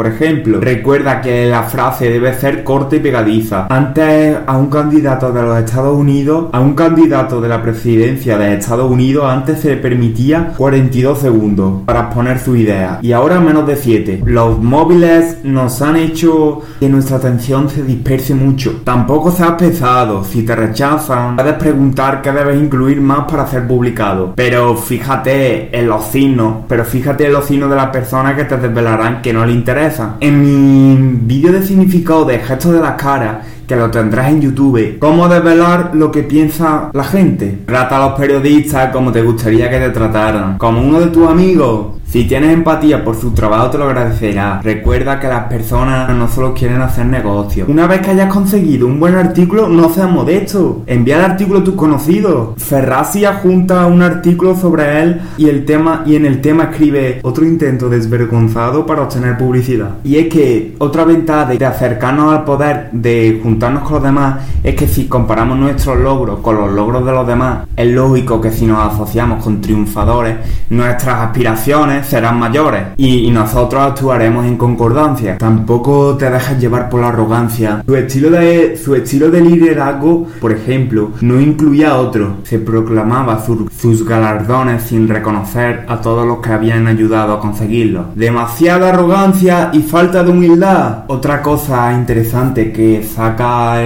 por 0.00 0.06
ejemplo, 0.06 0.60
recuerda 0.62 1.20
que 1.20 1.44
la 1.44 1.64
frase 1.64 2.08
debe 2.08 2.32
ser 2.32 2.64
corta 2.64 2.96
y 2.96 3.00
pegadiza. 3.00 3.66
Antes 3.68 4.34
a 4.46 4.56
un 4.56 4.70
candidato 4.70 5.30
de 5.30 5.42
los 5.42 5.58
Estados 5.58 5.94
Unidos, 5.94 6.46
a 6.52 6.60
un 6.60 6.72
candidato 6.72 7.38
de 7.38 7.48
la 7.50 7.60
presidencia 7.62 8.38
de 8.38 8.54
Estados 8.54 8.90
Unidos, 8.90 9.26
antes 9.28 9.60
se 9.60 9.68
le 9.68 9.76
permitía 9.76 10.54
42 10.56 11.18
segundos 11.18 11.82
para 11.84 12.04
exponer 12.04 12.38
su 12.38 12.56
idea 12.56 12.98
y 13.02 13.12
ahora 13.12 13.40
menos 13.40 13.66
de 13.66 13.76
7. 13.76 14.22
Los 14.24 14.58
móviles 14.58 15.44
nos 15.44 15.82
han 15.82 15.96
hecho 15.96 16.62
que 16.80 16.88
nuestra 16.88 17.18
atención 17.18 17.68
se 17.68 17.82
disperse 17.82 18.34
mucho. 18.34 18.80
Tampoco 18.82 19.30
seas 19.30 19.50
pesado, 19.58 20.24
si 20.24 20.44
te 20.44 20.56
rechazan, 20.56 21.36
puedes 21.36 21.56
preguntar 21.56 22.22
qué 22.22 22.32
debes 22.32 22.58
incluir 22.58 23.02
más 23.02 23.30
para 23.30 23.46
ser 23.46 23.68
publicado. 23.68 24.32
Pero 24.34 24.78
fíjate 24.78 25.78
en 25.78 25.88
los 25.88 26.06
signos, 26.06 26.64
pero 26.66 26.86
fíjate 26.86 27.26
en 27.26 27.34
los 27.34 27.44
signos 27.44 27.68
de 27.68 27.76
las 27.76 27.90
personas 27.90 28.34
que 28.34 28.44
te 28.44 28.56
desvelarán 28.56 29.20
que 29.20 29.34
no 29.34 29.44
le 29.44 29.52
interesa 29.52 29.89
en 30.20 30.42
mi 30.42 31.18
vídeo 31.22 31.52
de 31.52 31.62
significado 31.62 32.24
de 32.24 32.38
gestos 32.38 32.72
de 32.72 32.80
la 32.80 32.96
cara, 32.96 33.42
que 33.66 33.76
lo 33.76 33.90
tendrás 33.90 34.28
en 34.30 34.40
YouTube, 34.40 34.98
cómo 34.98 35.28
desvelar 35.28 35.92
lo 35.94 36.10
que 36.10 36.22
piensa 36.22 36.90
la 36.92 37.04
gente. 37.04 37.60
Trata 37.66 37.96
a 37.96 38.08
los 38.08 38.18
periodistas 38.18 38.90
como 38.92 39.12
te 39.12 39.22
gustaría 39.22 39.70
que 39.70 39.78
te 39.78 39.90
trataran, 39.90 40.58
como 40.58 40.82
uno 40.82 41.00
de 41.00 41.06
tus 41.06 41.28
amigos, 41.28 41.99
si 42.10 42.24
tienes 42.24 42.52
empatía 42.52 43.04
por 43.04 43.16
su 43.16 43.32
trabajo 43.32 43.70
te 43.70 43.78
lo 43.78 43.84
agradecerá. 43.84 44.60
Recuerda 44.62 45.20
que 45.20 45.28
las 45.28 45.44
personas 45.44 46.10
no 46.10 46.28
solo 46.28 46.54
quieren 46.54 46.82
hacer 46.82 47.06
negocios. 47.06 47.68
Una 47.68 47.86
vez 47.86 48.00
que 48.00 48.10
hayas 48.10 48.32
conseguido 48.32 48.86
un 48.86 48.98
buen 48.98 49.14
artículo, 49.14 49.68
no 49.68 49.88
seas 49.90 50.10
modesto. 50.10 50.82
Envía 50.86 51.18
el 51.18 51.24
artículo 51.24 51.60
a 51.60 51.64
tus 51.64 51.74
conocidos. 51.74 52.54
Ferrasi 52.56 53.24
adjunta 53.24 53.86
un 53.86 54.02
artículo 54.02 54.56
sobre 54.56 55.02
él 55.02 55.20
y 55.36 55.48
el 55.48 55.64
tema 55.64 56.02
y 56.04 56.16
en 56.16 56.26
el 56.26 56.40
tema 56.40 56.64
escribe 56.64 57.20
otro 57.22 57.44
intento 57.44 57.88
desvergonzado 57.88 58.86
para 58.86 59.02
obtener 59.02 59.38
publicidad. 59.38 59.90
Y 60.02 60.16
es 60.16 60.28
que 60.28 60.74
otra 60.78 61.04
ventaja 61.04 61.46
de 61.46 61.64
acercarnos 61.64 62.34
al 62.34 62.44
poder 62.44 62.90
de 62.92 63.38
juntar 63.42 63.60
juntarnos 63.60 63.82
con 63.82 63.94
los 63.94 64.02
demás 64.02 64.36
es 64.62 64.74
que 64.74 64.88
si 64.88 65.06
comparamos 65.06 65.58
nuestros 65.58 65.98
logros 65.98 66.40
con 66.40 66.56
los 66.56 66.70
logros 66.70 67.04
de 67.04 67.12
los 67.12 67.26
demás, 67.26 67.66
es 67.76 67.88
lógico 67.88 68.40
que 68.40 68.50
si 68.50 68.64
nos 68.64 68.92
asociamos 68.92 69.44
con 69.44 69.60
triunfadores, 69.60 70.36
nuestras 70.70 71.20
aspiraciones 71.20 71.99
serán 72.04 72.38
mayores 72.38 72.82
y, 72.96 73.30
nosotros 73.30 73.82
actuaremos 73.82 74.44
en 74.44 74.56
concordancia. 74.56 75.38
Tampoco 75.38 76.16
te 76.16 76.28
dejes 76.28 76.58
llevar 76.58 76.90
por 76.90 77.00
la 77.00 77.08
arrogancia. 77.08 77.82
Su 77.86 77.94
estilo 77.94 78.30
de, 78.30 78.76
su 78.76 78.94
estilo 78.94 79.30
de 79.30 79.40
liderazgo, 79.40 80.26
por 80.40 80.52
ejemplo, 80.52 81.12
no 81.20 81.40
incluía 81.40 81.96
otro. 81.96 82.38
Se 82.42 82.58
proclamaba 82.58 83.42
sus 83.44 84.04
galardones 84.06 84.82
sin 84.82 85.08
reconocer 85.08 85.84
a 85.88 86.00
todos 86.00 86.26
los 86.26 86.38
que 86.40 86.50
habían 86.50 86.86
ayudado 86.86 87.34
a 87.34 87.40
conseguirlo. 87.40 88.06
Demasiada 88.14 88.90
arrogancia 88.90 89.70
y 89.72 89.80
falta 89.80 90.24
de 90.24 90.32
humildad. 90.32 91.04
Otra 91.06 91.40
cosa 91.40 91.92
interesante 91.92 92.72
que 92.72 93.02
saca 93.02 93.80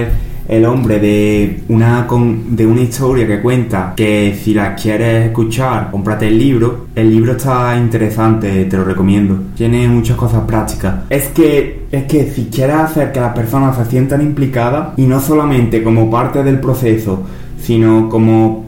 el 0.47 0.65
hombre 0.65 0.99
de 0.99 1.63
una, 1.69 2.07
de 2.49 2.65
una 2.65 2.81
historia 2.81 3.27
que 3.27 3.41
cuenta 3.41 3.93
que 3.95 4.37
si 4.41 4.53
la 4.53 4.75
quieres 4.75 5.27
escuchar, 5.27 5.89
cómprate 5.91 6.27
el 6.27 6.37
libro. 6.37 6.87
El 6.95 7.09
libro 7.09 7.33
está 7.33 7.75
interesante, 7.77 8.65
te 8.65 8.77
lo 8.77 8.83
recomiendo. 8.83 9.37
Tiene 9.55 9.87
muchas 9.87 10.17
cosas 10.17 10.43
prácticas. 10.45 10.95
Es 11.09 11.27
que, 11.29 11.85
es 11.91 12.03
que 12.03 12.31
si 12.31 12.45
quieres 12.45 12.75
hacer 12.75 13.11
que 13.11 13.19
las 13.19 13.33
personas 13.33 13.77
se 13.77 13.85
sientan 13.85 14.21
implicadas 14.21 14.89
y 14.97 15.03
no 15.03 15.19
solamente 15.19 15.83
como 15.83 16.09
parte 16.09 16.43
del 16.43 16.59
proceso, 16.59 17.23
sino 17.59 18.09
como 18.09 18.65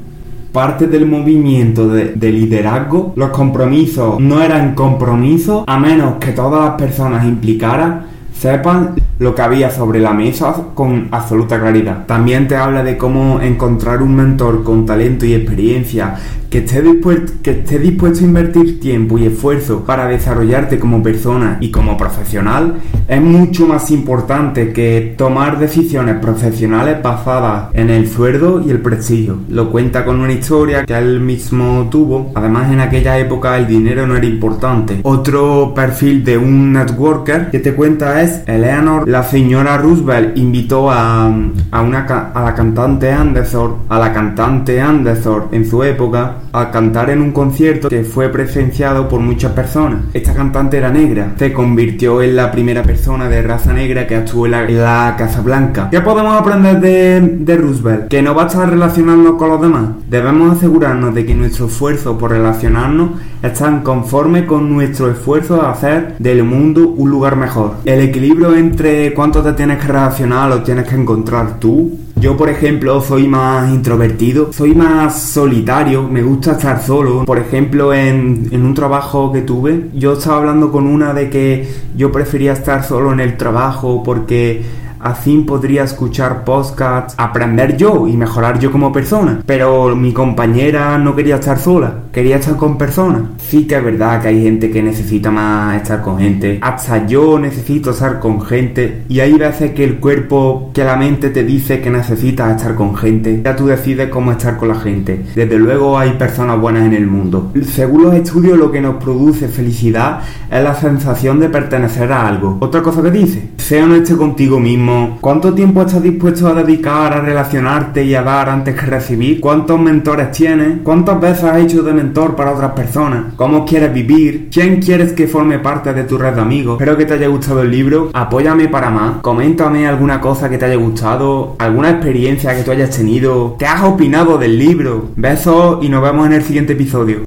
parte 0.51 0.87
del 0.87 1.05
movimiento 1.05 1.87
de, 1.87 2.13
de, 2.13 2.31
liderazgo, 2.31 3.13
los 3.15 3.29
compromisos 3.29 4.19
no 4.19 4.41
eran 4.41 4.73
compromisos 4.73 5.63
a 5.67 5.77
menos 5.77 6.15
que 6.15 6.31
todas 6.31 6.65
las 6.65 6.81
personas 6.81 7.25
implicaran 7.25 8.05
sepan 8.33 8.95
lo 9.19 9.33
que 9.33 9.41
había 9.41 9.71
sobre 9.71 9.99
la 9.99 10.13
mesa 10.13 10.53
con 10.73 11.07
absoluta 11.11 11.59
claridad. 11.59 12.05
También 12.05 12.47
te 12.47 12.55
habla 12.55 12.83
de 12.83 12.97
cómo 12.97 13.41
encontrar 13.41 14.01
un 14.01 14.15
mentor 14.15 14.63
con 14.63 14.85
talento 14.85 15.25
y 15.25 15.33
experiencia 15.33 16.15
que 16.49 16.59
esté, 16.59 16.81
dispuesto, 16.81 17.33
que 17.41 17.51
esté 17.51 17.79
dispuesto 17.79 18.23
a 18.23 18.27
invertir 18.27 18.79
tiempo 18.79 19.17
y 19.17 19.25
esfuerzo 19.25 19.83
para 19.83 20.07
desarrollarte 20.07 20.79
como 20.79 21.03
persona 21.03 21.57
y 21.59 21.71
como 21.71 21.97
profesional 21.97 22.75
es 23.07 23.21
mucho 23.21 23.67
más 23.67 23.91
importante 23.91 24.71
que 24.73 25.15
tomar 25.17 25.59
decisiones 25.59 26.17
profesionales 26.19 27.01
basadas 27.01 27.69
en 27.73 27.89
el 27.89 28.09
sueldo 28.09 28.61
y 28.65 28.69
el 28.71 28.81
prestigio. 28.81 29.39
Lo 29.49 29.71
cuenta 29.71 30.05
con 30.05 30.19
una 30.19 30.33
historia 30.33 30.85
que 30.85 30.97
él 30.97 31.19
mismo 31.19 31.87
tuvo. 31.89 32.31
Además, 32.35 32.71
en 32.71 32.81
aquella 32.81 33.17
época 33.17 33.57
el 33.57 33.67
dinero 33.67 34.07
no 34.07 34.15
era 34.15 34.25
importante. 34.25 34.99
Otro 35.03 35.73
perfil 35.73 36.23
de 36.23 36.37
un 36.37 36.73
networker 36.73 37.49
que 37.49 37.59
te 37.59 37.73
cuenta 37.73 38.21
es 38.21 38.43
Eleanor. 38.45 39.06
La 39.07 39.23
señora 39.23 39.77
Roosevelt 39.77 40.37
invitó 40.37 40.91
a, 40.91 41.27
a, 41.27 41.81
una, 41.81 41.99
a 42.33 42.41
la 42.43 42.53
cantante 42.53 43.09
Anderson, 43.09 43.75
a 43.87 43.99
la 43.99 44.11
cantante 44.11 44.81
Anderson 44.81 45.43
en 45.53 45.65
su 45.65 45.81
época 45.81 46.39
a 46.51 46.71
cantar 46.71 47.11
en 47.11 47.21
un 47.21 47.31
concierto 47.31 47.87
que 47.87 48.03
fue 48.03 48.27
presenciado 48.27 49.07
por 49.07 49.21
muchas 49.21 49.53
personas. 49.53 50.01
Esta 50.13 50.33
cantante 50.33 50.77
era 50.77 50.89
negra, 50.89 51.35
se 51.39 51.53
convirtió 51.53 52.21
en 52.21 52.35
la 52.35 52.51
primera 52.51 52.83
persona 52.83 53.29
de 53.29 53.41
raza 53.43 53.71
negra 53.71 54.07
que 54.07 54.15
actuó 54.17 54.45
en 54.45 54.51
la, 54.51 55.15
Casa 55.17 55.39
Blanca. 55.39 55.87
¿Qué 55.89 56.01
podemos 56.01 56.37
aprender 56.37 56.81
de, 56.81 57.21
de 57.21 57.55
Roosevelt? 57.55 58.09
Que 58.09 58.21
no 58.21 58.33
basta 58.33 58.65
relacionarnos 58.65 59.35
con 59.35 59.47
los 59.47 59.61
demás. 59.61 59.89
Debemos 60.09 60.57
asegurarnos 60.57 61.15
de 61.15 61.25
que 61.25 61.33
nuestro 61.33 61.67
esfuerzo 61.67 62.17
por 62.17 62.31
relacionarnos 62.31 63.11
están 63.41 63.83
conforme 63.83 64.45
con 64.45 64.69
nuestro 64.69 65.09
esfuerzo 65.09 65.55
de 65.55 65.67
hacer 65.67 66.15
del 66.19 66.43
mundo 66.43 66.89
un 66.89 67.09
lugar 67.09 67.35
mejor. 67.35 67.75
El 67.85 68.01
equilibrio 68.01 68.55
entre 68.55 68.96
cuánto 69.15 69.41
te 69.41 69.53
tienes 69.53 69.79
que 69.79 69.87
relacionar 69.87 70.49
lo 70.49 70.63
tienes 70.63 70.87
que 70.87 70.95
encontrar 70.95 71.59
tú 71.59 72.07
yo, 72.19 72.35
por 72.35 72.49
ejemplo, 72.49 72.99
soy 72.99 73.27
más 73.27 73.71
introvertido, 73.71 74.51
soy 74.51 74.73
más 74.73 75.21
solitario, 75.21 76.07
me 76.07 76.23
gusta 76.23 76.53
estar 76.53 76.81
solo. 76.81 77.25
Por 77.25 77.37
ejemplo, 77.37 77.93
en, 77.93 78.49
en, 78.51 78.65
un 78.65 78.73
trabajo 78.73 79.31
que 79.31 79.41
tuve, 79.41 79.91
yo 79.93 80.13
estaba 80.13 80.37
hablando 80.37 80.71
con 80.71 80.87
una 80.87 81.13
de 81.13 81.29
que 81.29 81.67
yo 81.95 82.11
prefería 82.11 82.53
estar 82.53 82.83
solo 82.83 83.13
en 83.13 83.19
el 83.19 83.37
trabajo 83.37 84.01
porque 84.03 84.63
Así 84.99 85.37
podría 85.39 85.83
escuchar 85.83 86.43
podcasts, 86.43 87.13
aprender 87.17 87.77
yo 87.77 88.07
y 88.07 88.17
mejorar 88.17 88.59
yo 88.59 88.71
como 88.71 88.91
persona. 88.91 89.41
Pero 89.45 89.95
mi 89.95 90.11
compañera 90.11 90.97
no 90.97 91.15
quería 91.15 91.35
estar 91.35 91.59
sola, 91.59 91.93
quería 92.17 92.37
estar 92.37 92.55
con 92.55 92.79
personas. 92.79 93.21
Sí 93.37 93.67
que 93.67 93.75
es 93.75 93.83
verdad 93.83 94.19
que 94.19 94.29
hay 94.29 94.41
gente 94.41 94.71
que 94.71 94.81
necesita 94.81 95.29
más 95.29 95.79
estar 95.79 96.01
con 96.01 96.17
gente. 96.17 96.57
Hasta 96.63 97.05
yo 97.05 97.37
necesito 97.37 97.91
estar 97.91 98.19
con 98.19 98.41
gente. 98.41 99.03
Y 99.07 99.19
hay 99.19 99.33
veces 99.33 99.73
que 99.73 99.83
el 99.83 99.97
cuerpo, 99.97 100.71
que 100.73 100.83
la 100.83 100.95
mente 100.95 101.29
te 101.29 101.43
dice 101.43 101.79
que 101.79 101.91
necesitas 101.91 102.55
estar 102.55 102.73
con 102.73 102.95
gente. 102.95 103.39
Ya 103.45 103.55
tú 103.55 103.67
decides 103.67 104.09
cómo 104.09 104.31
estar 104.31 104.57
con 104.57 104.69
la 104.69 104.79
gente. 104.79 105.25
Desde 105.35 105.59
luego 105.59 105.95
hay 105.99 106.13
personas 106.13 106.59
buenas 106.59 106.87
en 106.87 106.93
el 106.93 107.05
mundo. 107.05 107.51
Según 107.63 108.01
los 108.01 108.15
estudios 108.15 108.57
lo 108.57 108.71
que 108.71 108.81
nos 108.81 108.95
produce 108.95 109.47
felicidad 109.47 110.21
es 110.49 110.63
la 110.63 110.73
sensación 110.73 111.39
de 111.39 111.49
pertenecer 111.49 112.11
a 112.11 112.27
algo. 112.27 112.57
Otra 112.61 112.81
cosa 112.81 113.03
que 113.03 113.11
dice, 113.11 113.49
sea 113.57 113.85
honesto 113.85 114.17
contigo 114.17 114.59
mismo 114.59 115.19
¿Cuánto 115.21 115.53
tiempo 115.53 115.81
estás 115.81 116.01
dispuesto 116.01 116.47
a 116.47 116.53
dedicar 116.53 117.13
a 117.13 117.21
relacionarte 117.21 118.03
y 118.03 118.15
a 118.15 118.23
dar 118.23 118.49
antes 118.49 118.73
que 118.75 118.85
recibir? 118.85 119.41
¿Cuántos 119.41 119.79
mentores 119.79 120.31
tienes? 120.31 120.79
¿Cuántas 120.83 121.19
veces 121.19 121.43
has 121.43 121.57
hecho 121.59 121.83
de 121.83 121.93
para 122.13 122.53
otras 122.53 122.71
personas? 122.71 123.33
¿Cómo 123.35 123.65
quieres 123.65 123.93
vivir? 123.93 124.49
¿Quién 124.51 124.81
quieres 124.81 125.13
que 125.13 125.27
forme 125.27 125.59
parte 125.59 125.93
de 125.93 126.03
tu 126.03 126.17
red 126.17 126.33
de 126.33 126.41
amigos? 126.41 126.73
Espero 126.73 126.97
que 126.97 127.05
te 127.05 127.13
haya 127.13 127.27
gustado 127.27 127.61
el 127.61 127.71
libro. 127.71 128.09
Apóyame 128.13 128.67
para 128.67 128.89
más. 128.89 129.21
Coméntame 129.21 129.87
alguna 129.87 130.21
cosa 130.21 130.49
que 130.49 130.57
te 130.57 130.65
haya 130.65 130.75
gustado, 130.75 131.55
alguna 131.59 131.91
experiencia 131.91 132.55
que 132.55 132.63
tú 132.63 132.71
hayas 132.71 132.95
tenido. 132.95 133.55
¿Qué 133.57 133.65
has 133.65 133.83
opinado 133.83 134.37
del 134.37 134.57
libro? 134.57 135.09
Besos 135.15 135.83
y 135.83 135.89
nos 135.89 136.01
vemos 136.01 136.27
en 136.27 136.33
el 136.33 136.43
siguiente 136.43 136.73
episodio. 136.73 137.25